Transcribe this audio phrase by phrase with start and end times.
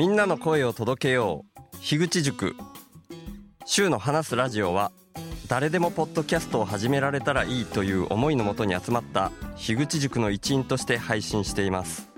[0.00, 1.76] みんなの声を届けよう。
[1.82, 2.56] 樋口塾。
[3.66, 4.92] 週の話すラジオは
[5.46, 12.08] 誰でもポッドキャストを始められたらいいという思いのもとに集まった樋口塾の一員として配信しています。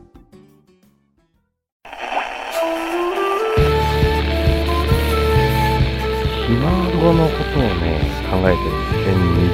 [6.46, 8.92] ひ孫のことをね、考えてる。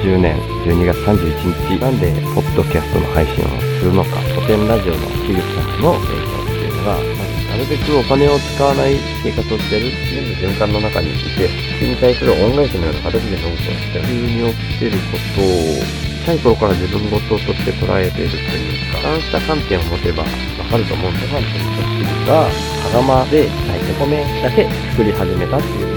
[0.05, 0.39] 2020年。
[0.67, 3.49] 12月31日、なんで、ポッドキャストの配信を
[3.81, 7.18] するのか、古典ラジオの樋口さんの映像っていうのが、
[7.59, 15.83] るべくお金を使わない生活をしてる、全部循環の中にいて、それに対する恩返しのような形で飲むと、普通に起きてることを、
[16.23, 20.29] 小さい頃から自分事として捉えているというか、そうした観点を持てばわ
[20.71, 25.89] かると思うんで、ファンという組織が、羽釜で炊いて米だけ作り始めたっていう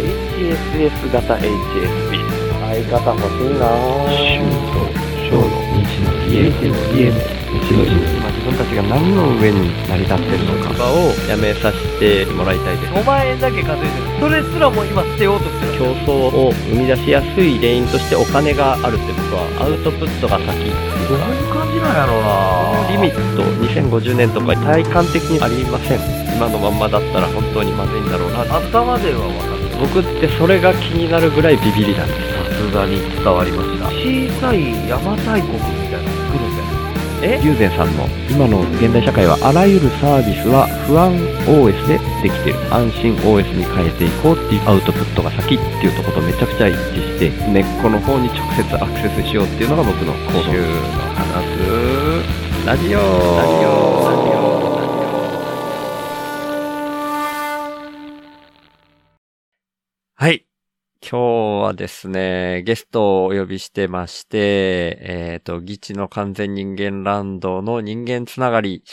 [0.52, 2.42] HSS 型 HSP。
[2.72, 4.72] 相方欲しいなぁ。
[4.72, 4.80] と
[5.28, 5.44] 小の
[5.84, 7.20] 日の家っていう家の
[7.62, 7.84] 日の
[8.16, 10.72] 今自分たちが何の上に成り立ってるのか。
[10.82, 12.94] をやめさせてもらいたいです。
[12.94, 15.78] 5万円だけ稼いでるそれすらも今捨てようとしてる。
[15.78, 16.12] 競争
[16.50, 20.48] を生み出しやすい原因としてお金があるって僕はアウトプットが先。
[20.48, 22.90] どういう感じなんやろうな。
[22.90, 26.00] リミット2050年とか体感的にありません。
[26.36, 28.42] 今のまんまだったら本当にまずいんだろうな。
[28.42, 29.62] 頭では分かる
[29.94, 32.20] 僕ってそれが気になるぐらいビビりなんです。
[32.50, 33.86] さすがに伝わりました。
[33.86, 35.81] 小さい邪馬台国
[37.22, 41.14] 友禅さんの今の現代社会はあらゆるサービスは不安
[41.46, 42.58] OS でできてる。
[42.74, 50.44] 安心 OS に変えていこうっていうアウトプットが先っていうところとめちゃくちゃ一致して根っこの方に直接アクセスしようっていうのが僕の行動。
[50.50, 50.66] 週の
[51.14, 51.46] 話。
[52.66, 52.98] すラジオ。
[52.98, 53.66] ラジ
[54.18, 54.21] オ
[61.04, 68.84] 今日はですね、ゲストをお呼びしてまして、えっ、と、ギチの完全人間ランドの人間つながり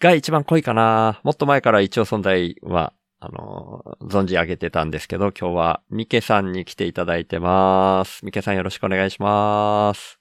[0.00, 1.20] が一番濃いかな。
[1.24, 8.24] もっと前から一応存在は、あの、存じ上げてたんですけど、今日はミケさんに来ていただいてます。
[8.24, 10.18] ミケさんよろしくお願いします。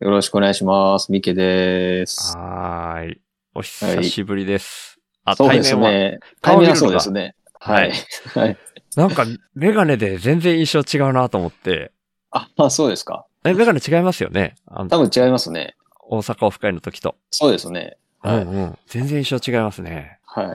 [0.00, 1.12] よろしくお願いします。
[1.12, 2.34] ミケです。
[2.34, 3.20] はーい。
[3.54, 4.98] お久しぶりです。
[5.22, 5.90] あ、そうです対面は。
[5.92, 6.18] ね。
[6.40, 7.34] 対面はそうですね。
[7.60, 7.92] はい。
[8.34, 8.56] はい。
[8.96, 9.24] なんか、
[9.54, 11.92] メガネで全然印象違うなと思って。
[12.30, 13.26] あ、あそうですか。
[13.44, 14.54] え、メガネ違いますよね？
[14.66, 15.76] 多分違いますね。
[16.08, 17.14] 大阪オフ会の時と。
[17.30, 17.98] そうですね。
[18.20, 18.42] はい。
[18.42, 18.78] うんうん。
[18.86, 20.18] 全然印象違いますね。
[20.24, 20.46] はい。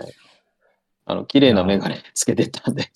[1.05, 2.91] あの、綺麗なメガネつけてたんで、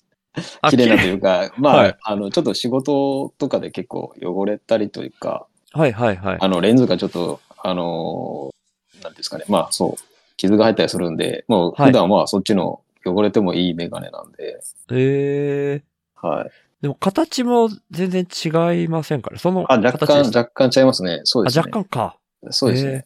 [0.62, 6.38] あ 綺麗なというか、まあ、はいあの、ちょっと仕事とかで結構汚れたりというか、はいはいはい。
[6.40, 9.46] あの、レンズがちょっと、あのーなんですかね。
[9.50, 10.02] まあ、そう、
[10.38, 14.60] 傷が入ったりするんで、もうはい普段はそっちの汚れてもいいメガネなんで、
[14.92, 16.28] えー。
[16.28, 16.52] はい。
[16.82, 21.22] でも形も全然違いませんから、そのあ、若干、若干ちゃいますね。
[21.24, 21.72] そうですあ、ね。
[21.72, 22.18] 若干か。
[22.52, 23.06] そうですね。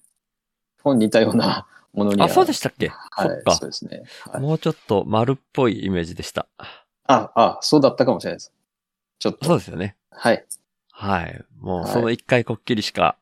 [0.83, 2.27] 本似たようなものには。
[2.27, 3.69] あ、そうでしたっけ、はいそそう。
[3.69, 4.03] ですね。
[4.31, 6.47] はい、もうちょっと丸っぽいイメージでした。
[7.05, 8.53] あ、あ、そうだったかもしれないです。
[9.19, 9.45] ちょっと。
[9.45, 9.95] そうですよね。
[10.11, 10.45] はい。
[10.91, 11.45] はい。
[11.59, 13.17] もうはいその一回こっきりしか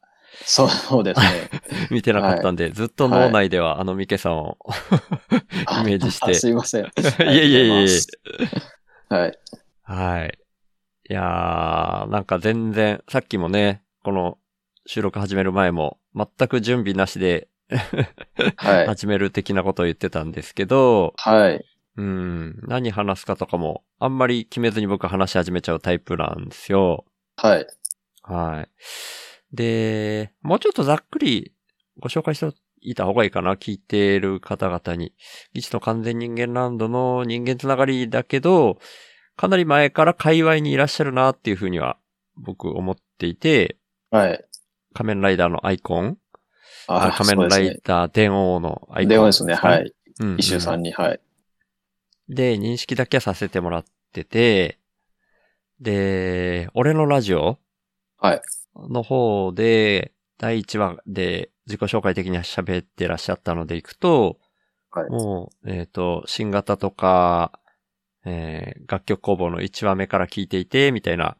[0.45, 1.49] そうですね。
[1.91, 4.57] 見てなかったんで、ずっと脳内ではあのミケさんを
[5.65, 6.85] あ イメージしてあ すいません。
[6.85, 6.87] い
[7.19, 9.15] えいえいえ。
[9.15, 9.39] はい。
[9.83, 10.39] はい。
[11.09, 14.37] いやー、なんか全然、さっきもね、この
[14.85, 17.47] 収録始める前も、全く準備なしで
[18.57, 18.87] はい。
[18.87, 21.65] 始める的なことを言ってたんですけど、はい。
[21.97, 27.05] うん、何話すかとかも、あんまり決めずに僕話し始めちゃうタイプなんですよ。
[27.37, 27.67] はい。
[28.23, 28.69] はい。
[29.53, 31.53] で、もうちょっとざっくり
[31.99, 35.13] ご紹介していた方がいいかな、聞いてる方々に。
[35.53, 38.79] 一の完全人間ランドの人間つながりだけど、
[39.35, 41.97] かなり前から界隈にいらっしゃるなっていうふうには
[42.35, 43.77] 僕思っていて、
[44.11, 44.43] はい。
[44.93, 46.17] 仮面ライダーのアイコン
[46.87, 49.15] あ、仮面ライダー電王のアイコン、ね。
[49.15, 49.53] 電話ですね。
[49.53, 49.93] はい。
[50.19, 50.91] うんうん一周さんに。
[50.91, 51.19] はい。
[52.29, 54.79] で、認識だけはさせてもらってて、
[55.79, 57.59] で、俺のラジオ
[58.17, 58.41] はい。
[58.89, 64.37] の方で、第1話で自己紹介的に喋ってらっしゃったのでいくと、
[64.89, 67.59] はいもう、えっ、と、新型とか、
[68.25, 71.37] えー楽曲工房の1話目から聞いていて、みたいな。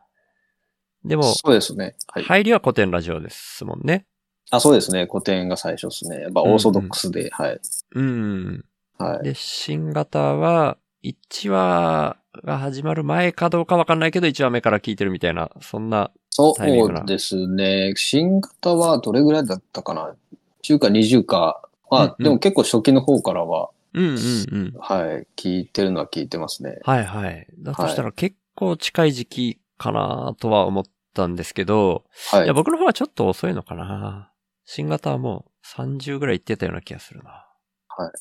[1.06, 1.96] でも、そうですね。
[2.08, 2.24] はい。
[2.24, 4.06] 入りは古典ラジオですもんね。
[4.52, 5.08] あ、そうですね。
[5.10, 6.22] 古典が最初ですね。
[6.22, 7.60] やっぱオーソドックスで、はい。
[7.96, 8.66] うん。
[8.98, 9.24] はい。
[9.24, 17.94] で、新型は、1話が始まる前かどうかわかんないけど、1話目から聞いてるみたいな、そんな、そうですね。
[17.96, 20.16] 新型はどれぐらいだったかな
[20.64, 21.68] ?10 か20か。
[21.90, 24.74] まあ、うんうんでも結構初期の方からは、うんうんうん。
[24.80, 25.28] はい。
[25.36, 26.78] 聞いてるのは聞いてますね。
[26.84, 27.48] はいはい。
[27.58, 30.84] だとしたら結構近い時期かなとは思っ
[31.16, 32.54] たんですけど、はいいや、。
[32.54, 34.32] 僕の方はちょっと遅いのかな。
[34.66, 37.48] 新型はもう30ぐらい行ってたような気がするな。
[37.88, 38.12] はい。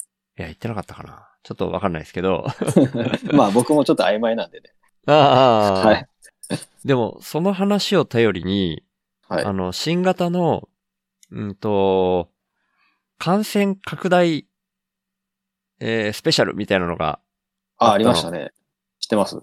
[0.40, 1.28] いや、行ってなかったかな。
[1.42, 2.46] ちょっとわかんないですけど。
[3.34, 4.72] まあ僕もちょっと曖昧なんでね。
[5.06, 6.08] ああ、はい。
[6.84, 8.84] でも、その話を頼りに、
[9.28, 9.52] はいあ。
[9.52, 10.68] の、新型の、
[11.30, 12.30] うんと、
[13.18, 14.46] 感染拡大、
[15.80, 17.20] えースペシャルみたいなのが、
[17.78, 18.52] あ、ありましたね。
[19.00, 19.38] 知ってます？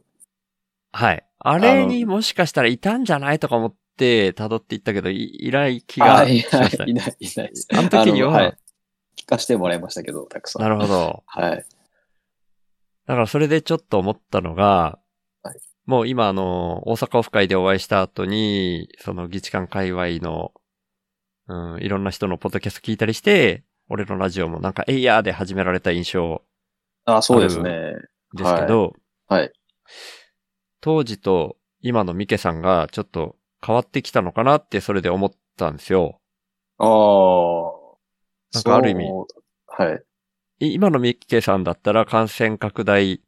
[0.91, 1.25] はい。
[1.39, 6.85] あれにもしかしたらいたんじゃないとか思って辿っていったけど、いいない気があ、いないしました、。
[6.87, 7.51] いない、いない。
[7.77, 8.53] あの時にはあのい
[9.17, 10.61] 聞かせてもらいましたけど、たくさん。
[10.61, 11.23] なるほど。
[11.27, 11.65] はい。
[13.05, 15.02] だからそれでちょっと思ったのが、はい
[15.85, 20.53] もう今あの、大阪オフ会でお会いした後に、その議事館界隈の、
[21.47, 26.41] うん、いろんな人のポッドキャスト聞いたりして、俺のラジオもなんかエイヤーで始められた印象
[27.05, 27.93] あ、そうですね。
[28.33, 28.93] ですけど、
[29.27, 29.51] はい。
[30.81, 36.19] 当時と今のミケさんがちょっと変わってきたのかなってそれで思ったんですよ。
[36.77, 37.93] ああ。
[38.53, 39.05] なんかある意味。
[39.67, 40.03] はい。
[40.59, 43.21] い今のミケさんだったら感染拡大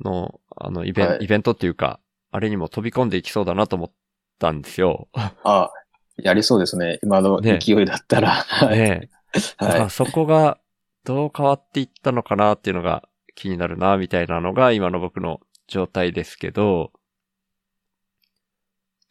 [0.00, 2.00] の、あの、イベン、はいイベントっていうか、
[2.30, 3.92] あれにも飛び込んでいきそうだなと思っ
[4.38, 5.08] たんですよ。
[5.12, 5.70] あ、
[6.16, 6.98] やりそうですね。
[7.02, 8.30] 今のね勢いだったら。
[8.30, 8.78] はい。
[8.78, 9.40] ねえ。
[9.58, 10.58] だかはらそこが
[11.04, 16.92] どう変わっていったのかなっていうのが気になるな、みたいなのが今の僕の状態ですけど、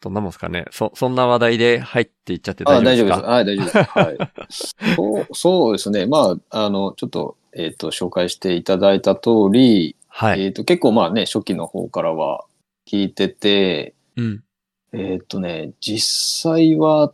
[0.00, 0.66] どんなもんですかね。
[0.70, 2.66] そ、そんな話題で入っていっちゃってい。
[2.66, 3.84] あ、大丈夫大です丈夫です。
[3.86, 4.78] かはい、大丈夫です。
[4.78, 4.94] はい。
[4.96, 6.06] そう、そうですね。
[6.06, 10.44] まあ、あの、ちょっと、えっ、と、紹介していただいた通り、はい。
[10.44, 12.44] えっ、と、結構まあね、初期の方からは
[12.88, 14.44] 聞いてて、うん。
[14.92, 17.12] えっ、とね、実際は、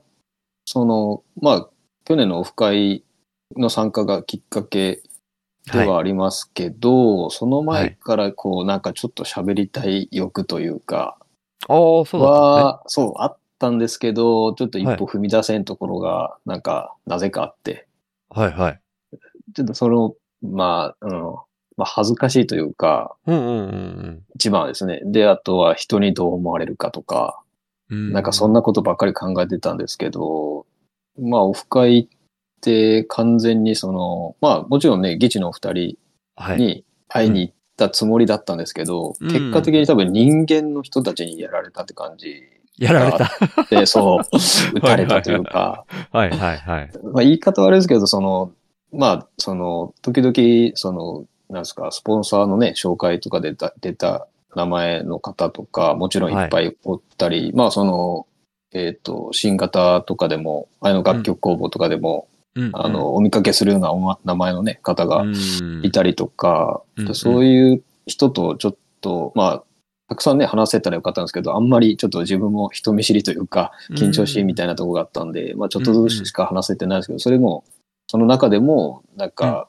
[0.67, 1.69] その、まあ、
[2.05, 3.03] 去年のオフ会
[3.57, 5.01] の参加がきっかけ
[5.73, 11.17] ではありますけど、その前からこう、なんかちょっと喋りたい欲というか、
[11.69, 12.23] ああ、そうだね。
[12.23, 17.87] は、そう、あったんですけど、ちょっと一歩踏み出せんところが、なんか、なぜかあって、
[18.29, 18.81] はいはい。
[19.55, 21.37] ちょっとその、まあ、うん、
[21.81, 25.01] まあ、恥ずかしいというか、うんうんうん一番はですね。
[25.07, 27.41] で、あとは人にどう思われるかとか、
[27.89, 28.13] うん。
[28.13, 30.67] なんかそんなことばっかり考えてたんですけど、
[31.19, 32.09] まあ、オフ会っ
[32.61, 35.97] て完全にその、まあ、もちろんね、議事のお二人
[36.37, 36.59] はい。
[36.59, 42.43] に会いに行ったつもりだったんですけど、うん結果的に多分人間の人たちにやられたって感じ
[42.79, 43.31] やられた。
[43.71, 44.21] で、そう、
[44.77, 46.91] 撃たれたというか、はいはいはい。
[47.03, 48.53] まあ、言い方悪いですけど、その、
[48.93, 58.27] まあ、その、時々、その、なんですか、スポンサーのね、紹介とかでた出た名前の方とか、もちろんいっぱいおったり、まあ、その、
[58.73, 62.65] えっ、と、新型とかでも、あの楽曲工房とかでも、うん。
[62.65, 65.81] うんあ、の、お見かけするようなおま名前のね、方がうん。
[65.85, 67.15] いたりとか、うんうん。
[67.15, 69.63] そういう人とちょっと、まあ、
[70.09, 77.63] たくさんね、話せたらよかったんですけど、あんまりちょっと自分も人見知りというか、緊張しいみたいなとこがあったんで、まあちょっとずつしか話せてないですけど、それも、
[78.09, 79.69] その中でも、なんか、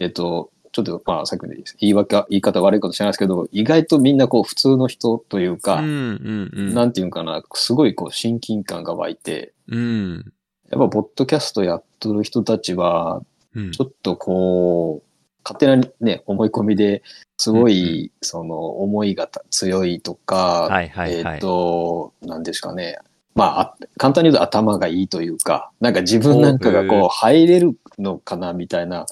[0.00, 6.74] えっと、ちょっとまあさっきの言い訳、言い方悪いこと知らないですけど、意外とみんなこう普通の人というか、うんうんうん。
[6.74, 10.32] なんていうかな、すごいこう親近感が湧いて、うん。
[10.70, 13.22] やっぱポッドキャストやっとる人たちは、
[13.54, 15.08] うんちょっとこう、
[15.44, 17.04] 勝手なね、思い込みで
[17.38, 21.34] すごい、その思いがた強いとか、はいはいはい。
[21.34, 22.98] えっ、と、なんですかね。
[23.36, 29.06] まああ、簡単に言うと頭がいいというか、なんか自分なんかがこう入れるのかなみたいな、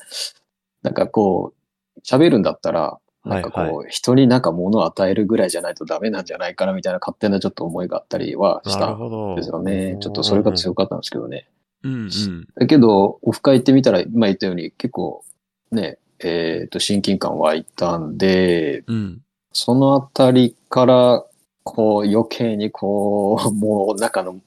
[0.82, 1.52] なんかこ
[1.96, 9.32] う、喋るんだったら、なんかこう、はい人になんか物を与えるぐらいじゃないとダメなんじゃないかなみたいな勝手なちょっと思いがあったりはしなるたほど。
[9.32, 9.96] んですよね。
[10.01, 11.48] ちょっとそれが強かったんですけどね。
[11.84, 12.48] うんうん。
[12.56, 15.24] だけど、オフ会行ってみたら、今言ったように結構
[15.70, 19.20] ね、えっ、と、親近感湧いたんで、うん。
[19.53, 21.24] そのあたりから、
[21.65, 24.41] こう、余計にこう、もう中の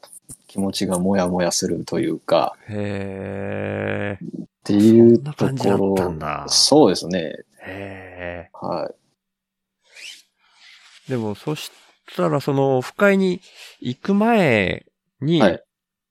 [0.47, 4.25] 気持ちがもやもやするというか、へえ。
[4.65, 7.19] っていうそんなと感じだこったんだろ、そうですね。
[7.19, 8.49] へえ。
[8.51, 8.89] は
[11.07, 11.11] い。
[11.11, 11.71] でも、そし
[12.15, 13.41] たら、その、オフ会に
[13.79, 14.87] 行く前
[15.21, 15.61] に、はい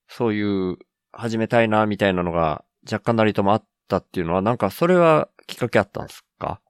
[0.06, 0.78] そういう、
[1.10, 6.60] 始めたいな、みたいなのが、若干なりともあったっていうのは、なんか、それはきっかけあったんですか？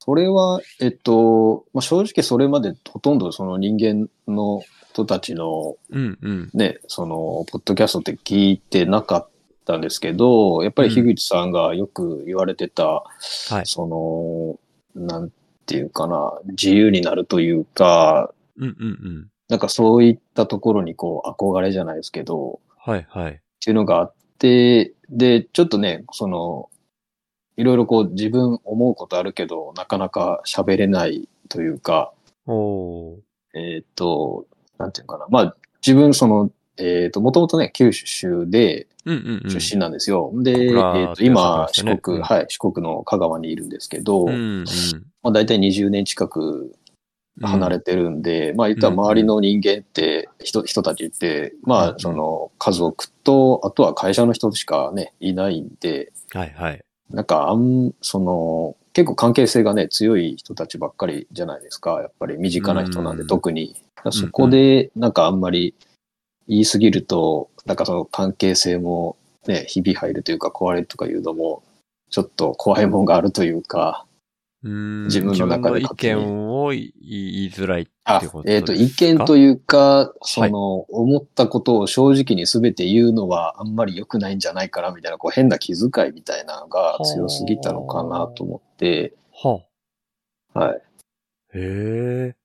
[0.00, 6.50] それは、えっと、まあ、正直それまでほとんどその人間の人たちのうんうん。
[6.52, 9.28] ね、その、ポッドキャストって聞いてなかっ
[9.64, 13.66] たんですけど、やっぱり樋口さんがよく言われてた、はい。
[13.66, 14.58] そ
[14.94, 15.32] の、なん
[15.66, 19.28] ていうかな、自由になるというか、うんうんうん。
[19.48, 23.32] なんかそういったところにこう憧れじゃないですけど、はいはい。
[23.32, 26.68] っていうのがあって、で、ちょっとね、その、
[27.56, 32.12] いろいろこう自分思うことあるけど、なかなか喋れないというか、
[32.46, 33.18] おー。
[33.54, 34.46] えーっと、
[34.78, 35.26] なんていうのかな。
[35.28, 38.91] まあ、自分その、えっ、と、もともとね、九州でうんうんうん。
[39.04, 40.32] 出身なんですよ。
[40.34, 44.64] で、え小倉っ、と、今、四って言ってましたね国、うんはい、四国の香川にいるんですけど、うんうん。
[45.22, 46.74] まあ、大体20年近く
[47.40, 56.84] 離れてるんで、まあ言ったら周りの人間って、人、人たちって、まうんあその家族と、あとは会社の人しかね、いないんで、はいはい。
[57.10, 62.00] なんかあん、その、結構関係性がね、強い人たちばっかりじゃないですか。
[62.00, 63.76] やっぱり身近な人なんで、うん特に。
[64.10, 65.74] そこで、なんかあんまり
[66.52, 69.16] 言いすぎると、なんかその関係性も
[69.46, 71.62] ね、ひび入るというか壊れるとかいうのも、
[72.10, 74.04] ちょっと怖いもんがあるというか、
[74.62, 75.04] うん。
[75.06, 89.62] 自分の中で意見を言いづらいあってことえっ、と、ですか意見というか、その、思ったことを正直に全て言うのはあんまり良くないんじゃないかな、みたいな、こう変な気遣いみたいなのが強すぎたのかなと思って、は
[90.52, 90.68] はい。
[90.68, 90.80] あ、へ
[91.54, 92.36] え。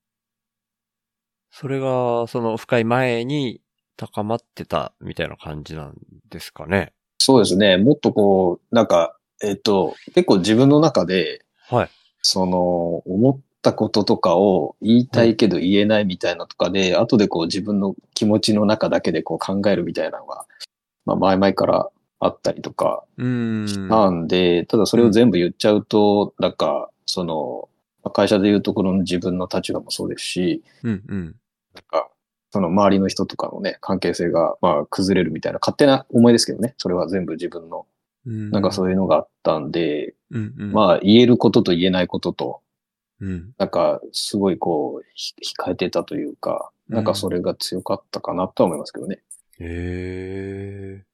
[1.50, 3.60] それが、その深い前に
[3.98, 5.94] 高まってたみたいな感じなん
[6.30, 6.92] ですかね。
[7.18, 7.76] そうですね。
[7.76, 11.90] もっとこう、なんか、えっ、と、結構自分の中で、はい。
[12.22, 20.46] その、思ったこととかを言いたいけど言えないみたいなとかで、後でこう自分の気持ちの中だけでこう考えるみたいなのが、
[21.04, 21.88] まあ前々から
[22.20, 23.68] あったりとかうーん。
[23.68, 27.68] したんで、ただそれを全部言っちゃうと、なんか、その、
[28.04, 31.24] まあ会社でいうところの自分の立場もそうですし、うんうん。
[31.74, 32.07] なんか、
[32.50, 37.86] その周りの人とかのね、関係性が、まあ、崩れるみたいな、勝手な思いですけどね、それは全部自分の、
[38.24, 40.72] なんかそういうのがあったんで、うんうん。
[40.72, 42.60] まあ、言えることと言えないことと、
[43.20, 43.52] うん。
[43.58, 49.22] なんか、すごいこう、ひ控えてたというか、なんかそれが強かったかなとは思いますけどね。
[49.60, 51.04] へえ。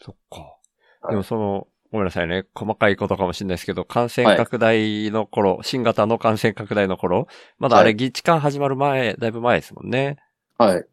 [0.00, 0.40] そっか。
[0.40, 2.44] はいでもその、ごめんなさいね。
[2.54, 10.16] 細かいことかもしれないですけど、感染拡大の頃、新型の感染拡大の頃、まだあれ、はい議事間始まる前、だいぶ前ですもんね。
[10.58, 10.86] はい。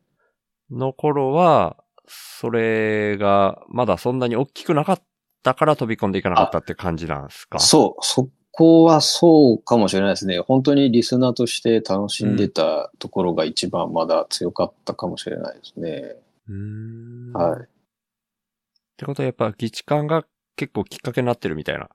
[0.72, 1.77] の頃は、
[2.08, 5.01] それが、まだそんなに大きくなかっ
[5.41, 7.60] たから飛び込んでいかなかったって感じなんですか？
[7.60, 10.39] そう、そこはそうかもしれないですね。
[10.39, 16.15] 本当にリスナーとして楽しんでたところが一番まだ強かったかもしれないですね。
[16.50, 17.34] うーん。
[17.34, 17.62] はい。
[17.62, 17.65] っ
[18.98, 20.24] てことはやっぱ議事間が
[20.55, 21.89] 結構きっかけになってるみたいな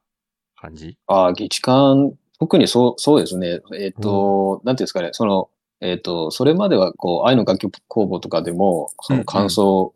[0.57, 0.97] 感じ？
[1.07, 3.61] ああ、議事館、特にそう、そうですね。
[3.79, 5.49] えっ、と、なんていうんですかね、その、
[5.81, 9.95] えっ、と、それまでは、こう、愛の楽曲工房とかでも、その感想、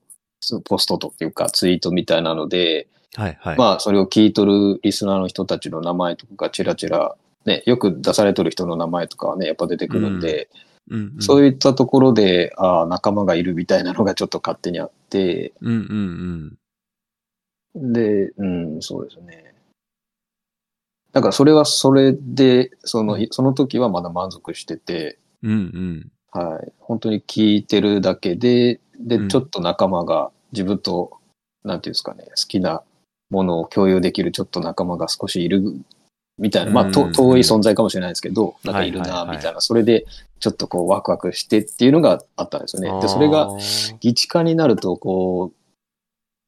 [0.65, 3.59] ポストというか、ツイートみたいなので、はいはい。
[3.59, 10.49] まあ、それを聞いとるリスナーの人たちの名前とかがちらちら、ね、よく出されとる人の名前とかはね、やっぱ出てくるんで、
[10.91, 16.59] うんうん、そういったところで、ああ、仲間がいるみたいなのが ちょっと勝手にあって、うんうん
[17.75, 17.93] うん。
[17.93, 19.55] で、うん、そうですね。
[21.13, 26.13] だからそれはそれで、その、その時はまだ満足してて、うんうん。
[26.31, 26.73] はい。
[26.79, 29.29] 本当に聞いてるだけで、で、うん。
[29.29, 31.19] ちょっと仲間が自分と、
[31.65, 32.83] なんていうんですかね、好きな
[33.31, 35.63] ものを共有できるちょっと仲間が少しいる
[36.39, 40.07] みたいな、まあ、遠い存在かもしれないですけど、なんかいるな、みたいな、それで
[40.41, 43.01] ちょっとこうワクワクしてっていうのがあったんですよね。
[43.01, 43.49] で、それが、
[44.01, 45.53] 議地化になると、こ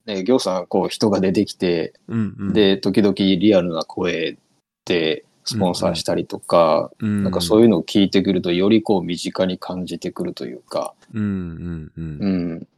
[0.07, 4.37] う、ね、行さん、こう人が出てきて、うんうん、で、時々リアルな声
[4.85, 12.19] でスポンサーしたりとか、うん、なんかそういうのを聞いてくると、よりこう身近に感じてくるというか、うんうんうん。
[12.21, 12.69] うん。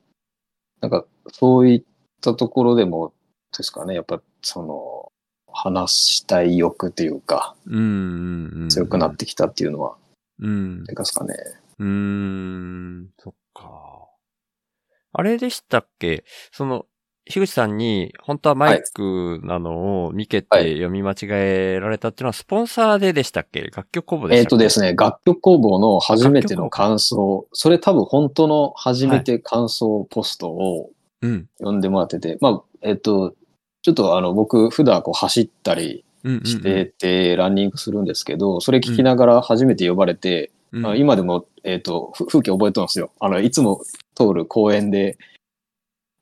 [0.80, 1.82] なんか、そういっ
[2.20, 3.12] たところでも
[3.56, 5.12] ですかね、やっぱ、その、
[5.52, 7.80] 話したい欲というか、うんう
[8.58, 8.68] んうん。
[8.68, 9.96] 強くなってきたっていうのは、
[10.40, 10.84] うん。
[10.90, 11.34] いかすかね。
[11.78, 14.08] うーん、そっか。
[15.12, 16.24] あれでしたっけ？
[16.52, 16.86] その、
[17.28, 20.74] 樋口さんに、本当はマイクなのを見けてはい。
[20.74, 23.62] 読み間違えられたっていうのは、スポンサーででしたっけ？
[23.62, 24.50] 楽曲工房でえっ、したっけ？
[24.50, 30.90] とですね、楽曲工房の初めての感想、それ多分本当の初めて感想ポストを
[31.20, 31.48] うん。
[31.58, 33.34] 読んでもらってて、まあ、えっ、と、
[33.82, 36.44] ちょっとあの、僕普段こう走ったりうんうんうん。
[36.44, 43.10] してて、ランニングするんですけど、それ聞きながら初めて呼ばれて、うん、あ今でも、えっ、と、ふ風景覚えてますよ。
[43.18, 43.80] あの、いつも
[44.14, 45.18] 通る公園で、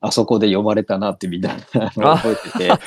[0.07, 2.79] あそこで呼ばれたなってみんな覚えてて、あ、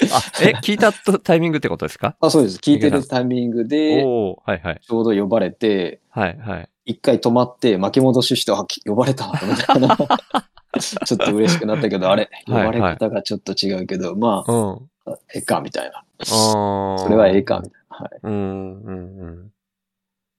[0.42, 2.16] え、聞いたとタイミングってことですか？
[2.22, 2.60] あ、そうです。
[2.60, 4.82] 聞いてるタイミングで、はいはい。
[4.82, 6.70] ちょうど呼ばれて、はいはい。
[6.86, 9.98] 一回止まって巻き戻しして、あ、き呼ばれたなと思ったな。
[10.80, 14.90] ちょっと嬉しくなったけど、あれ、呼はいばれ方がちょっと違うけど、まうん。
[15.12, 15.98] あ、ええか、みたいな。
[15.98, 16.98] ああ。
[17.00, 17.98] それはええか、みたいな。
[17.98, 18.10] はい。
[18.22, 19.52] うん、うん、うん。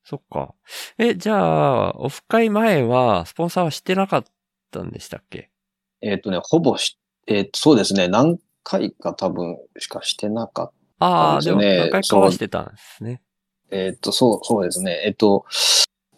[0.05, 0.55] そっか。
[0.97, 4.25] え、じゃあ、オフ会前は、スポンサーはしてなかっ
[4.71, 5.51] たんでしたっけ？
[6.01, 11.07] えっ、とね、ほぼし、えっ、と、そうですね、何回か多分しかしてなかった。
[11.07, 13.23] ああ、でもそうですね何回かはしてたんですね。
[13.71, 15.03] えっ、と、そう、そうですね。
[15.05, 15.45] えっ、と、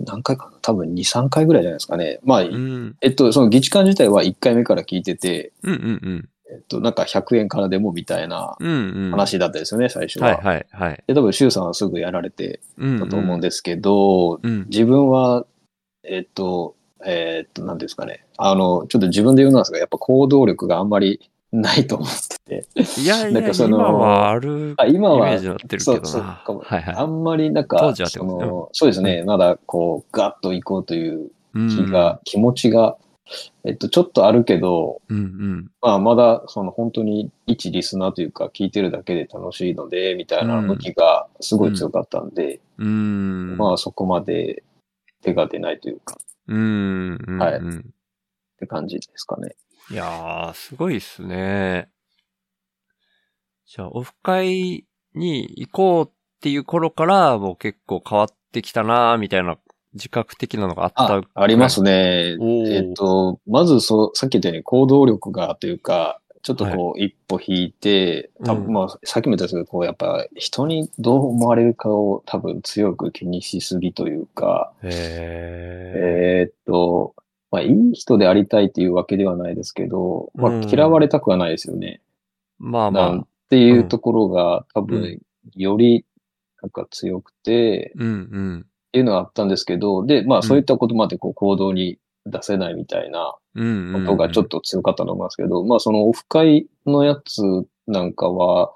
[0.06, 0.58] 何回かな？
[0.62, 2.20] 多分2、3回ぐらいじゃないですかね。
[2.22, 2.96] まあ、うん。
[3.00, 8.68] えっと、その議事館自体は1回目から聞いてて、うんうんえっと、なんか100円からでもみたいなうん。
[8.68, 9.10] うんうん。
[9.10, 10.36] 話だったですよね、最初は。
[10.36, 11.04] はいはいはい。
[11.06, 14.66] で、多分、周さんはすぐやられてうんたと思うんですけど、うん。
[14.68, 15.46] 自分は、
[16.02, 18.24] えっと、えっと、なんですかね。
[18.36, 22.08] あの、ちょっと自分で言うのなんですが、やっぱ行動力があんまりないと思っ
[22.44, 23.00] てて。
[23.00, 26.00] いやいや、なんかその今はあるあ今はイメージになってるけそう。
[26.00, 26.94] かもはいはい。
[26.94, 32.96] あんまりなんか、当時はその、そうですね、まだこう、ガッと行こうといううん気が、気持ちが、
[33.64, 35.70] えっと、ちょっとあるけど、うんうん。
[35.80, 43.56] まあ、まだ、その本当に一リスナーというか、聞いてるだけで楽しいので、みたいな向きがすごい強かったんで、うん。
[43.56, 44.62] まあ、そこまで
[45.22, 47.18] 手が出ないというか、うん。
[47.26, 47.38] うん。
[47.38, 47.82] はいうんっ
[48.60, 49.56] て感じですかね。
[49.90, 51.88] いやー、すごいっすね。
[53.66, 59.56] じゃあ、オフ会に行こうっていう頃から、もう結構変わってきたなーみたいな
[59.94, 62.36] 自覚的なのがあったあ、ありますね。
[62.68, 77.14] えっと、まずそう、さっき言ったように行動力がというか、ちょっとこう、一歩引いて、多分うんまあ、さっきも言ったんですけど、こう、やっぱ、人にどう思われるかを多分強く気にしすぎというか、へえーっと、
[77.50, 82.00] まあ、いい人でありたいっていうわけではないですけど、まあうん、嫌われたくはないですよね。
[82.60, 82.64] ー。
[82.64, 83.26] まあまあ。
[83.50, 85.20] ていうところが、多う分、
[85.56, 86.06] より、
[86.62, 88.66] なんか強くて、うんうん。
[88.88, 93.36] っていうのはあったんですけど、で、まうんあそういったことまでこう行動に出せないみたいな。
[93.56, 97.42] ことがちょっと強かったと思いますけど、まあそのオフ会のやつ
[97.88, 98.72] なんかは、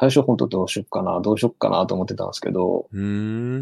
[0.00, 2.96] 最初本当どうしよっかな、どうしよっかなと思ってたんですけど、う。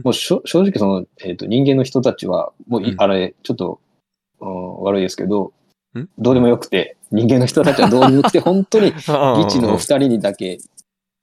[0.04, 3.80] もう正直その、えっ、と人間の人たちは、もうい、うんあれ、ちょっと、
[4.40, 5.52] うん、悪いですけど
[5.98, 9.02] ん、どうでもよくて、人間の人たちはどうでもよくて、 本当に議議
[9.50, 10.58] 地のお二人にだけ、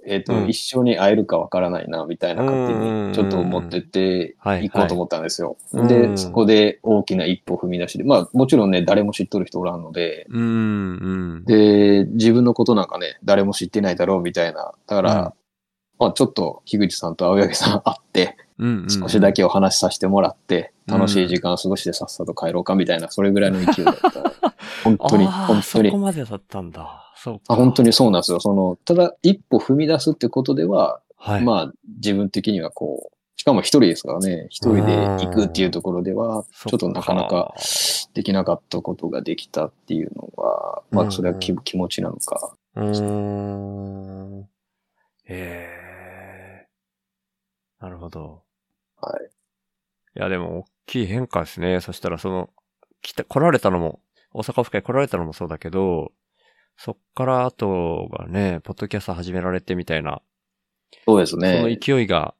[0.05, 4.69] えっ、と、うん一緒に会えるかわからないな、みたいな勝手にちょっと思ってて、はい。
[4.69, 5.57] 行こうと思ったんですよ。
[5.71, 10.27] はいで、うんそこで大きな一歩踏み出して、まあもちろんね、誰も知っとる人おらんので。
[11.45, 14.73] で、自分のことなんかね、誰も知ってないだろうみたいな。
[14.87, 15.33] だから、うん
[15.99, 18.89] まあちょっと樋口さんと青柳さん会って、うんうん。
[18.89, 24.33] 少しだけお話しさせてもらって、うん楽しい時間を過ごしてさっさと帰ろうかみたいな、それぐらいの勢いだった。
[24.83, 25.97] 本当に、本当そこに。
[25.97, 27.13] までだったんだ。
[27.15, 27.53] そうか。
[27.53, 28.41] あ本当にそうなんですよ。
[28.41, 31.41] その、ただ一歩踏み出すってことでは、はい。
[31.41, 37.53] まあ自分的にはこう、しかも一人ですからね、一人で行くっていうところでは、そちょっとなかなか
[38.13, 42.53] できなかったことができたっていうのは、まあそれは気,、うん気持ちなのか。
[42.75, 42.91] うー
[44.41, 44.49] ん。
[45.27, 45.82] ええ
[47.83, 48.43] なるほど。
[49.01, 49.25] はい。
[49.25, 51.81] いや、でも、大きい変化ですね。
[51.81, 52.49] そしたら、その、
[53.01, 53.99] 来た、来られたのも、
[54.31, 56.13] 大阪府会来られたのもそうだけど、
[56.77, 60.21] そっから後がね、ポッドキャスト始められてみたいな、
[61.05, 61.77] そうですそのね。
[61.77, 62.35] 勢いが、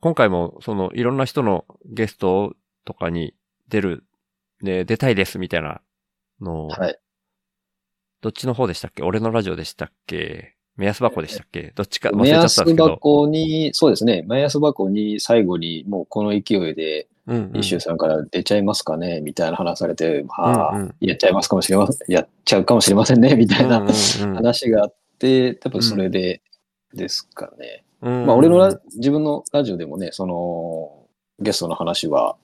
[0.00, 2.54] 今回も、その、いろんな人のゲスト
[2.86, 3.34] とかに
[3.68, 4.04] 出る、
[4.62, 5.82] で、出たいですみたいな
[6.40, 6.98] のを、はい。
[8.22, 9.02] どっちの方でしたっけ？
[9.02, 10.56] 俺のラジオでしたっけ？
[10.76, 11.72] 目安箱でしたっけ？
[11.74, 12.88] どっちか忘れ目ちゃったん安ですけど。
[12.90, 14.24] 箱に、そうですね。
[14.26, 17.56] 目安箱に最後にもうこの勢いで、うんうん。
[17.58, 19.20] 一周さんから出ちゃいますかね？
[19.20, 20.94] みたいな話されて、まあ、うんうん。
[21.00, 23.88] やっちゃいますかもしれません、やっちゃうかもしれませんね、みたいなうん。
[23.88, 26.40] うん話があって、多分それで
[26.94, 27.84] ですかね。
[28.02, 31.06] うんまあ、俺のラ自分のラジオでもね、その、
[31.38, 32.36] ゲストの話は、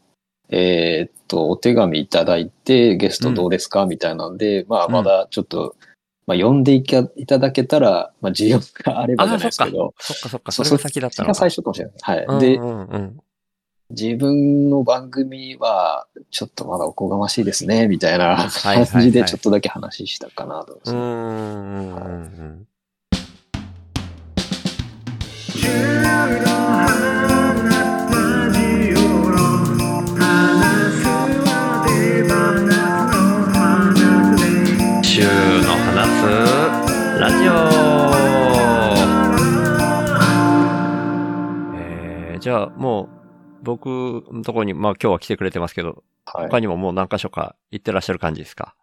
[0.51, 5.75] えーっと、お手紙いただいて、ゲストどうですか、みたいなんで、まあ、うんまだちょっと、
[6.27, 10.29] まあ、呼んでいかいただけたら、まあ、需要があればじゃないですけど、そっか。
[10.29, 11.35] そっか、それが先だったのか。
[11.35, 11.95] それが最初かもしれない。
[12.27, 12.41] はい。
[12.41, 13.21] で、うんうんうん。
[13.91, 22.25] 自分の番組は、ちょっとまだおこがましいですね、みたいな感じで、ちょっとだけ話したかなと思いま
[27.31, 27.36] す
[42.77, 43.09] もう
[43.63, 43.87] 僕
[44.33, 46.47] のところに、まあ今日は来てくれてますけど、はい。
[46.49, 48.75] 他にももう何箇所か行ってらっしゃる感じですか？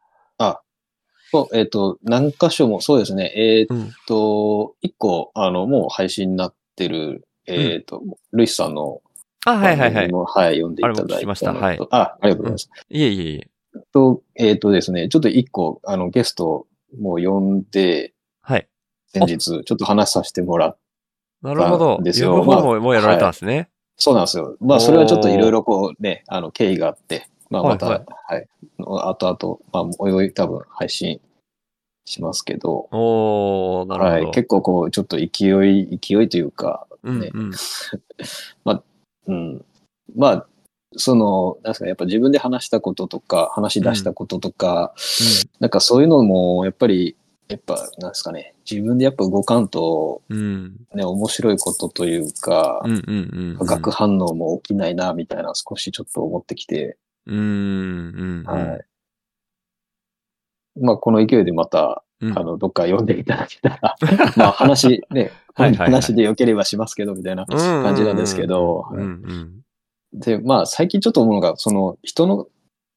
[1.34, 3.34] そう、えっ、と、何箇所も、そうですね。
[3.36, 3.92] えっ、うん。
[4.08, 9.02] と、一個、あの、もう配信になってる、えっ、と、ルイスさんの
[9.44, 10.12] あ、はいはいはい。
[10.12, 12.70] はい、読んでいただいたのとあましたはいあ、ありがとうございます。
[12.88, 13.50] いえいえいえ。
[13.92, 16.68] と、えっ、とですね、ちょっと一個、あの、ゲスト
[17.00, 18.68] も呼んで、はい。
[19.08, 20.78] 先日、ちょっと話させてもらっ
[21.42, 22.00] なるほど。
[22.04, 23.70] ですよ呼ぶ方ももうやられたんですね。
[23.98, 24.58] そうなんですよ。
[24.60, 28.46] まあ、それはちょっといろいろこうね、あの、経緯があって、まあ、また、ははいい、
[28.80, 31.22] 後々、まあ、おいおい多分配信
[32.06, 34.16] しますけど、おー、なるほど。
[34.26, 37.52] はい、結構こう、ちょっと勢い、勢いというか、ねうんうん。
[39.28, 39.66] うん。
[40.16, 40.48] まあ、
[40.96, 44.94] その、なんですかね、やっぱ自分で話したこととか、話し出したこととか、
[45.60, 47.16] なんかそういうのも、やっぱり、
[47.48, 50.76] やっぱ、なんですかね、自分でやっぱ動かんと、うん。
[50.96, 53.58] ね、面白いことというか、うんうんうん。
[53.58, 58.44] 化学反応も起きないな、みたいな少しちょっと思ってきて、うんうんうん。
[58.44, 58.86] はい。
[60.80, 63.96] まあ、この勢いでまた、うんあの、どっか読んでいただけたら、
[64.38, 68.86] まあ、話、ね、 はいはいはい話で良ければしますけど、みたいな感じなんですけど。
[70.14, 72.48] で、まあ、最近ちょっと思うのが、その、人の、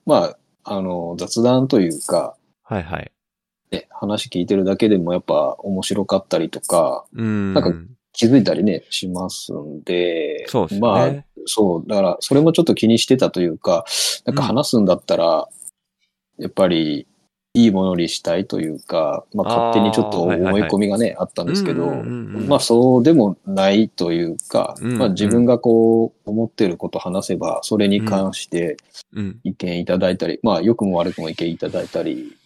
[0.05, 3.13] まあ、あの、雑談というか、はいはい。
[3.71, 7.55] ね、話聞いてるだけでもやっぱ面白かったりとか、うん。
[7.55, 7.79] なんか
[8.13, 11.27] 気づいたりね、しますんで、そうですまあ、ね。
[11.45, 13.85] そう、だから、それもちょっと気にしてたというか、
[14.25, 15.49] なんか話すんだったら、
[16.39, 17.07] やっぱり、
[17.57, 28.77] いいものにしたいというか、まあ、勝手にちょっとあーはいはいはい思い込みがね、あったんですけど、うんうんうんうんまあ、そうでもないというか、うんうんまあ、自分がこう、思ってること話せば、それに関して
[29.15, 29.41] うん。
[29.43, 32.37] 意見いただいたり、まあ、良くも悪くも意見いただいたり、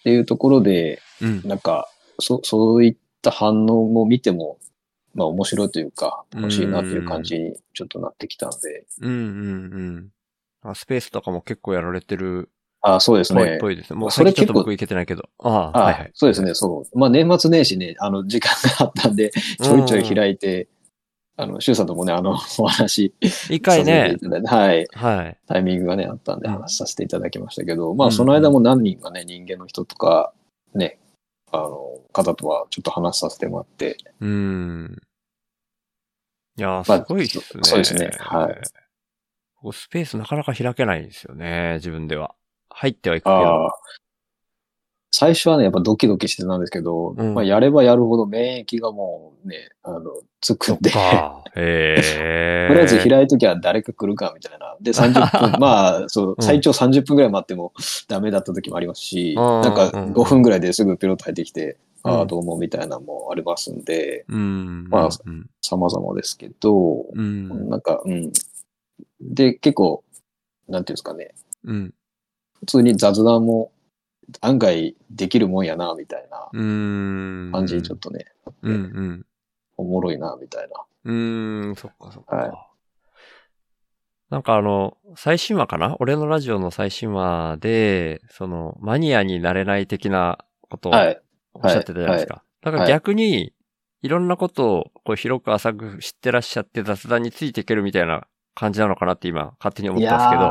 [0.00, 1.42] っていうところで、うん。
[1.44, 1.88] なんか、
[2.20, 4.58] そ、そういった反応も見ても、
[5.14, 8.86] まあ面白いというか、楽しいなっていう感じにちょっとなってきたんで。
[9.00, 9.20] うんうんう
[10.00, 10.08] ん。
[10.62, 13.58] あスペースとかも結構やられてるああ、そうですぽいっね。
[13.58, 13.98] ぽいですね。
[13.98, 15.28] もうそれちょっと僕行けてないけど。
[15.40, 16.10] ああ、あはいはい。
[16.14, 16.98] そうですね、そう。
[16.98, 20.68] まあ年末年始ね、あの、時間があったんで、ちょいちょい開いて、
[21.40, 24.86] あの、シュウさんともね、あの、 お話一回ねはい。
[24.92, 25.38] はい。
[25.46, 30.32] タイミングがね、あったんでうん話させていただきましたけど、まうんあその間も何人かね、人間の人とか、
[30.74, 30.98] ね、
[31.52, 34.96] あの、方とはちょっと話させてもらって、うん。
[36.56, 37.44] いやすごいっすね。
[37.62, 38.54] そうですねはい。
[39.54, 42.34] ここスペースなかなか開けないんですよね、自分では。
[42.70, 43.70] 入ってはいくけど。
[45.20, 45.28] ああ。
[45.28, 51.44] 最初はね、やっぱドキドキしてたんですけど、うんまあやればやるほど免疫がもうね、あの、つくんで、とか。
[51.56, 52.68] へえ。
[52.74, 54.76] りあえず開いときは誰か来るかみたいな。
[54.80, 57.72] で、30分、 まあ、そうう、ん最長30分ぐらい待っても
[58.08, 64.88] ダメだった時もありますし、うんなんかうん5分ぐらいですぐピロッと入ってきて、ああ、うんどうもみたいなのもありますんで、うん。
[64.88, 65.50] まあうん。
[65.60, 67.68] 様々ですけど、うん。
[67.68, 68.32] なんか、うん。
[69.20, 70.04] で、結構、
[70.68, 71.94] なんていうんですかね、うん。
[72.60, 73.72] 普通に雑談も
[74.40, 77.50] 案外できるもんやな、みたいなうん。
[77.52, 78.26] 感じにちょっとね、
[78.62, 79.26] うんうん。
[79.76, 80.84] おもろいな、みたいな。
[81.04, 82.36] うーん、そっかそっか。
[82.36, 82.66] は
[84.30, 85.96] なんかあの、最新話かな？
[86.00, 90.38] 俺のラジオの最新話で、その、マニアになれない的な
[90.68, 91.20] ことをはい。
[91.54, 92.44] おっしゃってたじゃないですか。
[92.62, 93.54] だから逆に、
[94.02, 98.27] いろんなことをこう広く浅く知ってらっしゃって雑談についていけるみたいな
[98.58, 100.50] 感じなのかなって今勝手に思いったんですけど、や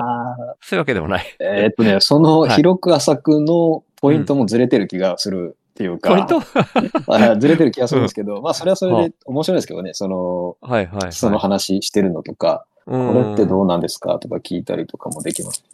[0.61, 1.25] そういうわけでもない。
[1.25, 2.51] ーえーっとね、 そのはい。
[2.51, 6.39] 広く浅くのポイントもずれてる気がするっていうか、ポイント？
[7.13, 11.11] あずれてる気がするんですけど、まあそれはそはれで面白いですけどね、その、はいはい、はい。
[11.11, 15.65] その話してるのとか、ここれってどうなんですかとか聞いたりとかもできますし、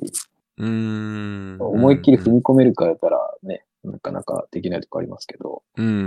[0.58, 1.58] うーん。
[1.60, 6.04] 思いっきり踏み込めるかやったらね、なかなかできないとこありますけど、うんうんう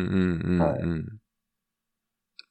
[0.49, 0.59] んうん。
[0.59, 0.83] はい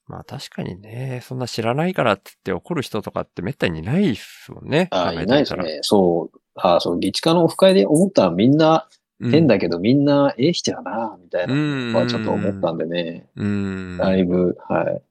[0.08, 4.88] まあ確かにね、そんな知らないからって言って怒る人とかってめったにいないっすもんね。
[4.92, 5.56] あ考えてみたらいないです。
[5.58, 5.80] ね。
[5.82, 8.88] そう、あそう、議地課のオフ会で思ったらみんな
[9.20, 13.98] うん変だけど、みんなええ人やな、みたいなうんのはちょっと思ったんでね、うん。
[13.98, 15.02] だいぶ、はい。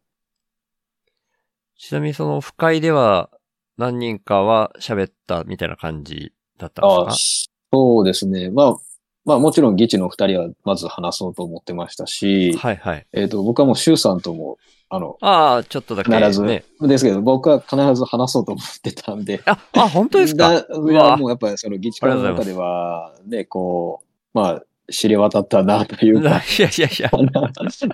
[1.78, 3.30] ちなみにそのオフ会では
[3.76, 8.50] 何人かは喋ったみたいな感じだったんあですそうですね。
[8.50, 8.76] まあ、
[9.24, 13.06] まあもちろん議地の二人はまず話そうと思ってましたし、かはいはい。
[13.12, 14.58] えっ、と、僕はもう周さんとも、
[14.94, 16.18] あの、ああ、ちょっとだけ、ね。
[16.18, 20.50] 必ず、ですけど、僕は必ず話そうと思ってたんで、あ、あ、本当ですか？
[20.50, 27.10] だいや、もうやっぱりその議地会の中では、ね、こう、まあ、知れ渡ったなという いやか、いやいや。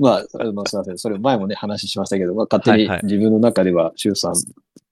[0.01, 0.99] まあ、あのすいません。
[0.99, 4.35] それ前もね、話しましたけど、まあ、勝手に自分の中では、周さん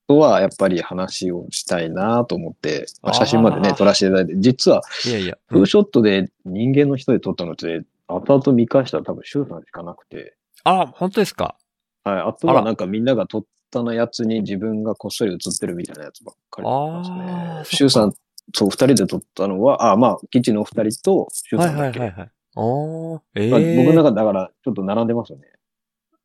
[0.07, 5.37] とはやっぱり話をしたいなと思って、まあ、写真までね、撮らせていただいて、実は、いやいや。
[5.51, 11.57] ツーショットで人間の人で撮ったのって、後々見返したら多分周さんしかなくて、あ、本当ですか？
[12.05, 17.07] はい、あとあらはなんかみんなが撮ったのやつに自分がこっそり写ってるみたいなやつばっかりですあーね。
[17.07, 18.13] そっか周さん、
[18.55, 22.01] そう、二人で撮ったのは、あ、まあ、基地の二人と周はいさんだけ。
[22.01, 22.31] はいはいはい。
[22.57, 25.45] おー、ええまあ、僕の中でだから、ちょっと並んでますよね。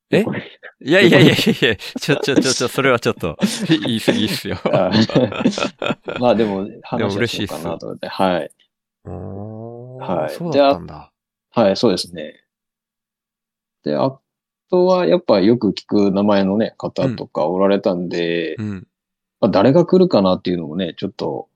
[0.10, 0.24] え？
[0.24, 0.44] これ
[0.82, 4.58] いやいやいやいやいや、ちょ、ちょ、ちょ、ちょ、それはちょっと、言 い過ぎっすよ。
[4.66, 4.92] あ
[6.20, 8.08] まあでも、話嬉しようかなと思って。
[8.08, 8.52] はい。
[9.06, 11.12] おーはいそうだったんだ。
[11.52, 12.44] はい、そうですね。
[13.84, 14.18] で、あ
[14.74, 18.88] とは、やっぱよく聞く名前のね、方とかおられたんで、うん。
[19.40, 21.48] まあ、誰が来るかなっていうのもね、ちょっと、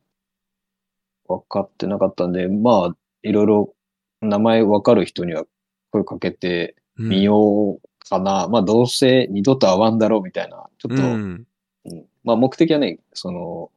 [1.28, 3.74] 分かってなかったんで、まあ、いろいろ
[4.22, 5.46] 名前分かる人には
[5.90, 8.48] 声かけてうんみようかな。
[8.50, 11.48] まあ、どうせ二度と会わんだろうみたいな、ちょっと、うん。
[11.86, 13.72] うんまあ目的はね、その、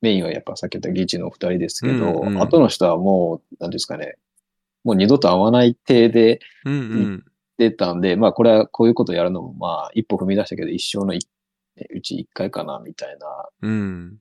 [0.00, 4.16] メインはやっぱさっき言った議事の二人ですけど、うんうん後の人はもう、なんですかね、
[4.84, 7.29] もう二度と会わない体でうんうん。
[7.60, 11.18] 出たんで、まあこれはこういうことやるのも、まあ一歩踏み出したけど、一生のい
[11.90, 14.18] うち一回かな、みたいな、うん。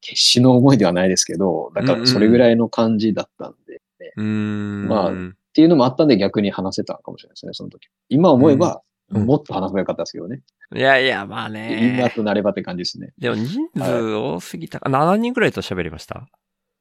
[0.00, 3.80] 決死の思いではないですけど、だからそれぐらいの感じだったんで、
[4.16, 4.88] うーん。
[4.88, 5.14] まあっ
[5.54, 7.88] ていうのもあったんで逆に話せたかもしれないですね、その時。
[8.08, 10.42] 今思えば、もっと話せばよかったですけどね。
[10.74, 12.12] いやいや、まあ今ね。
[12.14, 13.12] となればって感じですね。
[13.18, 14.90] でも人数多すぎたか。
[14.90, 16.26] 7人ぐらいと喋りました？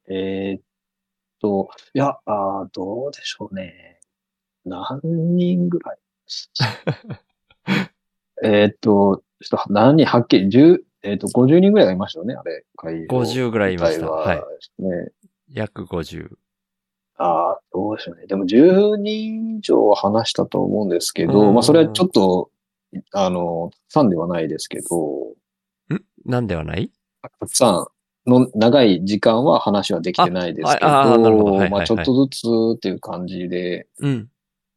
[0.09, 0.61] えーっ
[1.39, 3.92] と、いや、あーどうでしょうね。
[4.65, 5.97] 何人ぐらい？
[8.43, 13.19] えーっと、ちょっと何人、はっきり、10、えーっと、50人ぐらいがいましたよね、あれ、会場。
[13.21, 14.09] 50ぐらいいました。
[14.09, 14.35] は。
[14.35, 14.81] い。
[14.81, 15.09] ね。
[15.51, 16.29] 約50。
[17.17, 18.25] ああ、どうでしょうね。
[18.25, 21.53] でも10人以上は話したと思うんですけど、うん。
[21.53, 22.49] まあそれはちょっと、
[23.13, 25.33] あの、たくさんではないですけど、
[25.93, 26.01] ん？
[26.25, 26.91] なんではない？
[27.21, 27.87] たくさ
[28.25, 31.51] んの長い時間は話はできてないですけど、あああなるほど。
[31.51, 31.69] はいはいはい。
[31.71, 32.47] まあちょっとずつ
[32.77, 34.29] っていう感じで、うん。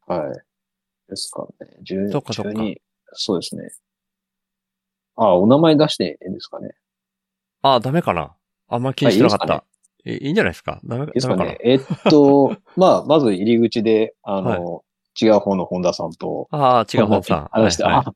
[0.07, 0.37] はい。
[1.09, 1.77] ですかね。
[1.83, 2.75] 10そっかそっか12
[3.13, 3.69] そうですね。
[5.15, 6.75] ああ、お名前出していいんですかね。
[7.61, 8.35] あ、ダメかな
[8.67, 9.53] あんま気にしてなかった。
[9.53, 9.63] は
[10.05, 11.57] いいんじゃないですかダメですダメかね。
[11.63, 14.85] えっと、 まあ、まず入り口で、あの、
[15.21, 17.49] 違う方の本田さんと、ああ、違う本さん。
[17.51, 18.13] 話して、はいはいあ、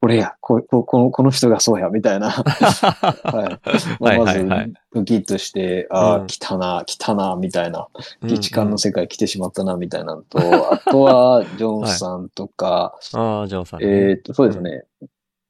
[0.00, 2.30] これや、こここのこの人がそうや、みたいな。
[2.30, 3.68] はい。
[3.98, 7.88] まあ、まずはいはいはい、ドキッとして、ああ、うん来たな、来たな、みたいな。
[8.22, 10.38] うん議事官の世界来てしまったな、みたいなのと、
[10.72, 13.86] あとは、ジョンさんとか、ああ、ジョンさんね。
[14.10, 14.84] えっと、そうですね。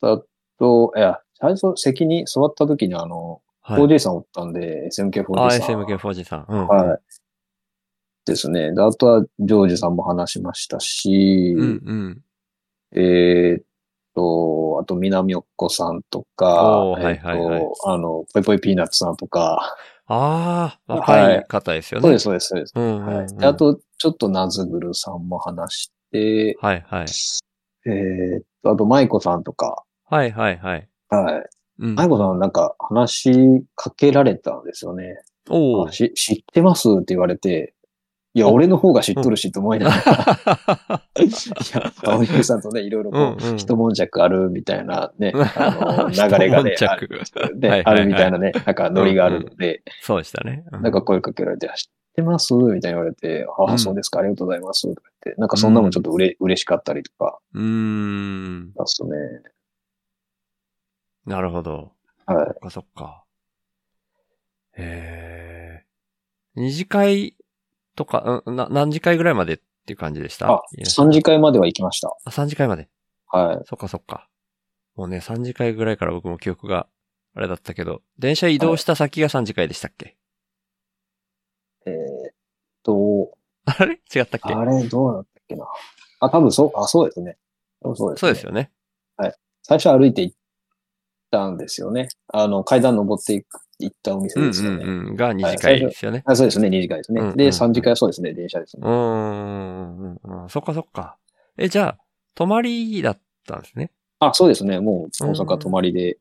[0.03, 0.21] あ
[0.59, 5.83] と、いや、最初、席に座った時に、あの、はい 4J さんおったんで、SMK4J ああ、さん。
[5.83, 6.47] SMK4G さん。
[6.49, 6.67] うん。
[6.69, 6.99] はい。
[8.25, 8.73] ですね。
[8.73, 12.23] で、あとは、ジョージさんも話しましたし、うんうん。
[12.93, 13.65] えーっ
[14.17, 19.77] と、あと、南おっこさんとか、おーはいはいはいえーっと、あの、ぽいぽいピーナッツさんとか、
[20.09, 22.03] ああ、若い方ですよね。
[22.03, 22.73] そうです、そうです、そうです。
[22.77, 23.37] うんはい。
[23.37, 27.07] であと、ちょっとナズグルさんも話して、はいはい。
[27.87, 30.89] えーっと、あと、マイコさんとか、はいはいはい。
[31.11, 31.49] はい。
[31.79, 35.19] うんマイコさんなんか話しかけられたんですよね。
[35.49, 36.13] お知っ
[36.53, 37.75] てますって言われて、
[38.37, 41.31] いや、お俺の方が知っとるしと思いながら、い
[41.75, 47.25] や、青柳さんとね、いろいろこう、うんうん一悶着あるみたいなね、あの、流れがね、あ一悶着る
[47.59, 50.65] ではいはいはいあるみたいなね、なんかノリがあるので、そうでしたね。
[50.71, 54.83] うなんか声かけられて、知ってますみたいに言われて、ああ、うんそうですか、ありがとうございます。
[54.83, 58.65] とか言って、なんかそんなもんちょっとうれ、嬉しかったりとか、うーん。
[58.67, 58.73] ね。
[61.25, 61.93] なるほど。
[62.27, 62.47] はい。
[62.47, 63.25] そっかそっか。
[64.77, 65.85] へえ。
[66.55, 67.35] 二次会
[67.97, 69.57] とか、うんな、何次会ぐらいまでっ
[69.87, 70.49] ていう感じでした？
[70.49, 72.17] あ、3次会までは行きました。
[72.25, 72.89] あ、3次会まで。
[73.29, 73.65] はい。
[73.67, 74.29] そっかそっか。
[74.95, 76.87] もうね、3次会ぐらいから僕も記憶が
[77.35, 80.17] あれだったけど、電車移動した先が3次会でしたっけ、
[81.87, 81.93] えー
[82.31, 82.35] っ
[82.83, 83.33] と、
[83.65, 84.01] あれ？
[84.15, 84.55] 違ったっけ？
[84.55, 85.67] あれ、どうだったっけな？
[86.21, 87.37] あ、多分そう、あ、そうですね。
[87.83, 88.71] 多分そうです、そうですよね。
[89.63, 90.37] 最初歩いて行っ
[91.31, 92.09] たんですよね。
[92.29, 94.85] あの、階段登っていく行ったお店うんうですよね。
[94.85, 95.17] んうん。
[95.17, 96.23] が2次会ですよね。
[96.27, 97.21] あそうですね、2次会ですね。
[97.21, 98.83] うんうんうんで、3次会はそうですね、電車ですね。
[98.87, 100.49] うーんうんうんうん。
[100.49, 101.17] そっかそっか。
[101.59, 101.99] え、じゃあ、
[102.35, 103.91] 泊まりだったんですね。
[104.19, 106.19] あ、そうですね、もう大阪泊まりで。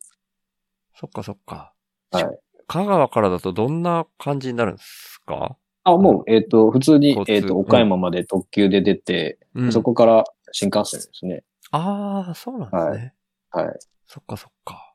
[0.96, 1.74] そっかそっか。
[2.12, 2.40] はい。
[2.68, 5.58] 香川からだとどんな感じになるんですか？
[5.84, 9.72] あ、もう、えっ、と、普通にえっ、と、岡山まで特急で出て、うん。
[9.72, 11.44] そこから新幹線ですね。
[11.72, 13.14] ああ、そうなんですね。
[13.52, 13.80] はい。
[14.08, 14.95] そっかそっか。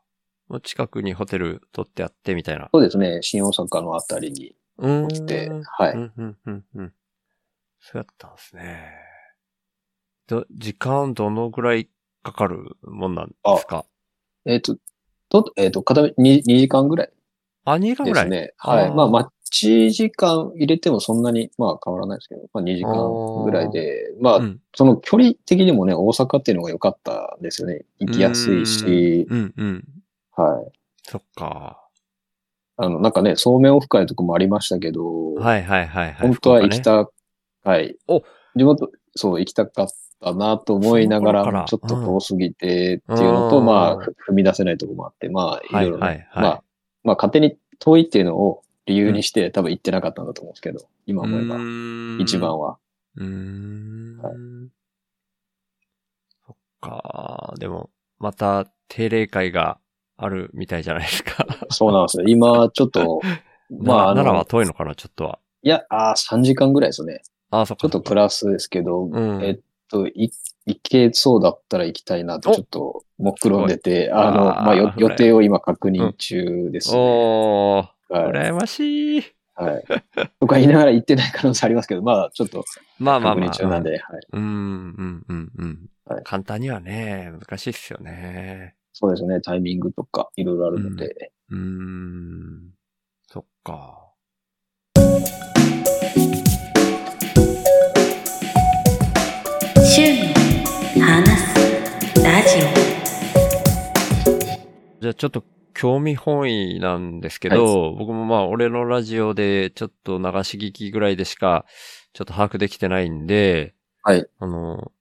[0.59, 2.69] 近くにホテル取ってあってみたいな。
[2.75, 5.09] そうですね、新大阪のあたりにうーん。
[5.09, 5.93] 来て、はい。
[5.95, 6.93] うん、うん、うん、うん。
[7.79, 8.91] そうやったんですね。
[10.27, 11.89] ど、時間どのぐらい
[12.23, 13.85] かかるもんなんですか？
[14.47, 14.77] えっ、と、
[15.29, 17.13] と、えっ、と、片道 2, 2時間ぐらい
[17.65, 18.25] あ、2時間ぐらい？
[18.25, 18.55] ですね。
[18.59, 18.91] はい。
[18.95, 24.61] まあ、待ち時間入れてもそんなに、まあ変わらないですけど、まあ2時間ぐらいで、まあ、うん。
[24.75, 27.85] その距離的にもね、大阪っていうのが良かったですよね。
[27.99, 29.85] 行きやすいし、うん、うん。
[30.42, 30.72] はい。
[31.03, 31.87] そっか。
[32.76, 36.14] あの、なんかね、そうめんオフ会とかもありましたけど、はいはいはいはい。
[36.29, 37.11] 本当は行き福岡ね
[37.62, 37.96] た、はい。
[38.09, 38.22] お
[38.57, 39.88] 地元、そう、行きたかっ
[40.20, 46.62] たなと思いながらちょっと遠すぎてっていうのと、うんまあ、ふ踏み出せないとこもあって、まあ、いろいろね、はいはいはいまあ、
[47.05, 51.57] まあ、勝手に遠いっていうのを理由にして、多分行ってなかったんだと思うんですけど、今思えば、
[52.18, 52.79] 一番は。
[53.16, 54.18] うーん。
[54.18, 54.31] は
[56.46, 57.55] そっか。
[57.59, 59.79] でも、また定例会が
[60.23, 61.47] あるみたいじゃないですか。
[61.71, 62.25] そうなんですよ。
[62.27, 63.21] 今、ちょっと、
[63.71, 65.39] まあ、あ奈良はの、遠いのかな、ちょっとは。
[65.63, 67.23] いや、あー3時間ぐらいですね。
[67.51, 67.81] あ、そっか。
[67.83, 76.99] ちょっとプラスですけど、うんえっと、行っ行けそうだったら行きたいなとおちょっと目論んでて、ああの、ーまあ、予定を今確認中ですね。
[76.99, 78.31] おー、はい。
[78.31, 79.25] 羨ましい。
[79.55, 79.85] はい。
[80.41, 83.49] とか言いながら行ってない可能性ありますけど、まあ、ちょっと確まあまあまあ。
[83.49, 84.01] 認中なんで、はい。
[84.33, 86.25] うん、うん、うん、うんはい。
[86.25, 88.75] 簡単にはね、難しいっすよね。
[89.03, 92.71] そうですね、タイミングとかいろいろあるので、うーん。
[93.27, 94.13] そっか。
[99.83, 100.03] 週
[100.99, 102.59] の話すラジ
[105.01, 111.65] じゃあちょっと興味本位なんですけど、僕もまあ俺のラジオでちょっと流し聞きぐらいでしか
[112.13, 114.27] ちょっと把握できてないんで、はい。
[114.39, 114.93] あの、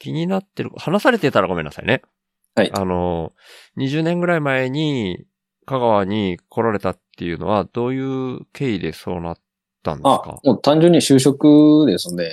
[0.00, 2.02] 気になってる、話されてたらごめんなさいね。
[2.54, 3.32] はいあの、
[3.76, 5.24] 20年ぐらい前に
[5.66, 9.36] 香川に来られたっていうのはどういう経緯でそうなっ
[9.82, 12.30] たんですあか、もう単純に就職ですね。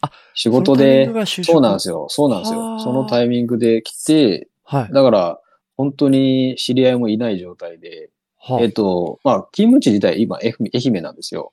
[0.00, 1.94] あ、仕事で、そそうなんですよ。
[1.94, 2.06] よ。
[2.08, 2.76] そうなんですはよ。
[2.76, 4.92] あそのタイミングで来て、はい。
[4.92, 5.40] だから、
[5.76, 11.52] 本当に知り合いもいない状態で、はえっと、まあ、勤務地自体今、愛媛なんですよ。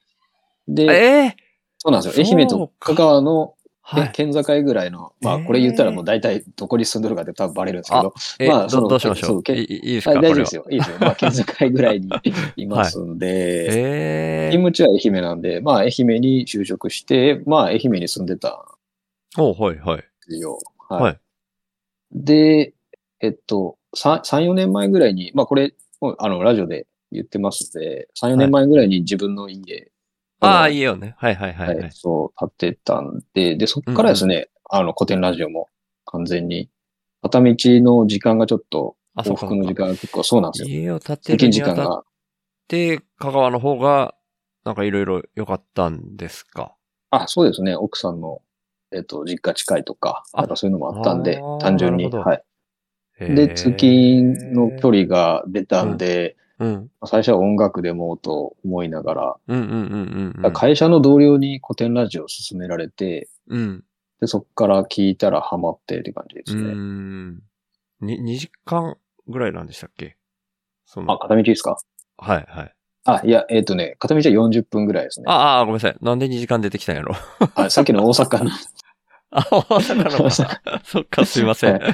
[0.67, 1.35] で、ええ
[1.77, 2.25] そうなんですよ。
[2.25, 3.55] 愛媛と香川の、
[3.91, 4.03] はい。
[4.03, 10.15] ね県境ぐらいの、まあ、これ言ったらもう大体どこに住んでるかって多分バレるんですけど、え、どまあそのどうしましょそういいですか？
[10.21, 10.65] 大丈夫ですよ。
[10.69, 10.97] いいですよ。
[10.99, 12.09] まあ、 県境ぐらいに
[12.55, 13.27] いますんで、
[13.69, 18.65] ええ勤務地は愛媛なんで、まあ、愛媛に就職して、まあ、愛媛に住んでた
[19.37, 20.03] おはい、はい。
[20.89, 21.01] はい。
[21.03, 21.17] はい
[22.13, 22.73] で、
[23.21, 25.73] えっと、3、3 4年前ぐらいに、まあ、これ、
[26.19, 29.90] あの、ラジオで言ってますので、3、4年前ぐらいに自分の家、
[30.41, 31.13] ああ、のいいよね。
[31.17, 31.91] はい、はい、は、はいい、はい。
[31.91, 35.67] そう、建てたんで、で、そっからですね、あの、古典ラジオも
[36.05, 36.69] 完全に、
[37.21, 39.35] 片道の時間がちょっと、往。
[39.35, 40.77] 復の時間が結構そうなんですよ。
[40.79, 42.03] 家を建てるにあたっ時間が。
[42.67, 44.15] て、香川の方が、
[44.65, 46.75] なんかいろいろ良かったんですか？
[47.11, 47.75] あ、そうですね。
[47.75, 48.41] 奥さんの、
[48.91, 52.05] えっと、実家近いとか、あなんかそういうのもあったんで単純に。
[52.05, 52.43] はい。
[53.19, 56.91] で、通勤の距離が出たんで、うん。
[57.05, 60.53] 最初は音楽でもと思いながら、うんうんうんうんうん。
[60.53, 63.83] 会社の同僚に古典ラジオを勧められて、うん。
[64.19, 66.73] で、そっから聞いたらハマってって感じでうすね。
[66.73, 67.39] ん。
[68.01, 68.95] に、2時間
[69.27, 70.15] ぐらいなんでしたっけ？
[70.85, 71.77] そあ、の、片道ですか？
[72.17, 72.73] はいはい。
[73.05, 75.25] あ、いや、えっ、とね、片道は40分ぐらいですね。
[75.27, 75.95] ああ、ごめんなさい。
[76.01, 77.15] なんで2時間出てきたんやろ？
[77.55, 78.51] あ さっきの大阪の、
[79.31, 80.61] あ、大阪のか。
[80.83, 81.73] そっか、すいません。
[81.73, 81.93] はいはい、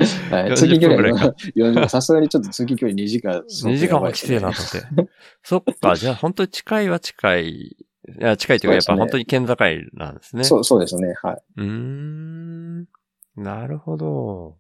[0.50, 1.90] 40通勤距離分ぐらいは40分。
[1.90, 3.42] さすがにちょっと通勤距離2時間。
[3.42, 5.12] 2時間もきついなと思って。
[5.44, 7.50] そっか、じゃあ本当に近いは近い。
[7.50, 7.76] い
[8.20, 9.56] や、近いというか、やっぱ本当に県境
[9.94, 10.44] なんですね。
[10.44, 11.14] そう、そうですね。
[11.22, 11.42] はい。
[11.58, 12.86] うーん。
[13.36, 14.58] なるほど。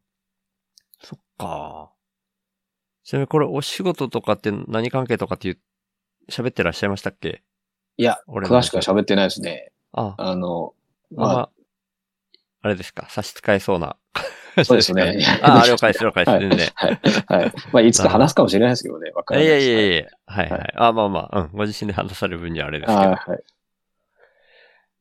[1.01, 1.91] そっか。
[3.03, 5.59] ちなみにこれお仕事とかって何関係とかっていう、
[6.29, 7.41] 喋ってらっしゃいましたっけ？
[7.95, 9.71] いや、俺の詳しくは喋ってないですね。
[9.93, 10.73] あ、あの、
[11.15, 11.49] まあ、ままあ、
[12.61, 13.95] あれですか、差し支えそうな。
[14.55, 15.19] あ、そうですね。
[15.43, 16.33] あ あ、 了解です、了解です。
[16.33, 16.67] はい全然。
[16.75, 16.99] はい。
[17.43, 17.51] はい。
[17.71, 19.11] まあ、いつか話すかもしれないですけどね。
[19.11, 19.45] わからい。
[19.45, 20.57] やいやいやいや、はいは。
[20.57, 21.49] はいあまあまあ、うん。
[21.53, 22.99] ご自身で話される分にはあれですけど。
[22.99, 23.43] あはい。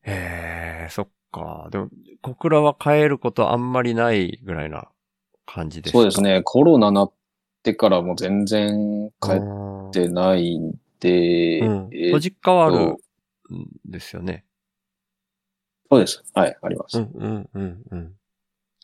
[0.02, 1.68] へえ、そっか。
[1.70, 1.88] でも、
[2.22, 4.88] 小倉は帰ることあんまりないぐらいな
[5.46, 5.98] 感じですか？
[5.98, 6.20] そうです。
[6.20, 6.42] ね。
[6.42, 7.12] コロナなっ
[7.62, 12.74] てからも全然帰っあてないんで、ーうんえーご実家はある
[13.48, 14.44] とんですよね。
[15.90, 16.22] そうです。
[16.34, 16.98] はい、あります。
[16.98, 18.12] うんうんうんうん。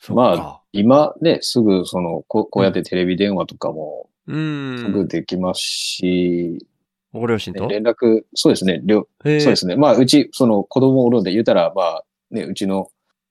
[0.00, 0.62] そっまか。
[0.72, 4.92] 今ね、すぐその、ここうやってテレビ電話とかもうすん。
[4.92, 6.66] ぐできますし、
[7.12, 7.66] ご両親と？
[7.66, 9.76] ね連絡、そうですね、りょへえそうですね。
[9.76, 12.88] まあ、うち、その子供おるんで言うたら、まあ、ね、うちの、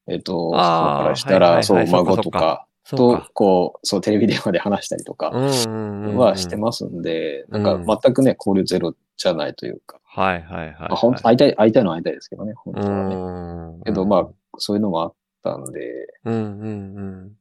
[0.07, 6.17] えっ、と、あー母からしたら、はいはいはいそう、孫とかとか。、こう、そう、テレビ電話で話したりとかうんうんうんうん。
[6.17, 10.73] はしてますんで、うんなんか全くね、交流ゼロじゃないというか、はいはいはい。
[10.73, 13.77] まあ、ほん会いたい、会いたいのは会いたいですけどね、本う当はね。
[13.77, 13.83] ん。
[13.83, 17.31] けど、まあ、そういうのもあったんで、うんうんうん。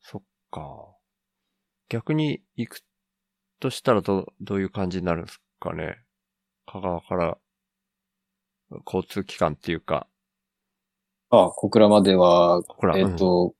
[0.00, 0.96] そっか。
[1.88, 2.80] 逆に行く
[3.60, 5.98] としたらど、どういう感じになるんですかね。
[6.66, 7.38] 香川から
[8.84, 10.08] 交通機関っていうか、
[11.30, 12.62] あ、小倉までは、
[12.96, 13.54] えっ、と、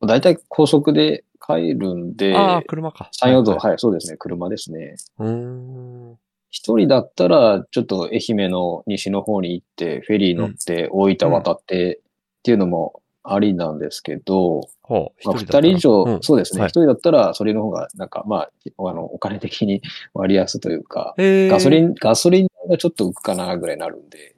[0.00, 3.10] 大体高速で帰るんで、うん、ああ、車か。
[3.12, 4.94] 山陽道、はいはい、そうですね、車ですね。
[5.18, 6.18] うーん。
[6.50, 16.22] 一人だったら、ちょっと愛媛の西の方に行って、フェリー乗って、大分渡ってっていうのもありなんですけど、ほう、まあ、人以上、うん。
[16.22, 16.70] そうですね、はい。
[16.70, 19.82] 一人だったら、それの方が、なんか、まあ、あの、お金的に
[20.14, 21.50] 割安というか、えー。
[21.50, 24.34] ガソリン、ガソリンがちょっと浮くかな、ぐらいになるんで、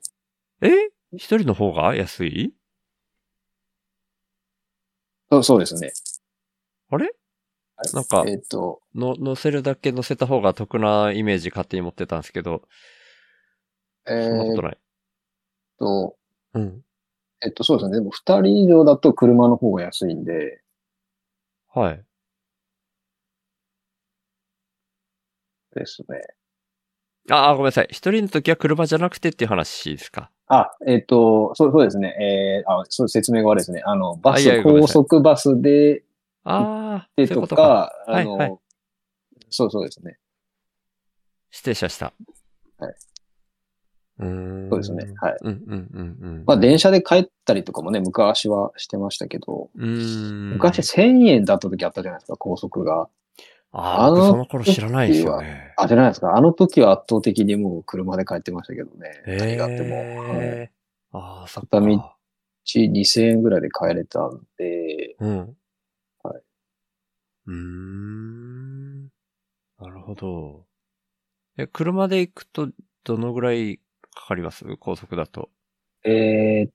[0.62, 0.68] え？
[1.12, 2.52] 一人の方が安い？
[5.30, 5.92] そうそうですね。
[6.90, 7.12] あれ？
[7.94, 12.62] なんかえっ、と、の、乗せるだけ乗せた方が得なイメージ勝手に持ってたんですけど、
[14.06, 14.78] えーっそんなことない。
[15.78, 16.16] と、
[16.54, 16.82] うん。
[17.42, 17.98] えっと、そうですね。
[17.98, 20.62] でも、二人以上だと車の方が安いんで、
[21.72, 22.04] はい。
[25.74, 26.20] ですね。
[27.30, 27.88] ああ、ごめんなさい。
[27.90, 30.30] 一人の時は車じゃなくてっていう話ですか？
[30.48, 32.08] あ、えっと、そうそうですね。
[32.20, 33.82] えー、あ、そう説明が悪いですね。
[33.86, 36.02] あの、バスあいやい、や高速バスで
[36.44, 38.58] ああ、でととか、あの、はいはい
[39.52, 40.18] そうそうですね。
[41.50, 42.12] 失礼しました。
[42.78, 42.94] はい。
[44.20, 44.70] うーん。
[44.70, 45.12] そうですね。
[45.20, 45.36] はい。
[45.42, 46.44] うんうんうんうん。
[46.46, 50.50] まあ、電車で帰ったりとかもね、昔はしてましたけど、うーん。
[50.50, 53.08] 昔1000円だった時あったじゃないですか、高速が。
[53.72, 55.72] ああ、あの僕その頃知らないですよね。
[55.76, 56.36] あ、じゃないですか？
[56.36, 59.10] あの時は圧倒的にもう車で帰ってましたけどね。
[59.26, 59.96] 何があっても。
[59.96, 60.70] はい。
[61.12, 62.16] ああ、そっ片道か。
[62.74, 65.56] 2000円ぐらいで帰れたんで、うん。
[67.50, 67.56] はい。
[67.56, 69.04] うーん。
[69.04, 70.66] なるほど。
[71.58, 72.68] え、車で行くと
[73.04, 73.80] どのぐらい
[74.14, 74.64] かかります？
[74.78, 75.50] 高速だと。
[76.04, 76.72] えーっ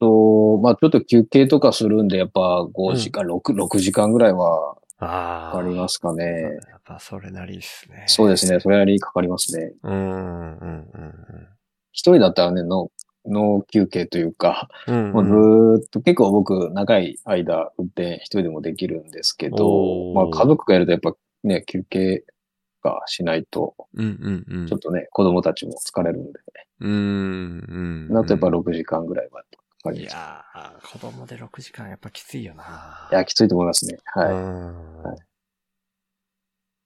[0.00, 5.52] と、まあちょっと休憩とかするんで、やっぱ5時間、6、6時間ぐらいはああ。
[5.52, 6.58] かかりますかね。
[6.70, 8.04] やっぱそれなりですね。
[8.06, 8.60] そうですね。
[8.60, 9.72] それなりにかかりますね。
[9.82, 11.14] うん、うん、うん、
[11.92, 12.90] 一人だったらね、の、
[13.26, 15.12] 脳休憩というか、うん。
[15.12, 21.14] もうずうんーっと結構僕長い間運転一人でもできるんですけおど、ーまあ家族がいるとやっぱ
[21.44, 22.24] ね、休憩
[22.82, 24.04] がしないと、うん、
[24.48, 24.66] うん、うん。
[24.68, 26.40] ちょっとね、子供たちも疲れるんで、
[26.80, 28.08] うん、うん。
[28.08, 29.46] なとやっぱ6時間ぐらいはか
[29.84, 30.14] かりいます。
[30.16, 33.08] やー、子供で6時間やっぱきついよな。
[33.10, 33.98] いや、きついと思いますね。
[34.06, 34.32] はい。
[34.32, 35.18] うんはい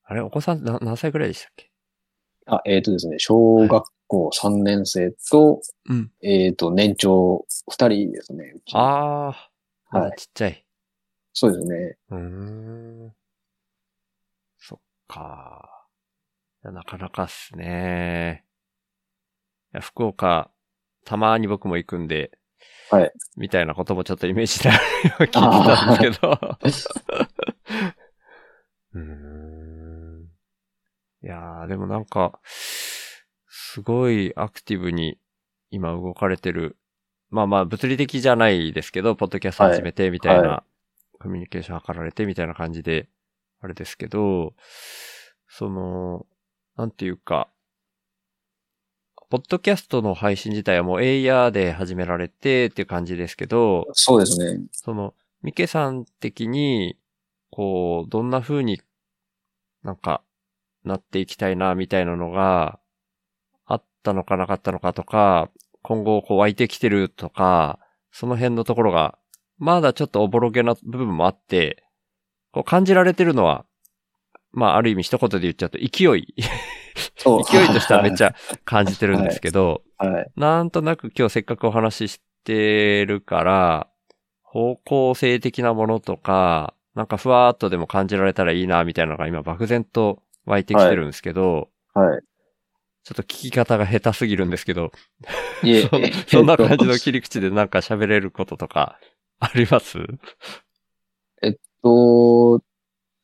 [0.04, 1.70] あれ、お子さんな何歳ぐらいでしたっけ？
[2.46, 6.10] あ、えっ、とですね、小学校3年生と、うん。
[6.22, 8.54] えっ、と、年長2人ですね。
[8.74, 9.34] あ
[9.90, 10.66] あ、はいちっちゃい。
[11.32, 11.96] そうですね。
[12.10, 13.12] うーん。
[14.58, 15.88] そっか。
[16.62, 18.44] なかなかっすね。
[19.72, 20.50] いや福岡、
[21.06, 22.32] たまに僕も行くんで、
[22.90, 23.12] はい。
[23.36, 26.38] みたいなこともちょっとイメージであるように聞いてたんですけど。
[28.92, 30.24] うーん。
[31.22, 32.38] いやー、でもなんか、
[33.72, 35.16] すごいアクティブに
[35.70, 36.76] 今動かれてる。
[37.30, 40.64] まあまあ、物理的じゃないですけど、ポッドキャスト始めてみたいな、は
[41.18, 43.08] コミュニケーション図られてみたいな感じで、
[43.62, 44.52] あれですけど、
[45.48, 46.26] その、
[46.76, 47.48] なんていうか、
[49.30, 54.66] ポッドキャストの配信自体はもうエイヤーで始められてっていう感じですけど、そうですね。
[54.70, 56.98] その、ミケさん的に、
[57.48, 58.82] こう、どんな風に
[59.82, 60.22] なんか、
[60.84, 62.81] なっていきたいな、みたいなのが、あ
[64.02, 65.48] ったのかなかったのかとか、
[65.82, 67.78] 今後こう湧いてきてるとか、
[68.10, 69.16] その辺のところが、
[69.58, 71.84] まだちょっとおぼろげな部分もあって、
[72.50, 73.64] こう感じられてるのは、
[74.50, 76.24] まあある意味一言で言っちゃうと勢い、勢い
[77.24, 78.34] としてはめっちゃ
[78.64, 80.30] 感じてるんですけど、はい。
[80.36, 83.88] なんとなく今日せっかくお話ししてるから、
[84.42, 92.20] 方向性的なものとか、なんかふわーっとでも感じられたらいいな、みたいなのが今漠然と湧いてきてるんですけど、はい。
[93.04, 94.92] ちょっと聞き方が下手すぎるんですけど、
[95.64, 98.98] いえそんそんな感じの切り口でなんか喋れることとか
[99.40, 99.98] あります？
[101.82, 102.60] と、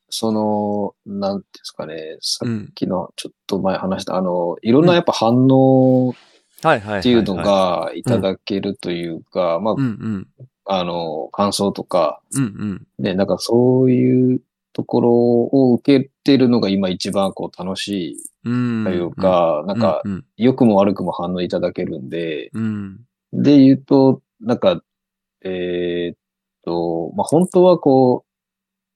[0.09, 2.71] その、なんですかね、さっうん。
[2.75, 6.11] きのちょっと前話した、あの、いろんなやっぱ反応。
[6.11, 10.27] っていうの、がいただけるというか、まうんうん。
[10.65, 12.87] あ、あの、感想とか、うんうん。
[12.99, 14.41] ね、なんかそういう
[14.73, 18.81] ところを受けてるのが今一番こう楽しうん。
[18.81, 22.99] いというか、なんかうん良くも悪くも反応いただけるんで、うん。
[23.33, 24.81] で言うと、なんか、
[25.43, 26.17] えーっ
[26.63, 28.29] と、まあ、本当はこう、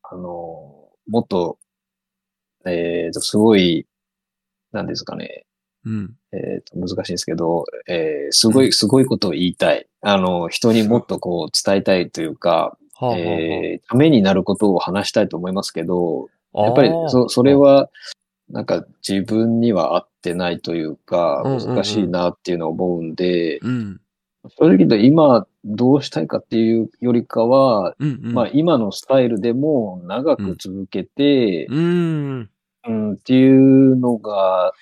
[0.03, 1.59] あの、もっと、
[2.65, 3.85] えーっと、すごい、
[4.71, 5.45] なんですかね、
[5.85, 6.15] うん。
[6.31, 9.87] えーっと、難しいんですけど、えーすごい、すごいことを言いたい。
[10.01, 17.89] あの、人にもっとこう伝えたいというか、はあえーためになることを話したいと思いますけど、やっぱりそ、それは、
[18.49, 23.99] なんか自分には合ってないというか、うんうんうん難しいなっていうのを思うんで、うん。
[24.59, 28.33] 正直言うと今どうしたいかっていうよりかは、うんうん。
[28.33, 32.49] まあ今のスタイルでも長く続けて、うん。
[32.85, 34.73] うん、っていうのが、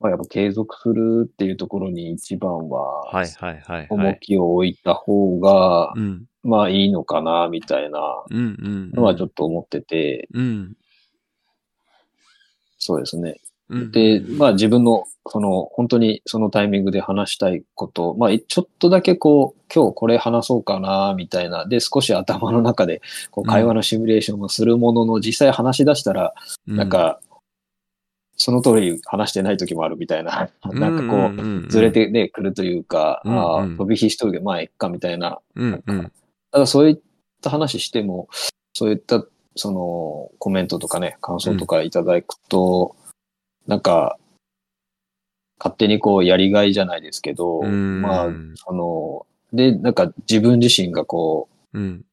[0.00, 4.18] まあやっぱ継続するっていうところに一番は、はいはいはいは重い。
[4.20, 6.24] きを置いた方が、うん。
[6.42, 8.00] まあいいのかな、みたいな。
[8.30, 10.74] のはちょっと思ってて、うん。
[12.78, 13.36] そうですね。
[13.68, 13.92] うん。
[13.92, 26.32] で、まあ自分の、その、本当にそのタイミングで話したいこと、まあちょっとだけこう、今日これ話そうかな、みたいな、で、少し頭の中で、こう、会話のシミュレーションをするものの、実際話し出したら、
[26.68, 27.20] うなん、か、
[28.42, 35.40] その通り話してない時もあるみたいな、 なんかこう、うずれ、てね、くるというか、うんうんああ、飛び火しとるけど、まあ、えっか、みたいな。
[35.56, 36.12] うんうん。
[36.50, 36.98] ただそういっ
[37.42, 38.30] た話しても、
[38.72, 39.22] そういった、
[39.56, 42.96] その、コメントとかね、感想とかいただくと、
[43.66, 44.16] なんか、
[45.58, 52.04] 勝手にこう、やりがいじゃないですけど、うんまあ、あの、で、なんか自分自身がこう、うん。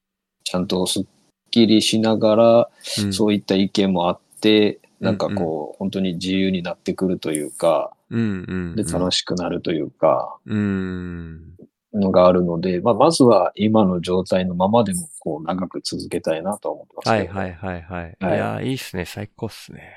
[0.43, 1.05] ちゃんとスッ
[1.51, 2.69] キリしながら、
[3.01, 8.75] うんそういった意見もあって、なんかうんこう、本当に自由になってくるというか、うんうん。
[8.75, 11.55] で、楽しくなるというか、うん。
[11.93, 18.17] のがあるので、まあ、まずは今の状態のままでも、こう、長く続けたいなとは思ってますけど、はいはいはいはい。
[18.21, 19.05] いはいや、いいっすね。
[19.05, 19.93] 最高っすね。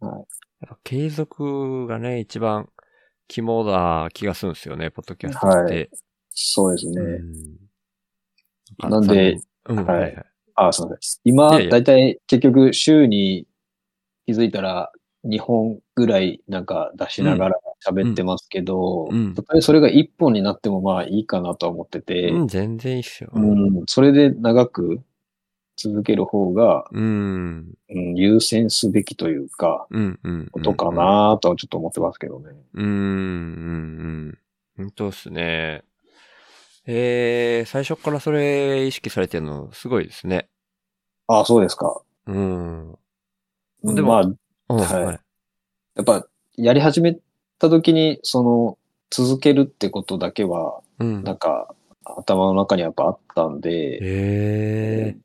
[0.00, 0.24] はい
[0.60, 2.68] やっぱ継続がね、一番
[3.28, 5.90] 肝だ気がするんですよね、ポッドキャストって。
[6.30, 7.00] そうですね。
[7.00, 7.70] うん
[8.88, 9.36] なんで、
[9.68, 10.26] うん、はいはいはい。
[10.54, 11.20] あ、すみません。
[11.24, 13.46] 今、だいたい結局、週に
[14.32, 14.92] 気づいたら、
[15.24, 17.56] 2本ぐらいなんか出しながら
[17.86, 23.30] 喋ってますけど、うんうんそれが1本になってもまあいいかなとは思ってて、うん、全然いいっすよ。
[23.34, 25.00] うん、それで長く
[25.76, 27.72] 続ける方が、うん。
[27.90, 29.86] うん、優先すべきというか。
[30.52, 32.50] ことかなとはちょっと思ってますけどね。
[32.74, 32.92] うん、うん、う
[34.32, 34.38] ん。
[34.76, 35.82] 本当っすね。
[36.86, 40.48] えー、最初からそれ意識されてるのすごいですね。
[41.28, 42.02] あそうですか。
[42.26, 42.98] うん。
[43.82, 45.20] ででももまあ、うんはい
[45.96, 46.26] やっぱ、
[46.56, 47.18] やり始め
[47.58, 48.78] た時に、その、
[49.10, 51.24] 続けるってことだけは、うん。
[51.24, 51.74] なんか、
[52.04, 55.16] 頭の中にやっぱあったんで、え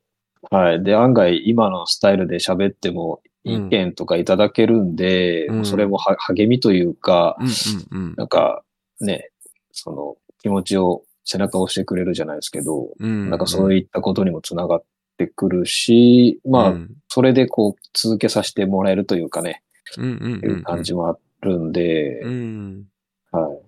[0.52, 0.84] はい。
[0.84, 7.86] で、案外、今のスタイルで喋っても、意見とかいただけるんで、うんそれもは励みというか、ー。
[7.92, 8.64] うん、うん、なんか、
[9.00, 9.30] ね、
[9.72, 13.30] その、気持ちを、背中を押してくれるじゃないですけど、うん。
[13.30, 14.84] なんかそういったことにもつながっ
[15.18, 19.64] てくるし、まあ、うんそれでこう、続けさせてもらえるというかね、
[19.98, 20.64] うん、うん、いううん。
[20.64, 22.86] 感じもあるんで、うん。
[23.32, 23.66] はい。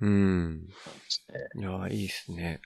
[0.00, 0.68] うん。
[1.56, 2.60] いや、いいっすね。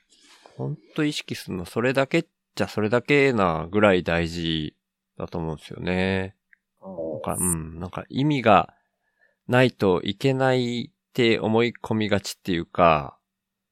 [0.56, 4.74] ほんと意識するの、それだけっちゃそれだけなぐらい大事
[5.18, 6.34] だと思うんですよね。
[6.80, 8.72] なんか、うん、なんか意味が
[9.48, 13.18] ないといけないって思い込みがちっていうか、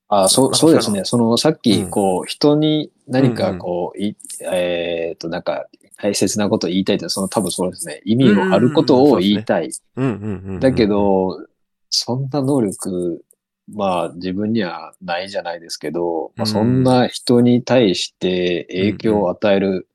[0.08, 1.04] あそう、そうですね。
[1.04, 5.66] その、さっき、うんこう、人に何かこう、いえっと、なんか、
[6.00, 8.00] 大切なことを言いたいって、その多分そうですね。
[8.04, 9.70] 意味のあることを言いたい。
[9.96, 10.60] うんうんうんうん。
[10.60, 11.44] だけ、ど、
[11.90, 13.24] そんな能力、
[13.70, 19.88] まあ自分にはないじゃないですけど、まあ、うんそんな人に対して影響を与える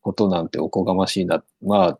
[0.00, 1.42] ことなんておこがましいな。
[1.62, 1.98] まあ、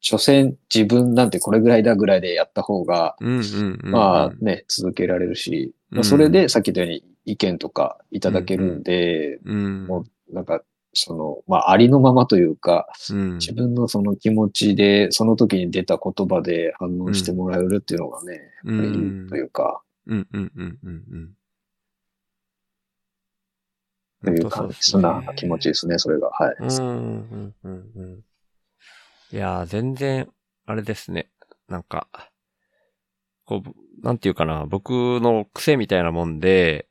[0.00, 3.90] 所詮自分なんてこれぐらいだぐらいでやった方が、うんうんうんうん。
[3.90, 10.62] まあね、続けられるし、まあ、うんそれでさっき言ったように意見とかいただけるんで、うん、もうなんか、
[10.92, 21.30] その、まあありのままというか、うん、自分のその気持ちで、その時に出た言葉で反応してもらえるっていうのがね、うんいいというか、うんうんうんうんうん。
[24.24, 26.30] という感じ、そんな気持ちですね、それが。
[26.30, 26.56] はい。
[26.58, 28.24] うん、うん、うん、うん。
[29.32, 30.28] いやー、全然、
[30.66, 31.30] あれですね。
[31.68, 32.08] なんか、
[33.44, 36.88] こう、なんていうかな、僕の癖みたいなもんで、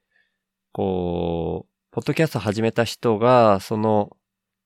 [0.73, 4.17] こう、ポッドキャスト始めた人が、その、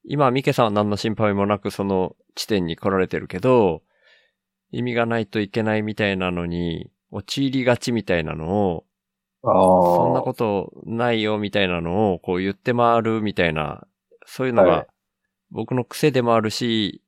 [0.03, 3.81] 今、ミケさんは何の心配もなくその地点に来られてるけど、
[4.71, 8.85] 意味がないといけないみたいなのに、陥りがちみたいなのを。
[9.43, 13.85] そんなことないよみたいなのをこう言って回るみたいな、
[14.25, 14.87] そういうのはいが
[15.51, 17.01] 僕の癖でもあるし、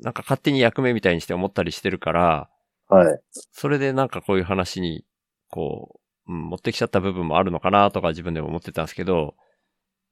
[0.00, 2.50] なんか勝手に役目みたいにして思ったりしてるから、
[2.88, 3.20] はい。
[3.52, 5.04] それでなんかこういう話に、
[5.48, 5.99] こ
[6.30, 9.34] う、うん、持ってきちゃった部分もあるのかなとか自分でも思ってたんですけど、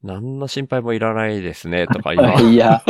[0.02, 2.34] 何の心配もいらないですね、とか今。
[2.40, 2.82] いや、いいや、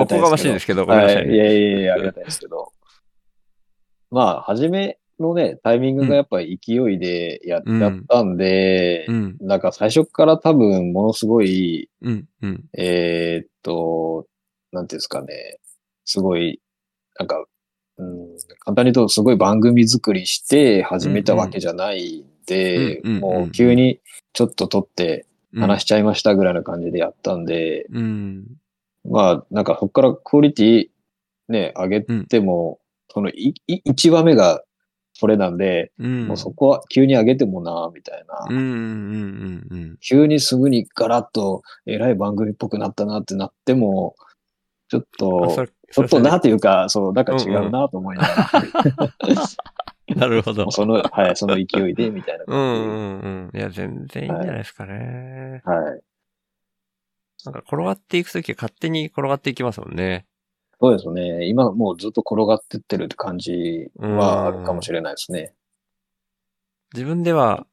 [0.00, 1.36] おこがましいですけど、ごめんなさいはい。
[1.36, 2.72] やいやいや、ありがたいですけど。
[4.10, 14.26] まあ、初めのね、タイミングがやっぱり勢いでやっちゃったんで、うん、なんか最初から多分ものすごい、うん、うん、えーっと、
[14.72, 15.58] なんていうんですかね、
[16.04, 16.60] すごい、
[17.18, 17.44] なんか、
[17.96, 18.26] うん、
[18.60, 24.00] 簡単に言うとすごい番組作りして始めたわけじゃないんで、うんうんもう急に
[24.32, 25.60] ちょっと撮ってうん。
[25.60, 28.44] 話しちゃいましたぐらいな感じでやったんで、うん、
[29.08, 30.86] まあ、なんかそこからクオリティ
[31.48, 32.80] ね、上げても、
[33.12, 34.62] そのい、い、1話目が
[35.12, 36.26] それなんで、うん。
[36.26, 38.46] もうそこは急に上げてもな、みたいな。
[38.48, 39.98] うん、うん、うん、うん。
[40.00, 44.16] 急にすぐにガラッと偉い番組っぽくなったなってなっても、
[44.88, 45.06] ちょっ
[45.40, 48.50] あと、ちょっとなそっていうか、そう、なんか違うなと思いながら、
[50.06, 50.70] れ なるほど。
[50.70, 52.88] その、はい、その勢いで、みたいなうんう感
[53.26, 53.58] んうん。
[53.58, 55.62] いや、全然いいんじゃないですかね。
[55.64, 55.70] じ。
[55.70, 56.02] はい。
[57.44, 60.26] なんか転がっていくときは勝手に転がっていきますもんね。
[60.80, 61.46] そうですね。
[61.46, 65.54] 今もうずっと転がってってるって感じはあるかもしれないですね。
[66.94, 67.66] 自分では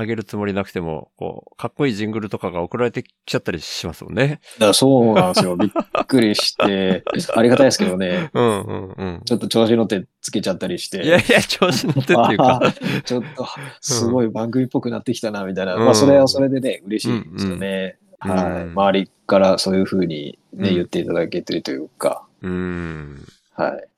[0.00, 4.40] 上げるつもりなくても、こう、かっこいいジングルとかが送られてきちゃったりしますもんね。
[4.54, 5.56] だからそうなんですよ。
[5.60, 5.70] びっ
[6.06, 7.02] くりして、
[7.34, 8.30] ありがたいですけどね。
[8.32, 9.22] うんうんうん。
[9.24, 11.04] ちょっと調子乗ってつけちゃったりして。
[11.04, 12.60] いやいや、調子乗ってっていうか。
[13.04, 13.46] ちょっと、
[13.80, 15.74] すごい番組っぽくなってきたな、みたいな。
[15.74, 17.98] うんまあ、それはそれでね、嬉しいですよね。
[18.02, 18.62] うんはい。
[18.62, 23.24] うん周りからそういうふうにね、うん言っていただけてるというか、うん。
[23.54, 23.88] はい。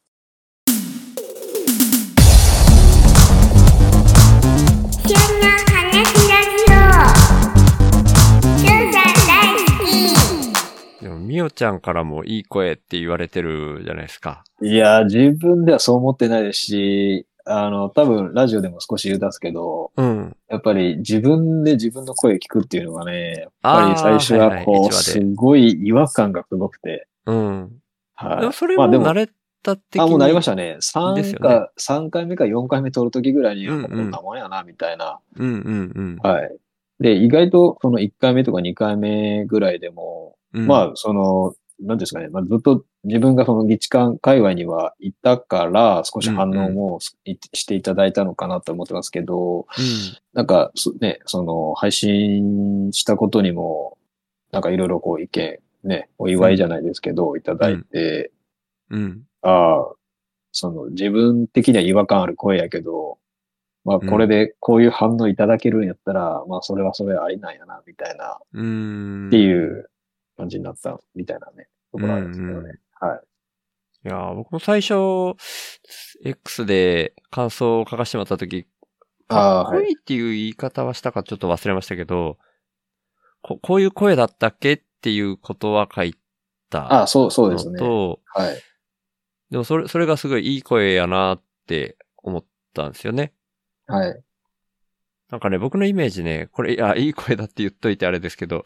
[5.07, 5.60] 旬
[11.31, 14.43] みおちゃんからもいい声って言われてるじゃないですか。
[14.61, 20.37] いや、自分ではそう思ってないですし、あの、多分ラジオでも少し言うたんですけど、うん。
[20.49, 27.71] やっぱり自分で自分の声聞くっていうのがね、やっぱり最初はいはいはこう、一話ですごい違和感がすごくて、うん。
[28.15, 28.41] はい。
[28.41, 29.29] でもそれまあでもも慣れ
[29.63, 30.03] た的に。
[30.03, 30.75] あ、もうなりまししたね。
[30.75, 35.05] です3よか、三回目か4回目撮るときぐらいに、こんなもんやな、みたいな。
[35.05, 35.21] た。
[35.37, 36.17] うんうんうん。
[36.23, 36.57] はい。
[36.99, 49.67] で、意外とその1回目とか2回目ぐらいでも、うんまあ、その、なんですかね、まあ、ずっと自分がその議地間界隈にはいたから、少し反応もいしていただいたのかなと思ってますけど、
[50.35, 53.97] なんか、そね、その、配信したことにも、
[54.53, 58.33] なんかいろいろこう意見、ね、お祝いじゃないですけど、いただいて、
[58.91, 59.03] うん。
[59.03, 59.23] うん。
[59.43, 59.93] ああ、
[60.53, 63.19] その自分的には違和感ある声やけど、
[63.85, 69.29] まあこれでこういう反応いただけるんやったら、まあそれはそれありなんやな、みたいな、うん。
[69.29, 69.89] っていう
[70.41, 72.79] 感じになったみたいなね、ところあるんですけどね。
[72.99, 73.21] はい。
[74.07, 74.95] いやー、僕も最初、
[76.25, 78.67] X で感想を書かせてもらったとき、
[79.29, 82.39] かっこいいっていう言い方はしたかちょっと忘れましたけど、
[83.43, 86.15] ここういう声だったっけっていうことは書い
[86.71, 87.73] たああ、そう、そうですね。
[87.73, 88.63] のと、はい。
[89.51, 93.35] でもそれ、それがすごいいい声やなって思ったんですよね。
[93.87, 94.23] はい。
[95.31, 98.65] なんかね、僕のイメージね、これ、いや、いい声だって言っといてあれですけど、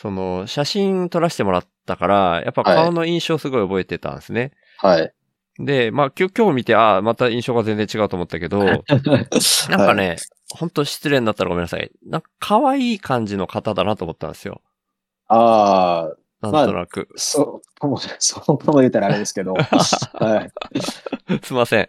[0.00, 4.52] その、写真撮らせてもらったから、やっぱ顔の印象すごい覚えてたんですね。
[4.78, 5.12] はい。
[5.58, 10.16] で、まあ、今日、今日見て、ああ、また印象が全然違うと思ったけど、 なんかね、
[10.54, 11.90] ほんと失礼になったらごめんなさい。
[12.06, 14.62] なんか可愛い感じの方だなと思ったんですよ。
[15.26, 17.08] ああ、なんとなく。
[17.16, 19.54] そう、とも、そうとも言ったらあれですけど、
[20.14, 20.80] はい。
[21.42, 21.88] すいません。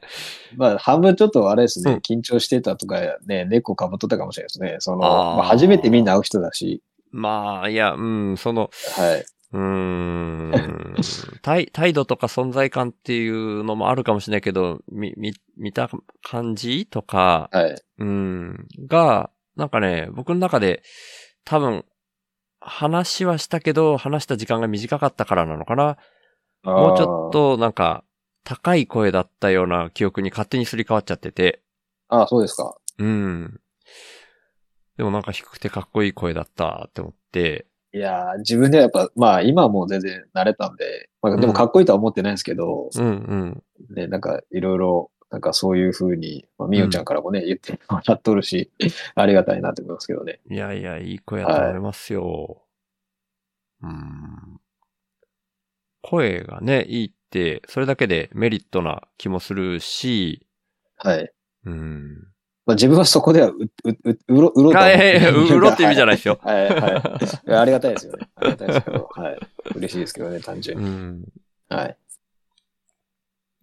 [0.55, 4.77] まあ、半分ちょっとあれですね、うん緊張してたとかね、猫かぶっとったかもしれないですね。
[4.79, 6.81] その、まあ、初めてみんな会う人だし、
[7.11, 9.25] まあ、いや、うん、その、はい。
[9.51, 10.95] うーん、
[11.41, 15.89] 態態度とか存在感っていうのもあるかもしれないけど、み、み、見た
[16.23, 17.75] 感じとか、はい。
[17.97, 20.83] うん、が、なんかね、僕の中で、
[21.45, 21.83] 多分、
[22.61, 25.97] 話はしたけど、話した時間が短かったからなのかな。
[26.63, 28.03] もうちょっと、なんか、
[28.43, 31.61] 高い声だったような記憶に勝手にすり替わっちゃってて。
[32.09, 32.21] あー。
[32.21, 32.75] あーそうですか。
[32.97, 33.59] うん。
[34.99, 37.67] でもなんか低くてかっこいい声だったって思って。
[37.93, 43.63] いやー、自分ではやっぱ、まあ、今はもう全然慣れたんで、まあ、でもかっこいいとは思ってないんですけど、うんうん。
[43.95, 48.71] ね、なんか、いろいろ、なんかそういうふうに、まあ、みよちゃんからもね、言ってもらっとるし、
[49.15, 50.41] ありがたいなって思いますけどね。
[50.51, 52.61] いやいや、いい声やと思いますよ。
[53.81, 54.59] うん。
[56.01, 60.45] 声がね、いいって、それだけでメリットな気もするし、
[60.97, 61.31] はい。
[61.63, 62.27] うん。
[62.69, 66.39] まあ、自分はそこではう、う、う、うろ、うろとはううろって意味じゃないですよ。
[66.43, 67.51] はい、はい。
[67.51, 68.29] ありがたいですよね。
[68.35, 69.39] ありがたいですけど、はい。
[69.73, 70.85] 嬉しいですけどね、単純に。
[70.85, 71.25] うん。
[71.67, 71.97] はい。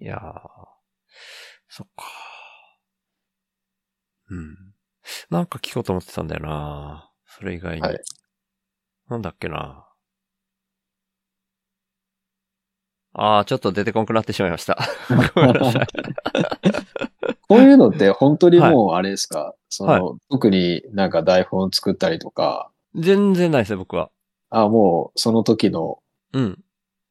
[0.00, 0.20] いやー、
[1.68, 2.04] そっか。
[4.30, 4.56] うん。
[5.30, 7.82] なんか聞こうと思ってたんだよなそれ以外に。
[7.82, 7.98] はい
[9.08, 9.85] なんだっけな
[13.18, 14.78] あー、ちょっと出てこんくなってしまいました。
[15.34, 15.86] ごめんなさい。
[17.48, 24.10] こういうのって本当にもうあれですか、その、は特になんか台本作ったりとか、全然ないですね、僕は。
[24.50, 25.98] あもうその時の
[26.32, 26.42] うん。
[26.42, 26.48] フ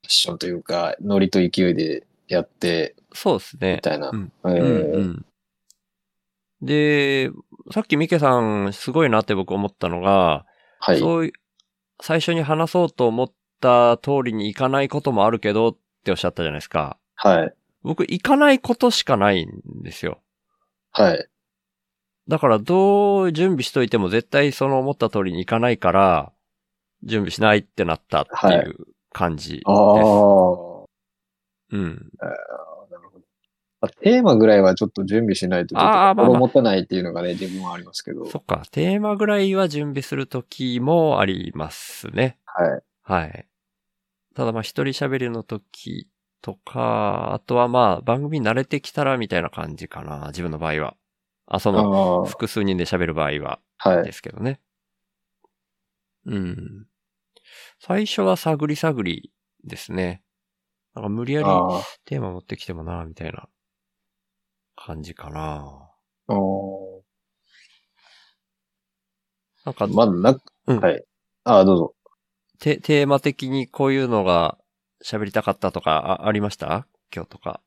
[0.07, 3.81] ァッションというか、ノリと勢いでやって、そうですねみ。
[3.81, 4.11] たいな。
[4.11, 5.25] うんえーうんうん
[6.61, 7.29] で、
[7.73, 10.45] さっきミケさんすごいなって僕思ったのが、
[10.79, 10.99] はい。
[10.99, 11.33] そういう、
[12.01, 16.99] 最初に話そうと思った通りにいかないこともあるけどっておっしゃったじゃないですか。
[17.15, 17.53] はい。
[17.81, 20.19] 僕、行かないことしかないんですよ。
[20.91, 21.27] はい。
[22.27, 26.31] だから、どう準備しといても絶対その思った通りにいかないから、
[27.03, 28.75] 準備しないってなったっていう
[29.11, 29.63] 感じです。
[29.67, 29.75] ああ、
[31.71, 32.09] うん。
[32.19, 32.29] な
[32.97, 33.25] るほど。
[33.81, 38.25] あテーマぐらいはちょっと準備しないと、ちょっとあーまあまあ心もたないっていうのがね、自分はありますけど。
[38.27, 38.63] そっか。
[38.71, 42.37] テーマぐらいは準備するときもありますね。
[42.45, 42.81] はい。
[43.01, 43.47] はい。
[44.35, 46.07] ただまあ一人喋りの時
[46.41, 50.95] とか、あとはまあ、番組に慣れてきたらみたいな感じかな、自分の場合は。
[51.47, 54.03] あ、その、あ複数人で喋る場合は、あ、はい。
[54.03, 54.59] ですけどね。
[56.25, 56.87] うん。
[57.79, 59.31] 最初は探り探り
[59.63, 60.21] ですね。
[60.95, 63.47] なんか無理やりあテーマ持ってきてもな、みたいな
[64.75, 65.89] 感じかな。
[69.65, 71.03] なんか、まだな、うんはい。
[71.45, 71.95] ああ、どうぞ。
[72.59, 74.57] テテーマ的にこういうのが
[75.03, 76.87] 喋りたかったとかあありました？
[77.13, 77.61] 今日とか。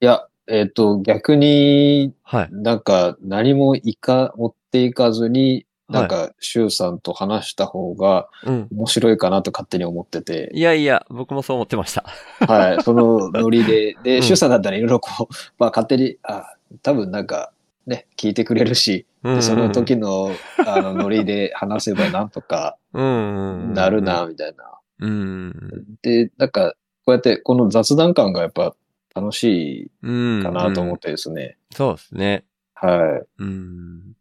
[0.00, 2.48] いや、えっ、と、逆にはい。
[2.50, 8.48] なんか何もいか、持っていかずに、なんはか、シュウさんと話した方がい。
[8.48, 8.68] うん。
[8.72, 12.04] 面白いかなと勝手に思ってて、いやいや、僕もそう思ってました。
[12.46, 17.52] はい、そのノリで、で、うんシュウさんだったらいろいろこう、まあ勝手に、あ、多分なんか、
[17.90, 20.30] ね、聞いてくれるし、うんでその時の、
[20.66, 23.74] あの、ノリで話せばなんとかうん。
[23.74, 24.78] なるな、みたいな。
[25.00, 25.98] うん。
[26.00, 26.74] で、なんか、
[27.04, 28.74] こうやって、この雑談感がやっぱ
[29.14, 30.40] 楽しうん。
[30.40, 31.58] いかなと思うんってですね。
[31.74, 32.44] そうですね。
[32.74, 33.42] はい。
[33.42, 34.12] うん。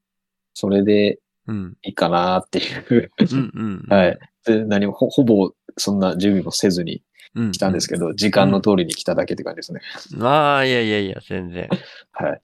[0.53, 1.77] それでうん。
[1.83, 2.61] いいかなってい
[2.97, 3.11] う。
[3.19, 3.51] うん。
[3.53, 3.85] うん。
[3.87, 4.19] はい。
[4.45, 7.03] で、何も、ほほぼ、そんな準備もせずに
[7.35, 7.51] うん。
[7.51, 9.81] 来たんですけど、時間の通りに来ただけって感じですね。
[10.17, 11.69] まあ、いやいやいや、全然。
[12.11, 12.41] はい。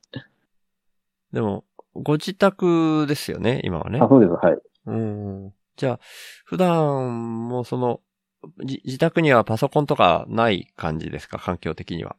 [1.36, 4.08] でも、ご自宅ですよね、今はねあ、。
[4.08, 4.32] そうです。
[4.32, 4.58] はい。
[4.88, 5.54] うん。
[5.76, 6.00] じゃあ、
[6.46, 8.00] 普段もその、
[8.64, 11.38] じ自宅にはパソコンとかない感じですか？
[11.38, 12.16] 環境的には。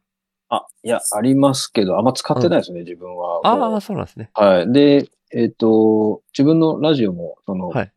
[0.49, 3.41] あ、いや、ありますけど、あんま使ってないですね、自分は。
[3.43, 4.29] ああ、そうなんですね。
[4.35, 4.71] はい。
[4.71, 7.91] で、えっ、と、自分のラジオも、その、はい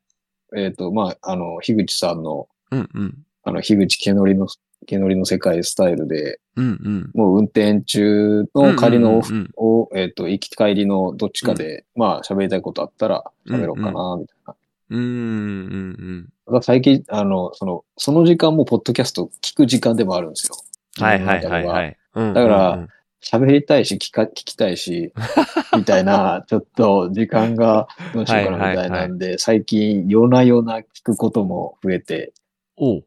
[0.57, 3.18] えっ、と、まあ、あの、樋口さんの、うんうん。
[3.45, 4.49] あの、樋口けのりの、
[4.91, 7.11] けのりの世界スタイルで、うんうん。
[7.14, 14.55] もう運転中の帰りのオフうんを、えっ、と、行き帰りのどっちかで、まあ、喋りたいことあったら喋ろうかな、みたいな。
[14.91, 16.28] うんうん。
[16.49, 20.57] うん最近、あの、その、その時間もポッドキャスト聞く時間でもあるんですよ。
[20.99, 21.05] うん。
[21.05, 21.97] はいはいはいはい。
[22.14, 22.88] うんだからうんうん
[23.22, 25.12] 喋りたいし、聞か、聞きたいし、
[25.76, 32.32] みたいな、ちょっと時間がどうしようかなみたいなんで、最近夜な夜な聞くことも増えて、
[32.78, 33.05] おう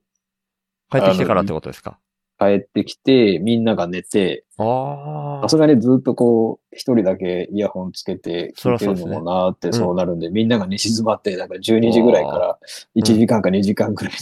[0.99, 1.97] 帰ってきてからってことですか？
[2.39, 5.45] 帰ってきて、みんなが寝て、さ。
[5.47, 12.57] すがにずっとこう、一人だけイヤホンつけて聞いてるのもなーってそうなるんで、みんなが寝静まって、なんか12時ぐらいから
[12.95, 14.13] 1時間か2時間くらい、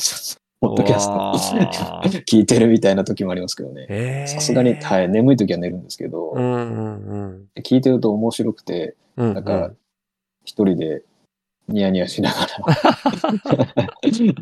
[0.59, 3.87] ポッドキャスト 聞いてるみたいな時もありますけどね。
[3.89, 4.27] ええ。
[4.27, 7.17] さすがに、はい、眠い時は寝るんですけど、うんうんう
[7.59, 7.61] ん。
[7.63, 9.33] 聞いてると面白くて、うん。
[9.33, 9.71] なんか、
[10.43, 11.03] 一人で
[11.67, 12.47] ニヤニヤしながら、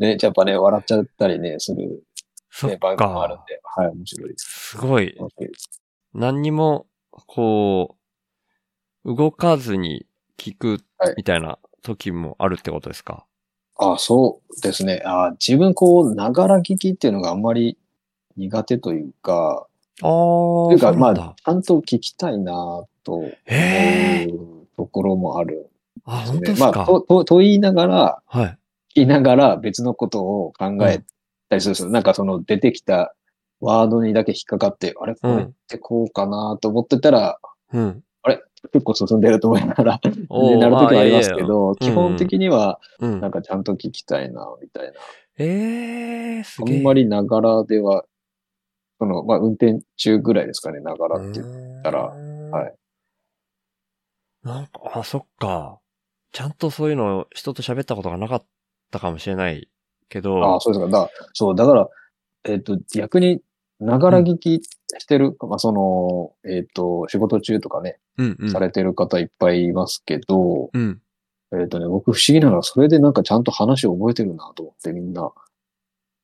[0.00, 2.02] ね、やっぱね、笑っちゃったりね、する、
[2.66, 3.44] ね、そっ番組もあるんか。
[3.48, 4.44] で、はい、面白いです。
[4.70, 5.16] すごい。
[6.14, 7.96] 何にも、こ
[9.04, 13.24] う、動かずに聞くはいみたいな時もあるってことですか、
[13.76, 15.02] あ、そうですね。
[15.06, 17.78] あ自分こう、ながら聞きっていうのがあんまり
[18.36, 19.66] 苦手というか、
[20.02, 23.28] ああ、というか、まあ、ちゃんと聞きたいなと思。
[23.28, 25.68] うところもある
[26.04, 26.58] あ、んでね。
[26.58, 28.46] まあ、本当ですか、と、と、と言いながら、はい。
[28.46, 31.02] 聞きながら別のことを考え
[31.50, 31.90] たりするんですよ。
[31.90, 33.14] なんかその出てきた
[33.60, 35.14] ワードにだけ引っかかって、あれ？
[35.14, 37.38] これってこうかなと思ってたら、
[37.72, 38.02] うん。
[38.72, 42.78] 結構進んでると思いながら、 なる時もありますけあど、基本的には。
[42.98, 44.92] なんかちゃんと聞きたいな、みたいな。
[45.38, 46.80] ええー、すあげえ。
[46.80, 48.04] んまりながらでは、
[48.98, 52.02] その、まあ、運転中ぐらいですかね、ながらって言ったら。
[52.02, 52.74] はい。
[54.42, 55.80] なんか、あ、そっか。
[56.32, 58.44] ちゃんとそういうの人と喋ったことがなかっ
[58.90, 59.68] たかもしれない
[60.10, 60.44] けど。
[60.44, 60.90] ああ、そうですか。
[60.90, 61.88] だそう、だから、
[62.44, 63.40] えっ、と、逆に、
[63.78, 64.60] ながら聞き
[64.98, 68.50] してる、まあ、その、えっ、と、仕事中とかね、うんうん。
[68.50, 71.00] されてる方いっぱいいますけど、うん。
[71.52, 75.32] えっ、とね、僕不思議なのは、それでなんかちゃんと話を覚えてるなと思って、みんな。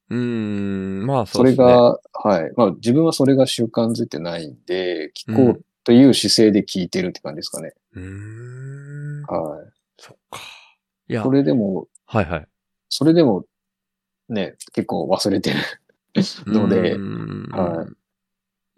[0.08, 1.66] うーん、まあそそうれですね。
[1.66, 2.52] が、はい。
[2.56, 7.72] まあ、自分はそれが習慣づいてないんで、聞こうという姿勢で聞いてるって感じですかね。
[7.94, 9.22] うーん。
[9.22, 9.70] はい。
[9.98, 10.40] そっか。
[11.08, 12.48] いや、それでも、はいはい。
[12.88, 13.44] それでも、
[14.28, 15.56] ね、結構忘れてる
[16.46, 18.06] のではい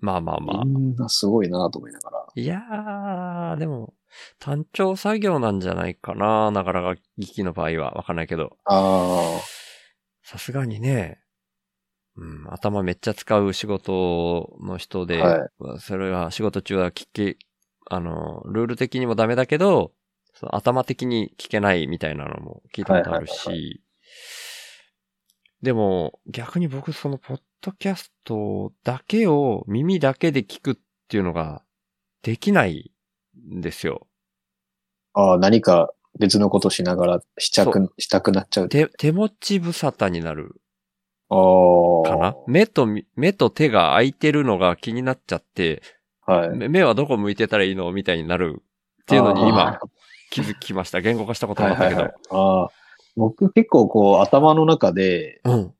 [0.01, 0.65] まあまあまあ。
[0.65, 2.27] みんなすごいなと思いながら。
[2.35, 3.95] いやー、でも、
[4.39, 7.93] 単調作業なんじゃないかな、なかなか聞きの場合は。
[7.95, 8.57] わかんないけど。
[8.65, 9.41] あ
[10.23, 11.21] さすがにね、
[12.17, 15.49] うん、頭めっちゃ使う仕事の人で、は
[15.81, 17.37] それは仕事中は聞け、
[17.91, 19.93] あの、ルール的にもダメだけど、
[20.35, 23.83] その頭的に聞けないみたいなのも聞いたことあるし、
[25.63, 30.75] でも逆に僕そのポッドキャストだけを耳だけで聞くっ
[31.09, 31.63] ていうのが
[32.23, 32.93] できない
[33.51, 34.07] んですよ。
[35.15, 38.69] あ、ああ、何か別のことしながらしちゃそく、したくなっちゃう。
[38.69, 40.61] 手、手持ち無沙汰になる。
[41.29, 41.37] あ
[42.07, 42.09] あ。
[42.09, 42.37] かな？
[42.47, 45.83] 目とみ、目と手が開いてるのが気になっちゃって、
[46.25, 46.51] はい。
[46.51, 47.91] 目目はどこ向いてたらいいの？
[47.93, 48.63] みたいになる
[49.03, 49.81] っていうのに今あ
[50.31, 51.01] 気づきました。
[51.01, 52.11] 言語化したことー、なかったけど。
[52.31, 52.69] ああ。
[53.19, 55.75] 僕結構こう頭の中でうん。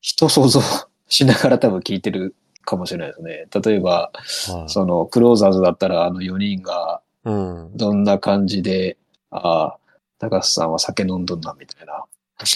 [0.00, 0.60] 人想像
[1.08, 2.34] しながら多分聞いてる
[2.64, 3.46] かもしれないですね。
[3.64, 7.76] 例えば、はいそのクローザーズだったらあの4人がうん。
[7.76, 8.98] どんな感じで、
[9.30, 9.78] ああ、
[10.18, 12.04] 高須さんは酒飲んどんなみたいな。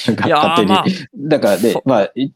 [0.07, 0.73] なんかいやー 勝手に。
[0.73, 0.85] まあ
[1.17, 2.31] だからでそ、まあ、い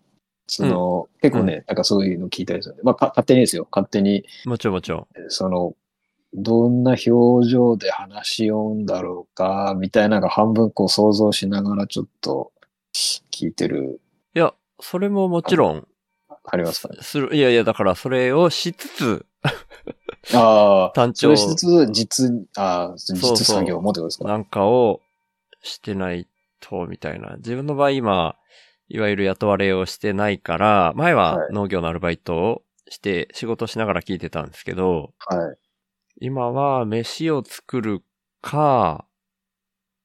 [0.47, 3.67] その、結構ね、なんかそういうの聞いたりするんで、まあか勝手にですよ。
[3.71, 5.07] 勝手に、もちろんもちろん。
[5.29, 5.75] その、
[6.35, 12.53] どんな表情で話しようんだろうか、みたいなのが半分こう想像しながらちょっと
[13.31, 14.01] 聞いてる、
[14.35, 15.87] いや、それももちろん、
[16.45, 16.95] ありますか？
[16.95, 16.99] ね。
[17.03, 17.35] する。
[17.37, 19.27] いやいや、だからそれをしつつ、
[20.35, 24.25] ああ、単調しつつ、実、ああ、実作業もってことですか？
[24.29, 25.01] なんかを
[25.63, 26.27] してない
[26.61, 27.37] と、みたいな。
[27.37, 28.37] 自分の場合今、
[28.89, 35.57] いわゆる雇われをしてないから、前ははい農業のアルバイトをして仕事しながら聞いてたんですけど、はい。
[36.25, 38.01] 今は飯を作る
[38.41, 39.09] か、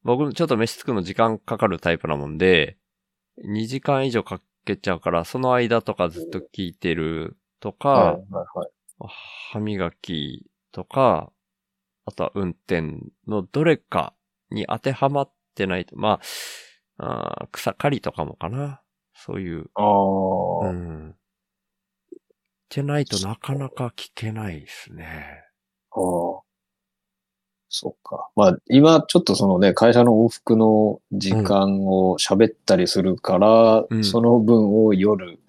[0.01, 2.80] 僕ちょっと飯作るの時間かかるタイプなもんで、
[3.43, 8.70] 2時間以上かけちゃうから、その間とかずっと聞いてるとか、はい、はい、はい。
[9.51, 11.32] 歯磨きとか、
[12.05, 12.97] あとは運転
[13.28, 14.15] のどれか
[14.49, 16.20] に当てはまってないと、ま
[16.97, 18.82] あ、あー草刈りとかもかな。
[19.13, 21.11] そういう、ああ、うん。
[21.11, 21.13] っ
[22.70, 25.47] てないとなかなか聞けないですね。
[25.98, 26.41] ああ。
[27.70, 28.30] そっか。
[28.36, 35.39] まあ、今、ちょっとそのね、会社の往復の時間を喋ったりするから、うんその分を夜、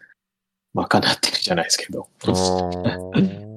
[0.75, 3.49] 賄ってるじゃないですけど、 うん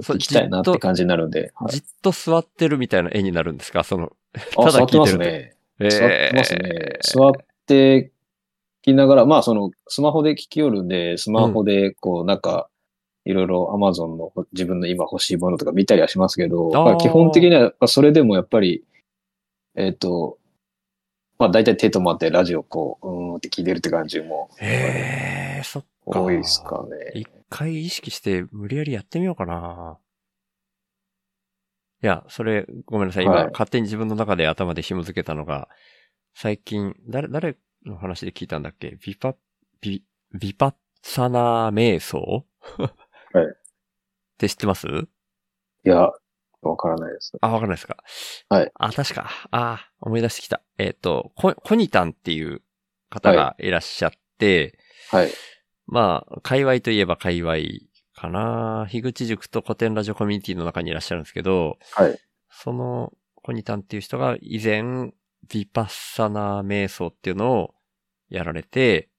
[0.00, 1.52] 聞きたいなって感じになるんで。
[1.54, 3.84] はいじっと座ってるみたいな絵になるんですか？
[3.84, 4.12] その、
[4.56, 5.56] あ、ただ座ってます聞いてるね。
[5.80, 6.98] え座ってますね。
[7.02, 7.32] 座っ
[7.66, 8.10] て聞
[8.92, 12.68] きながら、まあ、その、スマホで聞きよるんで、スマホで、こう、なんか、
[13.26, 18.84] いろいろ Amazon の自分の今欲しいものとか見たりはしますけど、まあ、基本的にはそれでもやっぱり、
[19.74, 20.38] えっ、と、
[21.38, 26.22] まあ大体手止まってラジオこう、うーんって聞いてるって感じもへえ、そっか。
[26.22, 27.20] 多いですかね。
[27.20, 29.98] 一回意識して無理やりやってみようかな。
[32.02, 33.24] いや、それ、ごめんなさい。
[33.24, 35.68] 今、はい勝手に自分の中で頭で紐付けたのが、
[36.34, 38.96] 最近、誰、誰の話で聞いたんだっけ？
[39.04, 39.34] ビパ、
[39.80, 42.44] ビ、ビパッサナ瞑想？
[43.36, 43.48] はいっ
[44.38, 44.86] て知ってます？
[44.86, 45.08] い
[45.84, 46.10] や、
[46.62, 47.32] わからないです。
[47.40, 47.96] あ、わかんないですか。
[48.48, 48.70] はい。
[48.74, 49.30] あ、確か。
[49.50, 50.62] あ、思い出してきた。
[50.78, 52.62] えっ、と、ココニタンっていう
[53.08, 54.78] 方がいらっしゃって、
[55.10, 55.30] はい。
[55.86, 57.56] まあ、界隈といえば界隈
[58.14, 58.86] かな。
[58.90, 62.18] 樋口塾と古典ラジオコミュニティの中にいらっしゃるんですけど、はい。
[62.50, 67.74] そのコニタンっていう人が以前、ヴィパッサナー瞑想っていうのを
[68.28, 69.10] やられて、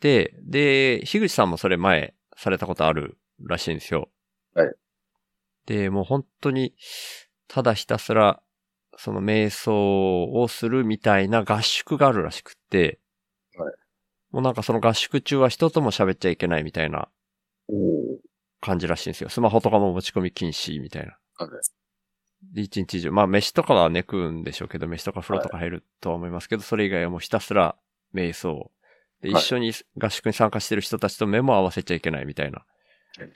[0.00, 3.16] で、で、樋口さんもそれ前されたことある
[3.46, 4.08] らしいんですよ。
[4.54, 4.74] はい。
[5.66, 6.74] で、もう本当に、
[7.48, 8.42] ただひたすら、
[8.96, 13.00] その瞑想をするみたいな合宿があるらしくって、
[13.56, 13.74] はい。
[14.30, 17.08] もうなんかその合宿中は人とも喋っちゃいけないみたいな
[18.60, 19.30] 感じらしいんですよ。
[19.30, 21.16] スマホとかも持ち込み禁止みたいな。
[21.36, 21.50] はい。
[22.54, 23.10] で、一日中。
[23.10, 27.76] まあ、飯とかはね、食うんでしょうけど、飯とか風呂とか入るとは思いますけど、それ以外はもうひたすら
[28.14, 28.70] 瞑想。
[29.22, 32.64] で、はい一緒に合宿に参加してる人たちと目も合わせちゃいけないみたいな。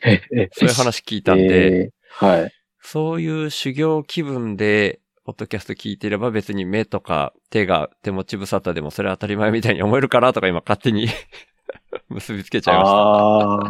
[0.04, 1.90] え、え、そういう話聞いたんで、えー
[2.26, 2.52] はい。
[2.80, 11.08] そういう修行気分で、ポッドキャスト聞いてれば別に目とか手が手持ち無沙汰でもそれ当たり前みたいに思えるかなとか今勝手に
[12.10, 12.92] 結びつけちゃいました。
[12.94, 13.64] あ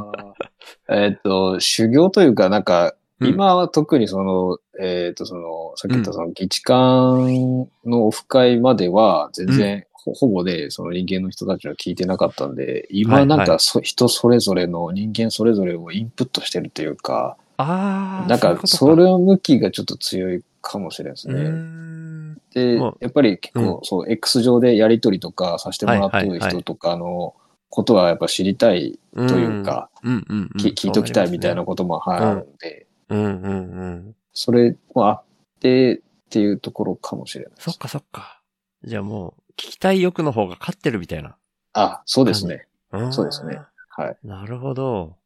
[0.97, 1.05] あ。
[1.07, 21.35] えっと、修行というか、なんか、うん今は特にその、えっ、と、その、さっき言ったその、議事館のオフ会までは、全然、ほほぼで、その人間の人たちは聞いてなかったんで、はい今なんはかそ、人それぞれの人間それぞれをインプットしてるというか、ああ、なんか、それの向きがちょっと強いかもしれないですね。
[21.35, 27.35] んでやっぱり結構、そう、X 上でやりとりとかさせてもらってるはいはいはい人とかの
[27.71, 33.15] ことはやっぱ知りたいというか、聞いときたいみたいなこことも、はい、うんあるんで、と。
[33.15, 34.15] うんうんうん。
[34.33, 35.23] それもあっ
[35.61, 36.01] てっ
[36.31, 37.53] ていうところかもしれない。
[37.59, 38.41] そっかそっか。
[38.85, 41.37] じゃあもきたい欲の方が勝ってるみたいな。
[41.73, 42.67] あ、そうですね。
[42.97, 43.61] んそうですね。
[43.97, 44.17] はい。
[44.23, 45.17] なるほど。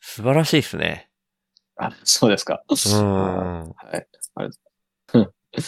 [0.00, 1.08] 素晴らしいですね。
[1.76, 2.62] あ、そうですか。
[2.68, 3.68] うん。
[3.70, 4.06] はい。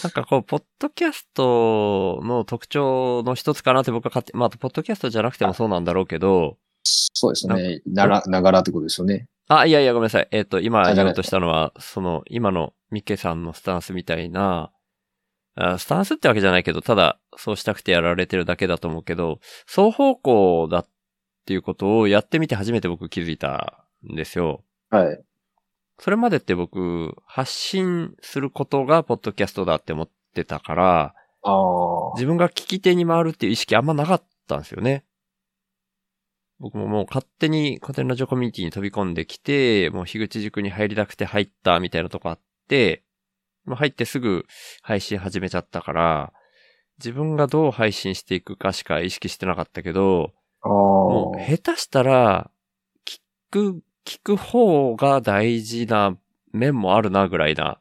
[0.01, 7.81] なんかこう、ポッドキャストの特徴の一つかなって僕は勝手、まあ、ポッドキャストじゃなくてもそうなんだろうけど、そうですね。
[7.85, 9.27] なら、ながらってことですよね。
[9.47, 10.27] あ、いやいや、ごめんなさい。
[10.31, 14.71] えっ、と、今あじゃない言おうとしたのは、その、今のミッケさんのスタンスみたいな、あ
[15.55, 20.87] スタンスってわけじゃないけど、ただ、そうしたくてやられてるだけだと思うけど、双方向だっ
[21.45, 24.63] ていうことをやってみて初めて僕気づいたんですよ。
[24.89, 25.23] はい。
[25.99, 31.15] それまでって僕、発信することがポッドキャストだって思ってたから。
[32.15, 35.05] 自分が聞き手に回るっていう意識あんまなかったんですよね。
[36.59, 42.39] 僕ももう勝手に古典ラジオコミュニティに飛び込んできて、もう樋口塾に入りたくて入ったみたいなとこあっ
[42.69, 43.03] て、
[43.65, 44.45] 入ってすぐ
[44.81, 46.33] 配信始めちゃったから、
[46.99, 50.69] 自分がどう配信していくかしか意識してなかったけど、ああ。
[50.69, 52.51] もう下手したら、
[53.05, 53.19] 聞
[53.51, 56.17] く、聞く方が大事な
[56.51, 57.79] 面もあるなぐらいな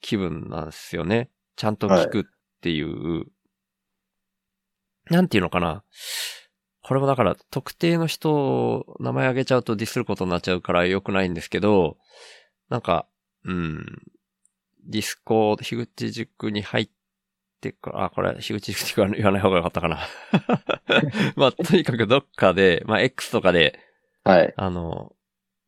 [0.00, 1.30] 気分なんですよね。
[1.56, 2.24] ちゃんと聞くっ
[2.62, 3.26] ていう。
[5.10, 5.82] なんていうのかな。
[6.82, 11.98] これもだから特定の人を名前挙げちゃうとディスることになっちゃうから良くないんですけど、
[12.70, 13.06] なんか、
[13.44, 13.84] うん、
[14.88, 16.88] ディスコ、樋口塾に入っ
[17.60, 20.00] てから、あ、これ、樋口塾って言わない方が良かったかな。
[21.36, 23.78] まあ、とにかくどっかで、まあ、X とかで、
[24.24, 24.54] はい。
[24.56, 25.14] あの、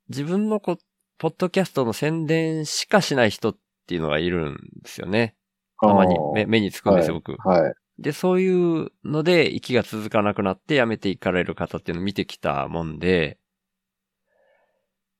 [0.08, 0.78] 自分のこ、
[1.18, 5.36] ポッドキャストの宣伝しかしない人っていうのがいるんですよね。
[5.80, 7.36] たまに目目につくんですよ、僕。
[7.46, 7.74] はい。
[7.98, 13.38] で、そういうので、息が続かなくなって辞めていかれる方っていうのを見てきたもんで、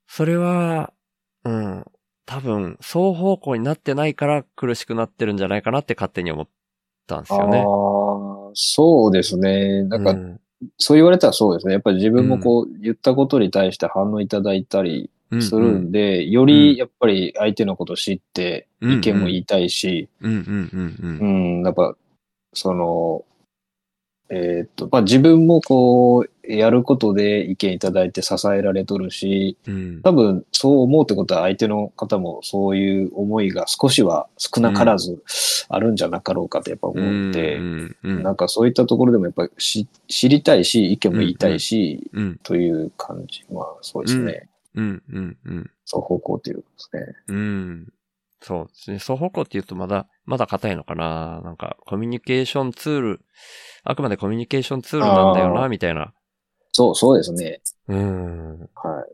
[0.07, 0.93] それは、
[1.45, 1.85] うん、
[2.31, 6.49] 多分、双方向になってないから苦しくなってるんじゃないかなって勝手に思っ
[7.09, 7.59] たんですよね。
[7.59, 7.64] ああ、
[8.55, 9.83] そうですね。
[9.83, 10.41] なんか、うん
[10.76, 11.72] そう言われたらそうですね。
[11.72, 15.09] やっぱり自分もこう、言ったことに対して反応いただいたり
[15.41, 21.24] するんで、よりやっぱり相手のことを知って、うん意見も言いたいし、うんうんうんう。
[21.24, 21.97] うんん、やっぱ、
[22.53, 23.24] その、
[24.28, 35.22] えーっと、まあ自分もこう、やることで意見いただいて支えられとるし、うん多分そう思うってことは相手の方もそういう思いが少しは少なからず
[35.68, 43.45] あるんじゃなかろうかってやっぱ思って、うんうんなんかそういったところでもやっぱり知知りたいし、意見も言いたいし、うんという感じ。
[43.53, 44.49] まあそうですね。
[44.74, 47.16] うんうんうん双方向ということですね。
[47.28, 47.93] うん。
[48.43, 48.99] そうですね。
[48.99, 53.20] 双方向って言うとまだ、まだ硬いのかななんか、コミュニケーションツール、
[53.84, 56.12] あくまでコミュニケーションツールなんだよな、みたいな。
[56.81, 57.61] そう、そうですね。
[57.89, 58.61] うん。
[58.74, 59.12] はい。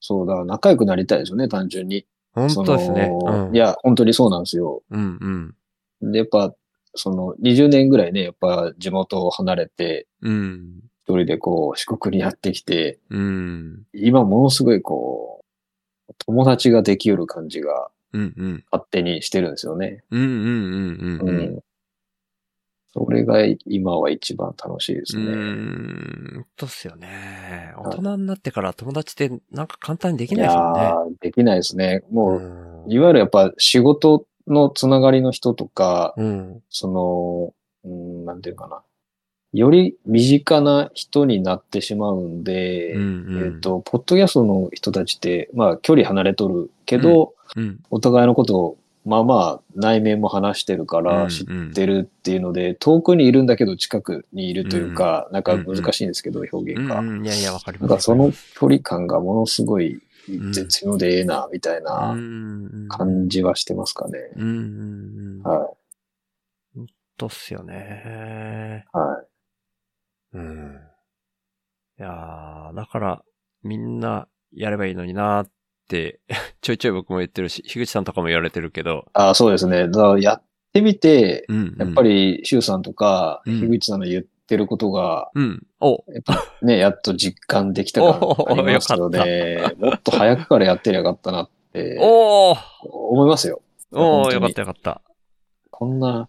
[0.00, 2.06] そうだ、仲良くなりたいですよね、単純に。
[2.32, 3.10] 本当ですね。
[3.26, 3.54] うん。
[3.54, 4.82] いや、本当にそうなんですよ。
[4.90, 5.54] うん
[6.00, 6.12] うん。
[6.12, 6.54] で、やっぱ、
[6.94, 10.80] その20年ぐらいね、やっぱ地元を離れて、うん。
[11.04, 13.82] 一人でこう四国にやってきて、うん。
[13.92, 15.44] 今ものすごいこ
[16.08, 18.64] う、友達ができうる感じがうんうん。
[18.70, 20.02] 勝手にしてるんですよね。
[20.10, 21.60] うんうんうんうんううん。
[23.00, 23.04] ん。
[23.04, 25.26] それが今は一番楽しいですうね。
[25.26, 26.46] ーん。
[26.58, 27.72] そうっすよね。
[27.76, 30.80] はい大人になってから友達ってなんか簡単にできいないですもんね。
[30.80, 32.02] やーできないですね。
[32.10, 36.62] もう、うんいわゆるやっぱ仕事のつながりの人とか、うん。
[36.68, 38.82] その、うん、なんていうかな。
[39.52, 47.80] より身近な人になってしまうんで、うんうんえっ、と、ポッドキャストの人たちって、まあ、距離離れとるけど、うん。
[47.90, 57.00] お互いのことを、まあまあ、内面も話してるかうんら知ってるっていうので、遠くにいるんだけど近くにいるというか、なんか難しいんですけど、表現が。
[57.00, 57.24] うんうん。
[57.24, 57.88] いやいや、わかります。
[57.88, 59.98] なんかその距離感がものすごい
[60.30, 64.18] ん絶妙でええな、みたいなうん感じはしてますかね。
[64.36, 65.42] うんうんうん。
[65.42, 65.70] は
[67.18, 68.84] とっすよね。
[68.94, 68.96] い。
[68.96, 70.36] はい。
[70.36, 70.80] うん。
[71.98, 73.22] いやーだから、
[73.62, 75.52] みんなやればいいのになーって、
[76.60, 79.88] ちょいちょい僕も言ってるし、樋口さんとかも言われてるけど、ああ、そうですね。
[79.88, 85.66] だからやってみて、うん、やっぱ、り、シュウさんとか、うん樋口さんの言ってることが、うん。
[85.80, 86.04] お、
[86.62, 88.12] ね、やっと実感できた感
[88.48, 89.62] ありますよね。
[89.78, 93.62] もっと早くからやってりゃよかったなって おー思いますよ。
[93.92, 95.02] おー本当によかったよかった。
[95.70, 96.28] こんな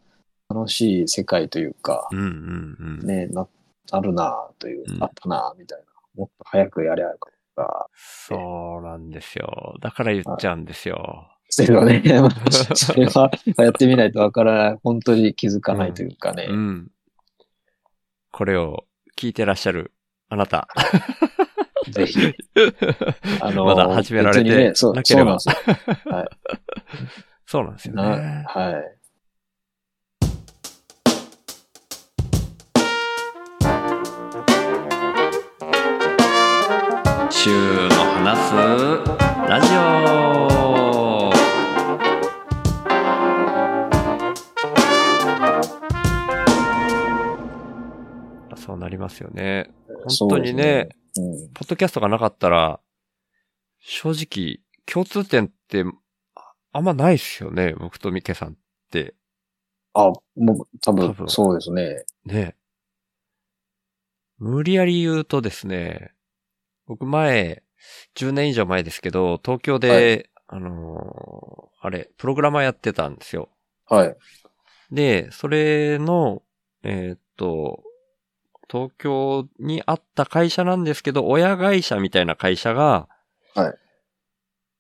[0.50, 3.08] 楽しい世界というかう、んうんうん。
[3.08, 3.48] ね、な、
[3.92, 5.86] あるなというう、んあったなみたいな。
[6.16, 7.90] もっと早くやりゃよかった。
[7.96, 9.76] そうなんですよ。
[9.82, 11.30] だから言っちゃうんですよ。
[11.58, 12.02] ですよね。
[12.74, 14.80] それはやってみないとわからない。
[14.84, 16.48] 本当に気づかないというかね。
[16.50, 16.92] うん。
[18.32, 18.86] これを
[19.18, 19.94] 聞いてらっしゃる
[20.30, 20.68] あなた。
[21.92, 22.34] ぜひ。
[23.42, 25.56] あの、まだ始められてなければそうなんですよ。
[26.06, 26.30] はい。
[27.46, 28.46] そうなんですよなね。
[28.48, 29.03] はい。
[37.44, 38.56] 週の話す
[39.50, 40.48] ラジオ
[48.56, 49.70] そうなりますよね。
[50.18, 51.50] 本当にね、そうですね。
[51.54, 52.80] ポッドキャストがなかったら、
[53.82, 55.84] 正直、共通点って
[56.36, 58.56] ああんまないっすよね、僕とミケさんっ
[58.90, 59.16] て。
[59.94, 62.06] あ、もう多分多分そうですね。
[62.24, 62.56] ね。
[64.38, 66.14] 無理やり言うとですね、
[66.88, 67.64] 僕前、
[68.16, 73.50] 10年以上前ですけど、東京で、あのーあれ、プログラマーやってたんですよ。
[73.90, 74.16] はい。
[74.90, 76.42] で、それの、
[76.84, 77.84] えーっと、
[78.72, 83.10] 東京にあった会社なんですけど、親会社みたいな会社が、
[83.54, 83.78] はい。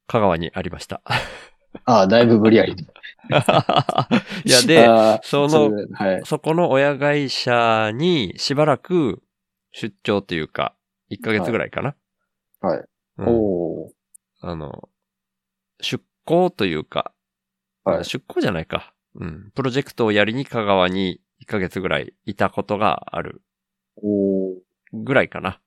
[0.08, 1.01] 香川にありました。
[1.86, 2.74] ああ、だいぶ無理やり。
[4.45, 4.88] いや、で、
[5.24, 6.22] そのれはい。
[6.26, 9.22] そこの親会社にしばらく
[9.74, 10.74] 出張っていうか、
[11.14, 11.95] 1ヶ月ぐらいかな。
[12.61, 12.84] はい。
[13.18, 13.93] うんおー
[14.45, 14.89] あの、
[15.80, 17.14] 出向というか、
[17.86, 18.93] はい出向じゃないか。
[19.16, 19.51] うん。
[19.53, 23.41] プロジェクトをやりに香川に1ヶ月ぐらいいたことがある
[23.97, 24.53] おー
[24.93, 25.59] ぐらいかな。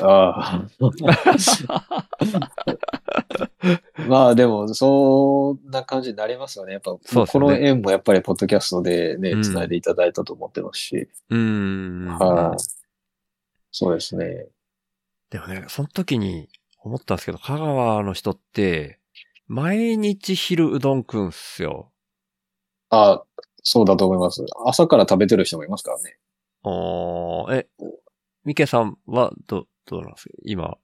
[0.00, 0.66] あ。
[4.08, 6.72] まあでも、そんな感じになりますよね。
[6.74, 11.08] やっぱ、そうねこの縁もやっぱりポッドキャストでねうん、繋いでいただいたと思ってますし。
[11.28, 12.06] うーん。
[12.06, 12.79] はい。
[13.72, 14.48] そうですね。
[15.30, 16.48] でもね、その時に
[16.82, 18.98] 思ったんですけど、香川の人って、
[19.46, 21.92] 毎日昼うどん食うんすよ。
[22.90, 23.24] ああ、
[23.62, 24.44] そうだと思います。
[24.66, 26.18] 朝から食べてる人もいますからね。
[26.62, 27.68] おーえ、
[28.44, 30.34] ミケさんは、ど、どうなんですか？
[30.44, 30.76] 今。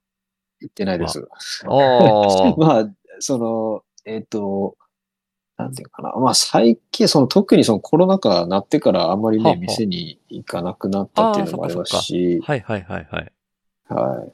[0.60, 1.26] 言ってないです。
[1.66, 2.54] ああ。
[2.56, 4.76] まあ、その、えっ、と、
[5.56, 6.12] なんていうかな。
[6.12, 13.32] まあ最近、その特にそのコロナ禍になってからあんまりね、はあはあ店に行かなくなったっていうのもありますし、はいはいはいはい。
[13.88, 14.32] はい。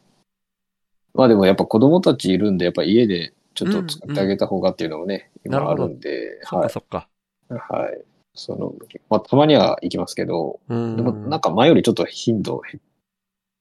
[1.15, 6.69] まあでもやっぱ子供たちいるんで、やっぱ家でちょっと作ってあげた方がっていうのもね、なるほど今あるんで、そっはい。
[6.69, 7.09] かそっか。
[7.49, 8.05] はい。
[8.35, 8.75] その、
[9.09, 10.73] まあたまには行きますけど、う。
[10.73, 12.83] でもなんか前よりちょっと頻度減っ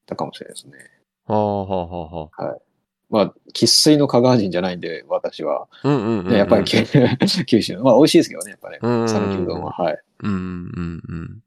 [0.06, 0.78] たかもしれないですね。
[1.26, 2.71] はあはあはあはあ。
[3.12, 5.68] まあ、生粋の香川人じゃないんで、私は。
[5.84, 6.28] うんうんうんうん。
[6.30, 6.82] ねやっぱり九
[7.44, 7.84] 九州の。
[7.84, 8.78] まあ、美味しいですけどね、やっぱね。
[8.80, 9.72] うんうどんは。
[9.72, 9.98] はい。
[10.22, 11.42] うんうんうんうん。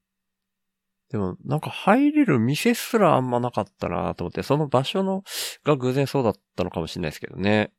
[1.09, 5.23] でも、なんか入れる店すらあんまなかったなと思って、その場所の
[5.63, 7.71] が偶然そうだったのかもしれないですけどね。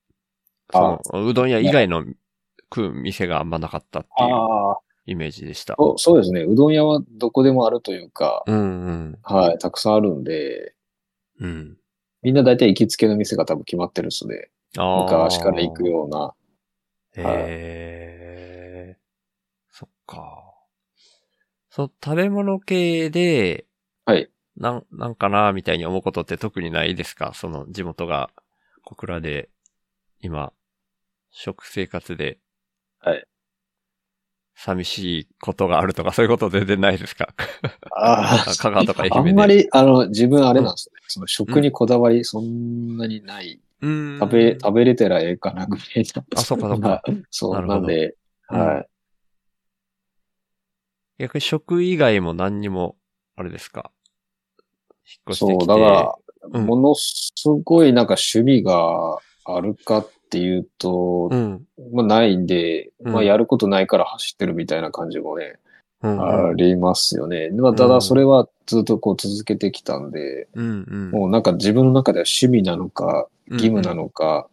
[0.74, 2.04] あそのうどん屋以外の
[2.74, 4.74] 食う店があんまなかったっていう
[5.06, 5.76] イメージでした。
[5.78, 6.42] そうそうですね。
[6.42, 9.18] うどん屋はどこでもあるというか、うんうん。
[9.22, 10.74] はい、たくさんあるんで、
[11.38, 11.76] うん。
[12.26, 14.50] みんな大体行きつけの店が多分決まってるっすね。
[14.74, 16.34] 昔から行くような。
[17.14, 17.22] へ
[18.96, 18.98] え。
[19.70, 20.52] そっか。
[21.70, 23.66] そう、食べ物系で、
[24.04, 24.28] はい。
[24.56, 27.32] なん、なんかな、みたいに思うことって特にないですか？
[27.32, 28.30] その地元が
[28.82, 29.48] 小倉で、
[30.18, 30.52] 今、
[31.30, 32.40] 食生活で、
[32.98, 33.24] はい。
[34.66, 37.28] 寂しいことがあるとか、そういうこと全然ないですか？
[37.92, 39.30] ああ、香川とか愛媛で。
[39.30, 41.00] あんまり、あの、自分あれなんですよね。
[41.06, 43.60] その食にこだわり、そんなにない。
[43.80, 46.24] うーん、食べ、食べれてらええかなぐらいな。
[46.36, 47.02] あ、そうかそうか。
[47.30, 48.16] そう、なんで、
[48.50, 48.88] うんはい。
[51.18, 52.96] 逆に食以外も何にも、
[53.36, 53.92] あれですか？
[55.06, 55.66] 引っ越してそう。
[55.66, 56.14] だから、
[56.50, 57.32] うんものす
[57.64, 61.64] ごいなんか趣味があるかっていうと、うん。
[61.92, 65.56] まあないんで、うんまあやることないから走ってるみたいな感じもね、
[66.02, 66.48] うん。
[66.48, 67.50] ありますよね。
[67.50, 71.10] まあただそれはずっとこう続けてきたんで、うんうん。
[71.10, 74.04] もうなんか自分の中では趣味なのか、義務なの。
[74.04, 74.48] のか、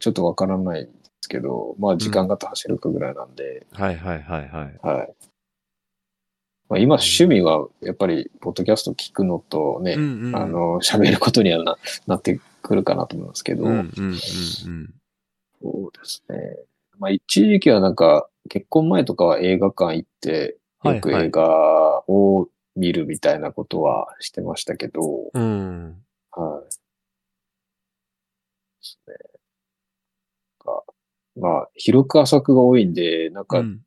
[0.00, 4.78] ちょっとわからないんですけど、まあ時間があって走るかぐらいなんで、はいはいはいはい。
[4.82, 5.14] はい。
[6.68, 10.36] まあ今趣味はやっぱりポッドキャスト聞くのとね、うんうん。
[10.36, 14.94] あ、の、喋ることにはななってくるかなと思いますけど、うんうんうんうん。
[15.60, 16.36] そうですね。
[16.98, 26.02] まあ一時期はなんか、結婚前とかは映画館行って、よくはいはい映画を見るみたいなことはしてましたけど、うん。
[26.30, 26.64] はい。
[26.64, 26.70] で
[28.80, 29.14] すね。
[30.64, 30.84] なんか
[31.36, 33.80] まあ、広く浅くが多いんで、なんか、うん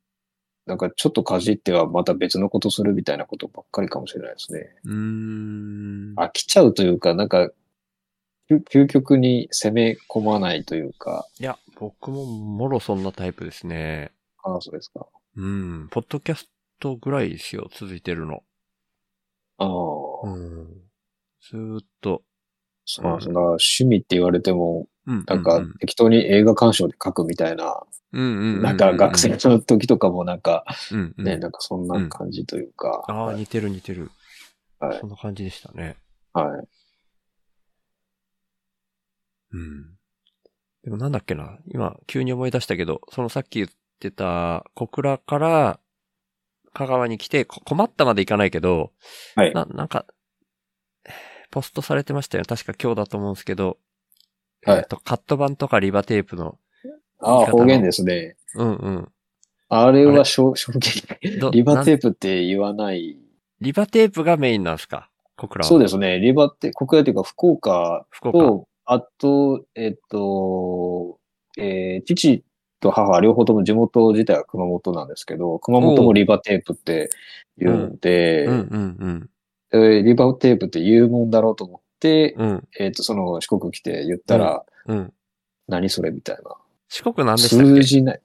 [0.66, 4.68] なんかちょっとかじってはまた別のことするみたいなことばっかりかもしれないですね。
[4.84, 6.14] うーん。
[6.16, 7.50] 飽きちゃうというか、なんか、
[8.48, 14.12] 究究極に攻め込まないというか、いや、僕ももろそんなタイプですね。
[14.42, 15.06] ああ、そうですか。
[15.36, 15.88] うん。
[15.90, 16.48] ポッドキャス
[16.80, 18.42] トぐらいですよ、続いてるの。
[19.58, 20.68] ああ、うん。
[21.42, 22.22] ずーっと。
[22.84, 25.24] そうなん趣味って言われても、うん。
[25.26, 27.82] なんかうん適当に映画鑑賞で書くみたいな、
[28.12, 28.62] うんうんうん。
[28.62, 31.24] なんか学生の時とかもなんかうんうん。
[31.24, 34.10] ね、なんかそんな感じというか、ああ、はい似てる似てる。
[34.78, 35.96] はいそんな感じでしたね。
[36.32, 36.68] はい。
[39.52, 39.96] うん。
[40.84, 41.58] でもなんだっけな。
[41.68, 43.68] 今、急に思い出したけど、そのさっき言っ
[44.00, 45.80] てた小倉から
[46.72, 48.92] 香川に来て、こ困ったまでいかないけど、
[49.34, 50.06] はいな、なんか、
[51.50, 52.44] ポストされてましたよ。
[52.44, 53.78] 確か今日だと思うんですけど、
[54.64, 56.58] はいえっと、カット版とかリバテープの、
[57.20, 58.36] ああ、方言ですね。
[58.56, 59.12] うんうん。
[59.68, 61.02] あれは衝衝撃。
[61.40, 63.18] どリバテープって言わない。
[63.60, 65.10] リバテープがメインなんですか？
[65.36, 65.68] 小倉は。
[65.68, 66.20] そうですね。
[66.20, 68.66] リバテ、国内というか福岡福岡。
[68.86, 71.18] と、あと、えっと、
[71.58, 72.42] えー父
[72.80, 77.10] と母両方とも地元自体は熊本なんですけど、熊本もリバテープって
[77.58, 78.46] 言うんで、
[79.72, 82.48] リバテープって言うもんだろうと思って、うん。
[82.48, 85.12] うんえっと、その四国来て言ったら、うん。
[85.68, 86.56] 何それみたいな。
[86.88, 87.64] 四国なんでしたっけ？
[87.64, 88.20] 通じない。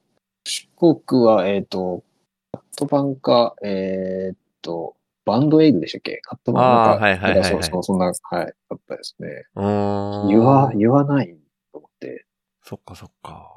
[0.45, 2.03] 四国は、えっ、と、
[2.51, 4.95] カットバンか、えっ、と、
[5.31, 6.19] バンドエイドでしたっけ？
[6.23, 9.45] カットバンあーなんかはいはいはいはいそうそう、そんな、はい、あったですね。
[9.55, 11.37] 言わ、言わない
[11.71, 12.25] と思って。
[12.63, 13.47] そっかそっか。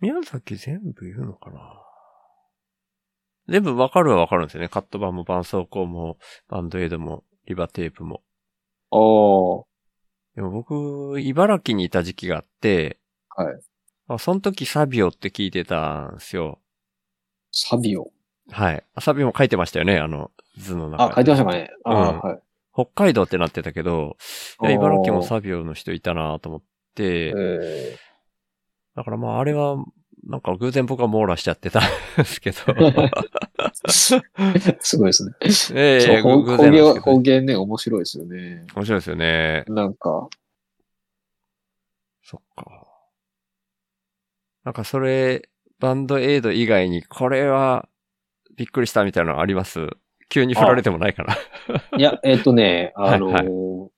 [0.00, 1.82] 宮崎全部言うのかな？
[3.48, 4.68] 全部わかるはわかるんですよね。
[4.68, 6.18] カットバンも絆創膏も、
[6.48, 8.22] バンドエイドも、リバテープも。
[8.90, 9.64] ああ、は
[10.34, 12.98] でも僕、茨城にいた時期があって、
[13.38, 13.42] い。
[14.08, 16.60] あその時サビオって聞いてたんですよ。
[17.52, 18.12] サビオ。
[18.50, 18.84] はい。
[18.94, 21.70] あサビオも書いてましたよね、あの図の中あ、書いてましたかね。
[21.84, 22.38] うんはい。
[22.74, 24.16] 北海道ってなってたけど、
[24.62, 26.62] いや茨城もササビオの人いたなと思っ
[26.94, 27.96] て、え
[28.94, 29.76] だからまああれは、
[30.26, 31.82] なんか偶然僕は網羅しちゃってたん
[32.18, 32.56] ですけど。
[32.58, 33.10] ー、
[34.80, 35.32] すごいですね。
[35.74, 38.66] ええそう方偶方言は、然なんですけど方言ね、面白いですよね。
[38.74, 39.64] 面白いですよね。
[39.68, 40.28] なんか、
[42.22, 42.86] そっか。
[44.64, 45.48] なんかそれ、
[45.78, 47.88] バンドエイド以外に、これは、
[48.56, 49.88] びっくりしたみたいなのあります？
[50.28, 51.36] 急に振られてもないかな。
[51.98, 53.90] いや、えっ、とね、 あのーはい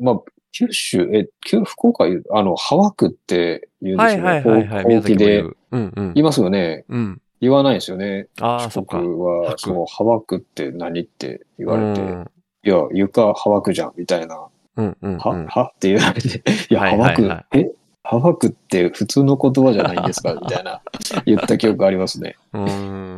[0.00, 0.20] まあ、
[0.52, 4.26] 九州、え、九福岡あの、ハワクって言うんですよね。
[4.28, 5.16] はいはいはいはい。
[5.16, 5.56] でう。
[5.72, 6.22] うんうん言い。
[6.22, 6.84] ますよね。
[6.88, 7.20] うん。
[7.40, 8.26] 言わないですよね。
[8.40, 8.98] ああ、そっか。
[8.98, 12.30] は、そう、ハワクって何って言われて、うん
[12.64, 14.48] いや、床ハワクじゃん、みたいな。
[14.76, 15.18] うんうんうん。
[15.18, 17.70] は、はって言われて、いや、はいハワク、はいはえ？
[18.02, 20.34] ハワクって普通の言葉じゃないんですか？
[20.34, 20.80] みたいな、
[21.26, 22.36] 言った記憶ありますね。
[22.52, 22.62] うー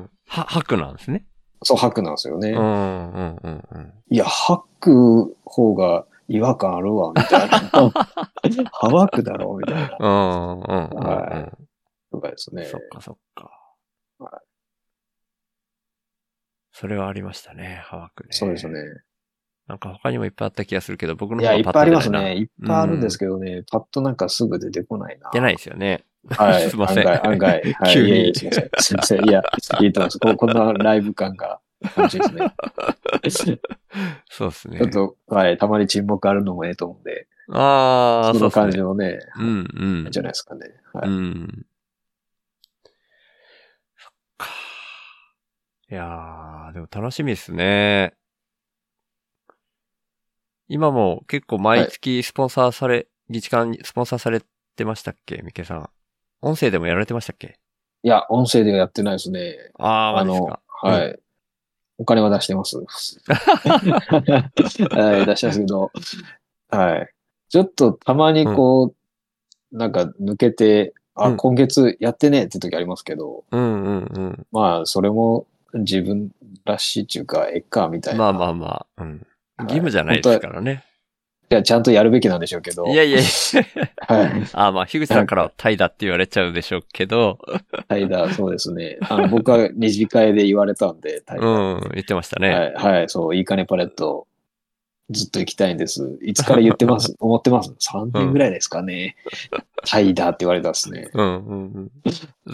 [0.00, 0.10] ん。
[0.30, 1.26] は、白なんですね。
[1.62, 2.50] そう、ハクなんですよね。
[2.50, 3.92] うんうんうんうん。
[4.08, 7.58] いや、ハク方が違和感あるわ、みたいな。
[8.72, 9.96] ハワクだろ、みたいな。
[9.98, 10.98] うんうんうんうん。
[10.98, 11.52] は
[12.12, 12.64] とかですね。
[12.64, 13.50] そっかそっか。
[14.18, 14.40] は
[16.72, 18.28] それはありましたね、ハワクね。
[18.30, 18.80] そうですね。
[19.66, 22.10] なんか他にもいっぱいあった気がするけど、僕のいや、方はいパッっぱいあります。
[22.10, 22.36] ね。
[22.36, 25.30] いっぱいあるんですけどね、パッとなんかすぐ出てこないな。
[25.32, 26.04] 出ないですよね。
[26.28, 26.68] はい。
[26.70, 27.72] すいません案外、案外。
[27.74, 27.92] はい。
[27.94, 28.70] 急にいやいやすいません。
[28.82, 29.28] すいません。
[29.28, 29.42] いや、
[29.80, 30.18] いいと思います。
[30.18, 31.60] ここんなライブ感が
[31.96, 32.52] 楽しいですね。
[34.30, 34.86] そうですねちょ。
[34.86, 35.58] っと、はい。
[35.58, 39.68] たまに沈黙あるのもええと思うんで、ああ、その感じのね、うん
[40.04, 40.10] うん。
[40.10, 40.66] じゃないですかね。
[40.92, 41.08] はい。
[41.08, 41.66] うん。
[43.96, 44.46] そっか。
[45.90, 48.14] いやー、でも楽しみですね。
[50.68, 54.40] 今も結構毎月スポンサーされ、議事館にスポンサーされ
[54.76, 55.42] てましたっけ？
[55.42, 55.90] ミケさん。
[56.42, 57.58] 音声でもやられてましたっけ？
[58.02, 59.56] いや、音声ではやってないですね。
[59.78, 61.18] あー、マあのはい。
[61.98, 62.78] お金は出してます。
[62.80, 62.84] は
[65.22, 65.92] い、出してますけど、
[66.70, 67.10] はい。
[67.50, 68.94] ちょっとたまにこ
[69.72, 74.46] う、なんか抜けて、あ、うん今月やってねって時ありますけど、うんうんうん。
[74.50, 76.30] まあ、それも自分
[76.64, 78.20] らしいっていうか、えっか、みたいな。
[78.20, 79.10] まあまあまあ、うん。
[79.10, 79.20] はい
[79.64, 80.84] 義務じゃないですからね。
[81.50, 82.86] いや、ちゃんとやるべきなんでしょうけど。
[82.86, 84.22] いやいやいはい。
[84.22, 84.46] や。
[84.52, 87.38] あーまあ、樋口さんからはタイだって言われちゃうでしょうけど、
[87.88, 88.98] 怠惰、そうですね。
[89.08, 91.76] あの、僕は二次会で言われたんで、 怠う惰。
[91.88, 92.50] ん、言ってましたね。
[92.54, 94.28] はい、はい、そう、いいかねパレット、
[95.10, 96.18] ずっと行きたいんです。
[96.22, 97.12] いつから言ってます？
[97.18, 99.16] 思ってます ?3 年ぐらいですかね。
[99.84, 101.10] タイだって言われたんですね。
[101.14, 101.90] うんうんうん。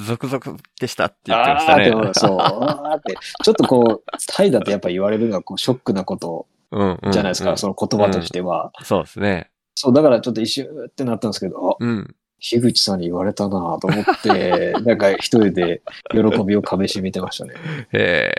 [0.06, 1.90] 続々でしたって言ってましたね。
[1.92, 3.14] あそう、あーって、
[3.44, 8.72] ちょっとこう、タイだってやっぱ言われるのはこうショックなことうんうんじゃないですか、その言葉としては。
[8.82, 9.50] そうですね。
[9.74, 12.14] そう、だからちょっと一瞬ってなったんですけど、あ、うん。
[12.38, 17.54] 樋口さんに言われたなと思って、 なんか一人で喜びをかみしめてましたね。
[17.92, 18.30] へ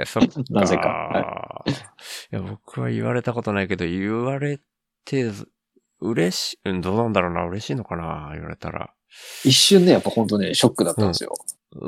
[0.00, 0.40] え、 そっか。
[0.50, 4.60] なぜかいや、僕は言われたことないけど、言われ
[5.04, 5.30] て、
[6.00, 8.90] 嬉しい、うん、どうなんだろうな、嬉しいのかな、言われたら。
[9.44, 11.34] 一瞬ね、やっぱ本当ね、ショックだったんですよ。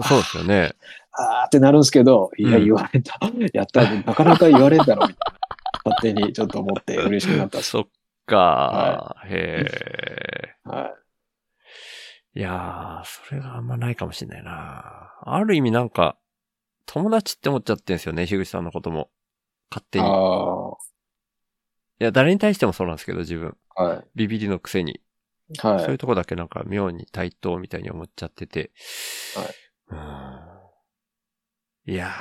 [0.03, 0.73] そうですよね。
[1.13, 3.19] あーってなるんですけど、いや、うん言われた。
[3.53, 3.91] やった。
[3.91, 5.46] なかなか言われんだろ、みたいな。
[5.85, 7.61] 勝手にちょっと思って嬉しくなった。
[7.63, 7.89] そっ
[8.27, 10.57] か、へえ。
[10.65, 11.07] は
[12.35, 15.11] いやー、それがあんまないかもしれないな。
[15.23, 16.19] ある意味なんか、
[16.87, 19.11] 友達って思っちゃってんですよね、樋口さんのことも。
[19.71, 20.07] 勝手に。
[20.07, 20.77] いあ、
[21.99, 23.57] や、誰に対してもそうなんですけど、自分。
[23.77, 25.01] はビビりのくせに。
[25.49, 25.57] い。
[25.57, 25.93] そうはい。
[25.93, 28.73] いうとこだけなんか妙に対等みたいに思っちゃってて。
[29.35, 29.55] はい
[29.89, 31.93] うん。
[31.93, 32.13] いやー、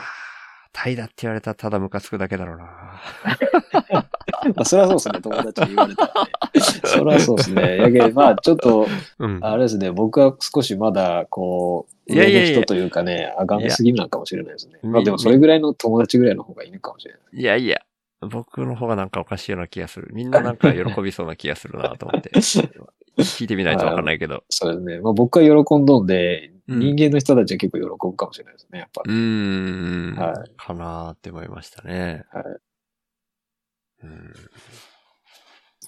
[0.77, 2.65] タイだって言われたらただムカつくだけだろうな。
[4.53, 6.31] まあ、それはそうですね、友達に言われたらね。
[6.83, 7.77] それはそうですね。
[7.77, 8.85] やけどまあ、ちょっと、
[9.19, 9.39] うん。
[9.41, 14.79] あれですね、僕は少しまだ、こう、上の人というかね、あがめすぎるなんかもしれないですね。
[14.83, 17.21] まあでもそれぐらいの友達ぐらいの方がいいのかもしれない。
[17.31, 17.77] いやいや、
[18.19, 20.09] 僕の方がなんかおかしいような気がする。
[20.11, 22.31] みんななんか喜びそうな気がするなと思って。
[23.17, 24.43] 聞いてみないとわかんないけど。
[24.49, 24.99] そうですね。
[24.99, 30.15] まあ僕は喜んどんで、うん人間の人たちは結構喜ぶかもしれないですね、やっぱうーん。
[30.15, 32.23] はいかなーって思いましたね。
[32.31, 32.43] はい
[34.03, 34.33] うん。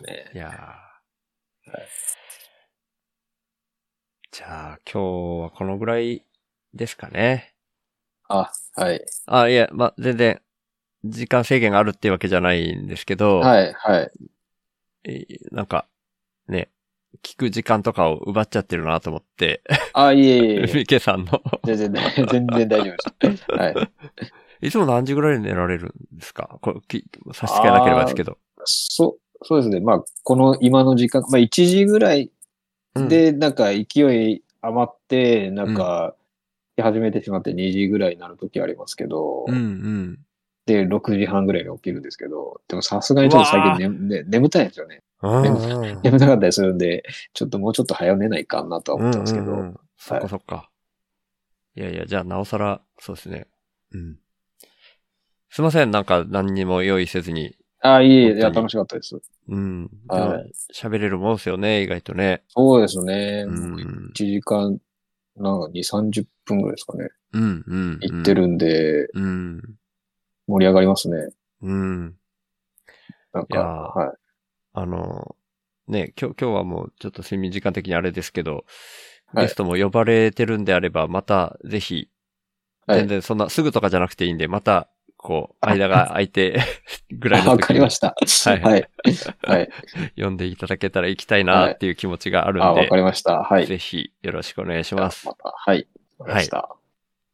[0.06, 0.32] ね。
[0.34, 0.88] いやー
[4.32, 6.24] じゃあ、今日はこのぐらい
[6.74, 7.54] ですかね。
[8.30, 9.04] あ、はい。
[9.26, 10.42] あ、いや、まあ、全然、
[11.04, 14.12] 時間制限があるっていうわけじゃないんですけど、はい、はい。
[15.06, 15.88] えーなんか、
[16.48, 16.70] ね、
[17.24, 19.64] 聞く時間とかを奪っちゃってるなと思って、
[19.94, 20.72] あ、いえいえ。
[20.74, 21.42] ミケさんの。
[21.66, 21.94] 全然、
[22.32, 23.46] 全然大丈夫です。
[23.52, 24.68] はい。
[24.68, 26.58] いつも何時ぐらいに寝られるんですか？
[26.62, 28.38] これき差し支えなければですけど。
[28.66, 29.80] そう、そうですね。
[29.80, 32.32] まあ、この今の時間、まあ1時ぐらい
[32.96, 36.16] で、なんか勢い余って、なんか、
[36.80, 40.20] 始めてしまって2時ぐらいになる時ありますけど、うん、うん
[40.68, 45.02] で、6時半ぐらいに起きるんですけど、でもさすがにちょっと最近ねね眠たいんですよね。
[45.22, 45.44] うん。
[45.44, 47.04] でもうん眠たかったりするんで、
[47.34, 50.70] ちょっともうちょっと早寝ないかなとは思ってますけど、うんうんうんそっかそっか。
[51.76, 53.48] いやいや、じゃあなおさら、そうですね。
[53.94, 54.18] うん。
[55.50, 57.56] すいません、なんか何にも用意せずに。
[57.82, 59.20] あ、いえいえ、いや、楽しかったです。
[59.48, 59.90] うん。
[60.74, 62.44] 喋れるもんですよね、意外とね。
[62.50, 63.46] そうですね。
[63.48, 63.76] うん。
[63.76, 64.78] 1時間、
[65.36, 67.10] なんか2、30分ぐらいですかね。
[67.34, 68.00] うん、うん。
[68.02, 68.34] 行って。
[68.34, 69.62] るんで、うん。
[70.48, 71.30] 盛り上がりますね。
[71.62, 72.16] うん。
[73.34, 74.27] なんか、はい。
[74.78, 75.36] あの、
[75.88, 78.64] ね、今日、今日はもうちょっと睡眠時間的にあれですけど、はい
[79.36, 82.08] ゲストも呼ばれてるんであれば、またぜひ、
[82.86, 84.88] はい全然そんなすぐとかじゃなくていいんで、また、
[85.18, 86.62] こう、間が空いて
[87.12, 88.16] ぐらいあのわ時にかりました。
[88.50, 88.90] はいはい。
[89.42, 89.70] はい。
[90.16, 93.40] 読んでいただけたら行きたいなっていう気持ちがあるあ、んで、わかりました。
[93.40, 93.66] はい。
[93.66, 95.34] ぜひよろしくお願いしますま。
[95.34, 95.88] た、はい。
[96.20, 96.70] わかりました。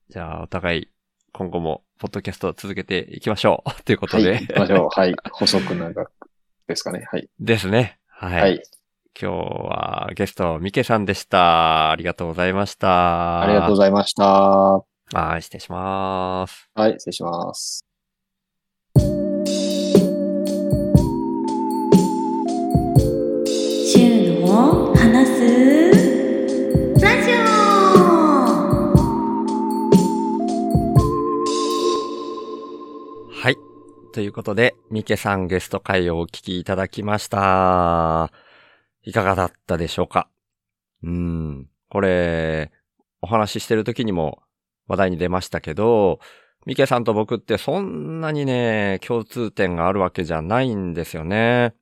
[0.10, 0.88] じゃあ、お互い
[1.34, 3.70] 今後もポッドキャストを続けていきましょう。
[3.84, 4.26] ということはい。
[4.26, 4.90] で、行きましょう。
[4.90, 5.16] はい。
[5.32, 6.12] 細く長く
[6.68, 7.06] ですかね。
[7.12, 7.30] はい。
[7.40, 8.00] ですね。
[8.08, 8.42] はい。
[8.42, 8.64] はい。
[9.20, 11.92] 今日はゲスト、ミケさんでした。
[11.92, 13.42] ありがとうございました。
[13.42, 14.24] ありがとうございました。
[14.24, 16.70] ははい、失礼します。
[16.90, 16.94] い。
[16.94, 17.86] 失礼します。
[25.14, 25.93] 話す
[34.14, 38.32] ということで、ミケさんゲスト会をお聞きいただきました。
[39.02, 40.30] いかがだったでしょうか？
[41.02, 41.68] うん。
[41.90, 42.72] これ、
[43.22, 44.44] お話ししてる時にも
[44.88, 46.20] 話題に出ましたけど、
[46.68, 51.74] ミケさんと僕ってそんなにね、共通点があるわけじゃないんですよね。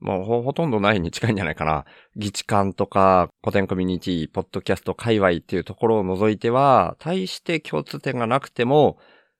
[0.00, 1.86] もうほほとんどないに近いんじゃないかな。
[2.14, 8.98] 議事館とか古典コミュニティ、ポッドキャスト界隈っていうところを除いては、大して共通点がなくても、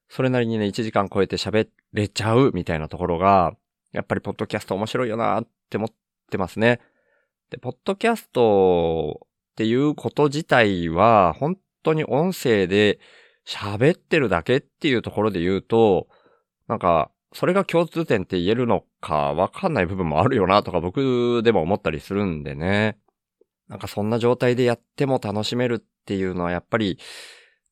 [0.09, 3.56] それなりにね、1時間超えて喋っれちゃうみたいなところが、
[3.92, 5.90] やっぱりポッドキャスト面白いよなって思っ
[6.30, 6.80] てますね。
[7.50, 12.98] で、ポッドキャストっていうこと自体は、本当に音声で
[13.46, 16.08] 喋ってるだけっていうところで言うと、
[16.66, 22.96] なんか、それが共通点って言えるのかわかんない部分もあるよなとか僕でも思ったりするんでね。
[23.68, 26.98] なんかそんな状態でやっても楽しめるっていうのはやっぱり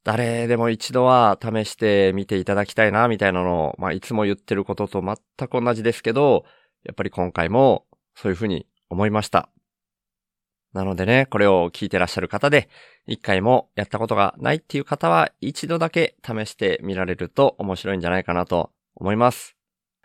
[0.04, 6.44] 誰でも一度は試してみていただきたいなみたいなのを、まあいつも言ってることと全く同じですけど、
[6.84, 9.48] やっぱり今回もそういうふうに思いました。
[10.72, 12.68] なのでね、これを聞いてらっしゃる方で、
[13.06, 19.54] 一回もやったことがないっていう方は、一度だけ試してみられると面白いんじゃないかなと思います。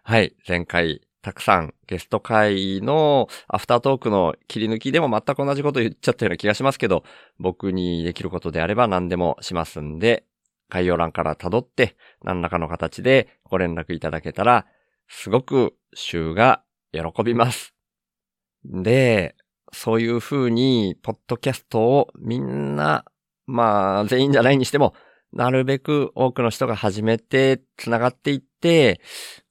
[0.03, 7.03] はい、前回、たくさんゲスト会のアフタートークの切り抜きでも全く同じこと言っちゃったような気がしますけど、
[7.39, 10.25] 僕にできることであれば何でもしますんで、
[10.69, 14.65] 概要欄から辿って何らかの形でご連絡いただけたら、
[15.07, 17.73] すごく週が喜びます。
[18.63, 19.35] で、
[19.71, 23.05] そういう風に、ポッドキャストをみんな、
[23.45, 24.93] まあ、全員じゃないにしても、
[25.33, 28.41] なるべく多くの人が始めて、繋がっていっ、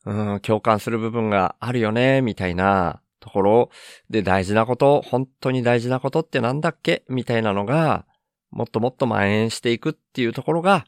[0.05, 3.71] うん、共感する部分があるよね、みたいなところ
[4.11, 7.05] で大事なこと、本当に大事なことってなんだっけ？
[7.09, 8.07] みたいなのが、
[8.51, 10.87] もっともっと蔓延していくっていうところが、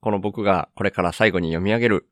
[0.00, 2.08] この僕がこれから最後に読み上げる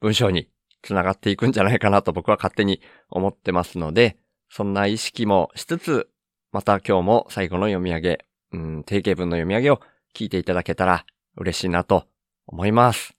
[0.00, 0.48] 文章に
[0.82, 4.16] 繋がっていくんじゃないかなと僕は勝手に思ってますので、
[4.48, 6.08] そんな意識もしつつ、
[6.52, 9.80] また今日も最後の読み上げ、うん、定型文の読み上げを
[10.14, 11.06] 聞いていただけたら
[11.36, 12.06] 嬉しいなと
[12.46, 13.14] 思います。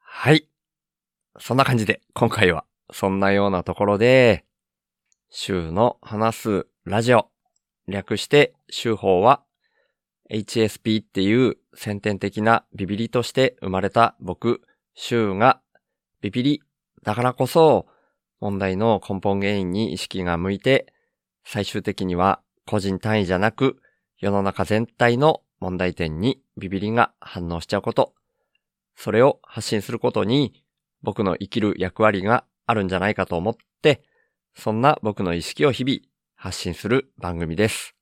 [0.00, 0.49] はい。
[1.40, 4.44] そんな感じで、今回は、そんなようなところで、
[5.30, 7.28] 週の話すラジオ、
[7.88, 9.42] 略して、週報は、
[10.30, 14.60] HSP っていう先天的なビビリとして生まれた僕、
[14.94, 15.62] 週が、
[16.20, 16.62] ビビリ
[17.04, 17.86] だからこそ、
[18.38, 20.92] 問題の根本原因に意識が向いて、
[21.44, 23.80] 最終的には個人単位じゃなく、
[24.18, 28.12] 世の中全体の問題点にビビりが反応しちゃうこと。
[28.94, 30.62] それを発信することに
[31.02, 34.02] 僕の生きる役割があるんじゃないかと思って、
[34.54, 35.98] そんな僕の意識を日々
[36.34, 37.94] 発信する番組です。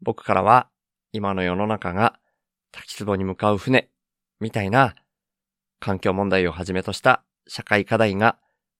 [0.00, 0.68] 僕からは
[1.12, 2.18] 今の世の中が
[2.72, 3.88] 滝壺に向かう船
[4.40, 4.94] みたいな
[5.78, 8.38] 環境問題をはじめとした社会課題が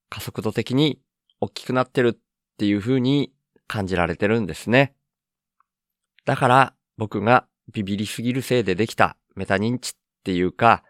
[0.08, 1.00] 加速度的に
[1.40, 2.18] 大きくなってるっ
[2.58, 3.32] ていう風に
[3.66, 4.94] 感じられてるんですね。
[6.24, 9.92] だから僕がビビりすぎるせいでできたメタ認知っ
[10.24, 10.84] ていうか、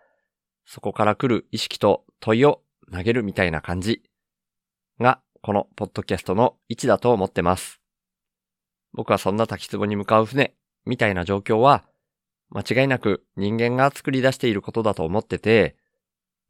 [0.66, 2.62] そこから来る意識と問いを
[2.92, 4.00] 投げるみたいな感じ
[5.00, 7.80] が、このポッドキャストの位置だと思ってます。
[8.92, 10.54] 僕はそんな滝壺に向かう船
[10.86, 11.84] みたいな状況は、
[12.50, 15.76] 間違いなく人間が作り出していることだと思ってて、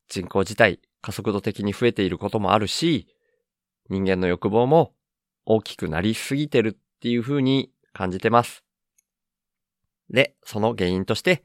[0.09, 3.09] 人口自体加速度的に増えていることもあるし、
[3.89, 4.93] 人間の欲望も
[5.47, 8.63] 大きくなりすぎてるっていう風に感じてます。
[10.11, 11.45] で、その原因として、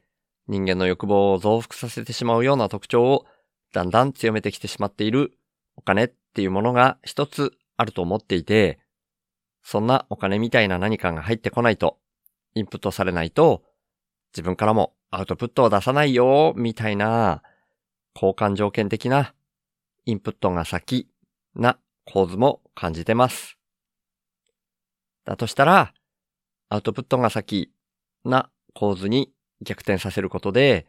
[0.50, 3.26] 人間の欲望を増幅させてしまうような特徴を
[3.74, 5.38] だんだん強めてきてしまっている
[5.76, 8.80] お金っていうものが一つあると思っていて、
[9.64, 12.00] そんなお金みたいな何かが入ってこないと、
[12.56, 13.64] インプットされないと、
[14.34, 17.44] 自分からもアウトプットを出さないよ、みたいな、
[18.16, 19.34] 交換条件的な、
[20.06, 21.10] インプットが先
[21.56, 23.58] な構図も感じてます。
[25.26, 25.94] だとしたら、
[26.70, 27.72] アウトプットが先
[28.24, 30.88] な構図に逆転させることで、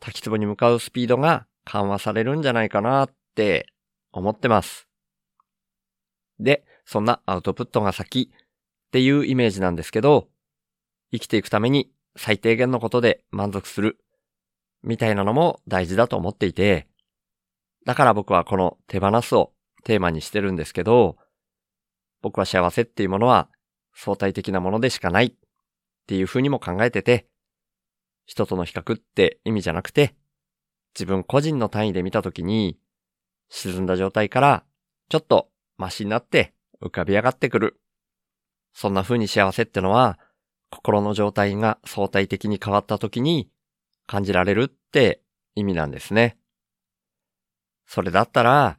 [0.00, 3.66] 滝壺に向かうスピードが緩和されるんじゃないかなって
[4.12, 4.88] 思ってます。
[6.38, 10.28] で、そんなアウトプットが先っていうイメージなんですけど、
[11.12, 13.98] 生きていくために最低限のことで満足する
[14.82, 16.88] みたいなのも大事だと思っていて、
[17.84, 19.52] だから僕はこの手放すを
[19.84, 21.16] テーマにしてるんですけど、
[22.20, 23.48] 僕は幸せっていうものは
[23.94, 25.32] 相対的なものでしかないっ
[26.06, 27.26] ていう風にも考えてて、
[28.26, 30.14] 人との比較って意味じゃなくて、
[30.94, 32.78] 自分個人の単位で見たときに、
[33.48, 34.64] 沈んだ状態から
[35.08, 37.80] ちょっとマシになって浮かび上がってくる。
[38.74, 40.18] そんな風に幸せってのは、
[40.70, 43.50] 心の状態が相対的に変わったときに
[44.06, 45.20] 感じられるって
[45.54, 46.38] 意味なんですね。
[47.86, 48.76] それだったら、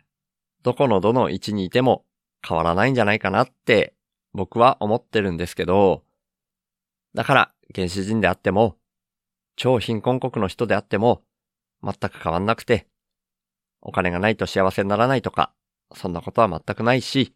[0.64, 2.06] どこのどの位置にいても
[2.48, 3.94] 変わらないんじゃないかなって
[4.34, 6.04] 僕は思ってるんですけど、
[7.14, 8.78] だから原始人であっても、
[9.56, 11.22] 超貧困国の人であっても、
[11.84, 12.88] 全く変わんなくて、
[13.82, 15.54] お金がないと幸せにならないとか、
[15.94, 17.36] そんなことは全くないし、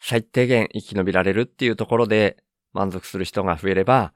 [0.00, 2.42] 最低限生き延びられるっていうところで
[2.72, 4.12] 満足する人が増えれば、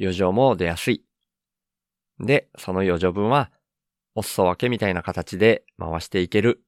[0.00, 1.04] 余剰も出やすい。
[2.18, 3.50] で、その余剰分は、
[4.14, 6.62] お裾分けみたいな形で回していける。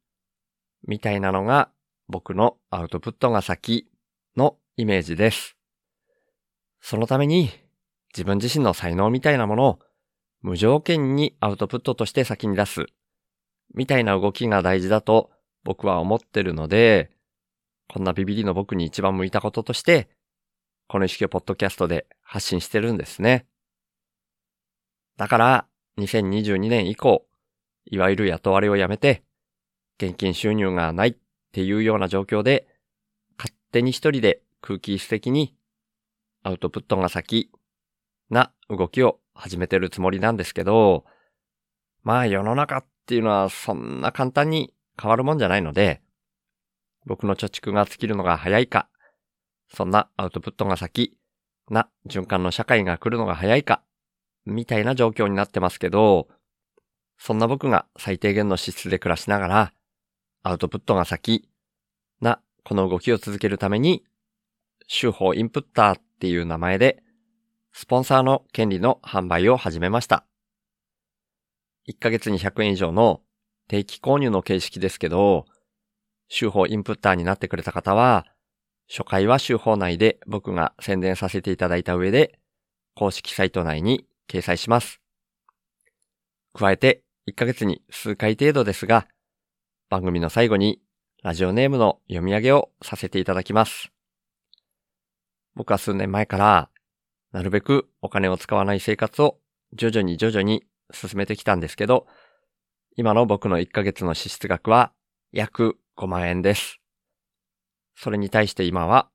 [0.87, 1.70] みたいなのが
[2.09, 3.91] 僕のアウトプットが先
[4.37, 5.57] のイメージです。
[6.81, 7.51] そのために
[8.15, 9.79] 自分自身の才能みたいなものを
[10.43, 12.86] 無条件にアウトプットとして先に出す。
[13.74, 15.31] みたいな動きが大事だと
[15.65, 17.10] 僕は思ってるので、
[17.89, 20.09] こんなビビリの僕に一番向いたこととして、
[20.89, 23.47] この意識をポッドキャストで発信してるんですね。
[25.16, 25.66] だから、
[25.98, 27.27] 2022年以降、
[27.86, 29.24] いわゆる雇われをやめて、
[30.01, 31.16] 現金収入がないっ
[31.52, 32.69] ていうような状況で、
[33.36, 35.55] 勝手に一人で空気質的に
[36.43, 37.51] アウトプットが先
[38.31, 41.05] な動きを始めてるつもりなんですけど、
[42.02, 46.02] まあ世の中っていうのはそんな簡単に変わるもんじゃないので、
[47.06, 48.89] 僕の貯蓄が尽きるのが早いか、
[49.73, 51.16] そんなアウトプットが先
[51.70, 53.82] な循環の社会が来るのが早いか、
[54.44, 56.28] みたいな状況になってますけど、
[57.16, 59.73] そんな僕が最低限の資質で暮らしながら、
[60.43, 61.48] アウトプットが先
[62.20, 64.05] なこの動きを続けるために、
[64.89, 67.02] 手法インプッターっていう名前で、
[67.80, 70.26] スポンサーの権利の販売を始めました。
[71.88, 73.20] 1ヶ月に100円以上の
[73.68, 75.46] 定期購入の形式ですけど、
[76.28, 78.26] 手法インプッターになってくれた方は、
[78.90, 82.40] 初回は手法内で僕が宣伝させていただいた上で、
[82.96, 85.00] 公式サイト内に掲載します。
[86.55, 89.06] 加えて、1ヶ月に数回程度ですが、
[89.88, 90.80] 番組の最後に
[91.22, 93.92] ラジオネームの読み上げをさせていただきます。
[95.55, 96.70] 僕は数年前から、
[97.32, 99.38] なるべくお金を使わない生活を
[99.74, 102.06] 徐々に徐々に進めてきたんですけど、
[102.96, 104.92] 今の僕の1ヶ月の支出額は
[105.32, 106.80] 約5万円です。
[107.94, 109.10] それに対して今は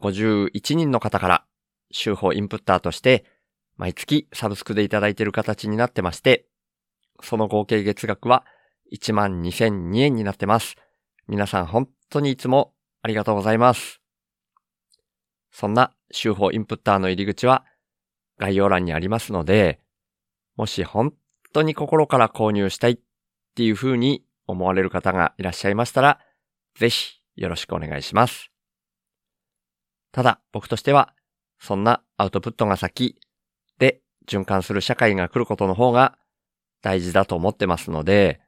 [0.00, 1.44] 51人の方から
[1.90, 3.24] 週報インプッターとして
[3.76, 6.46] 毎月サブスクでいただいている形になってまして、
[7.22, 8.44] その合計月額は
[8.92, 10.76] 12,002円になってます。
[11.26, 14.03] 皆さん本当にいつもありがとうございます。
[15.54, 17.64] そんな週報インプッターの入り口は
[18.38, 19.78] 概要欄にありますので、
[20.56, 21.14] もし本
[21.52, 22.98] 当に心から購入したいっ
[23.54, 26.18] ていう風に思われる方がいらっしゃいましたら、
[26.76, 28.50] ぜひよろしくお願いします。
[30.10, 31.14] ただ僕としては、
[31.60, 33.16] そんなアウトプットが先
[33.78, 36.18] で循環する社会が来ることの方が
[36.82, 38.40] 大事だと思ってますので、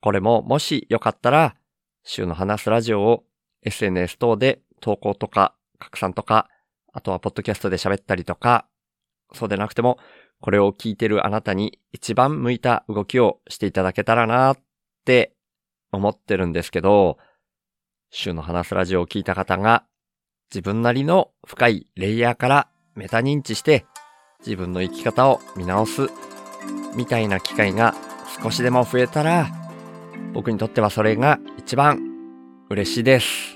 [0.00, 1.56] これももしよかったら、
[2.04, 3.24] 週の話すラジオを
[3.64, 6.48] SNS 等で投稿とか拡散とか、
[6.92, 8.66] あとはポッドキャストで喋ったりとか、
[9.32, 9.98] そうでなくても、
[10.40, 14.58] これを聞いてるあなたに一番向いた動きをしていただけたらなっ
[15.04, 15.34] て
[15.92, 17.18] 思ってるんですけど、
[18.10, 19.84] 週の話すラジオを聞いた方が
[20.50, 23.84] 自分なりの深いレイヤーからメタ認知して
[24.40, 26.08] 自分の生き方を見直す
[26.94, 27.94] みたいな機会が
[28.42, 29.48] 少しでも増えたら
[30.32, 32.00] 僕にとってはそれが一番
[32.70, 33.55] 嬉しいです。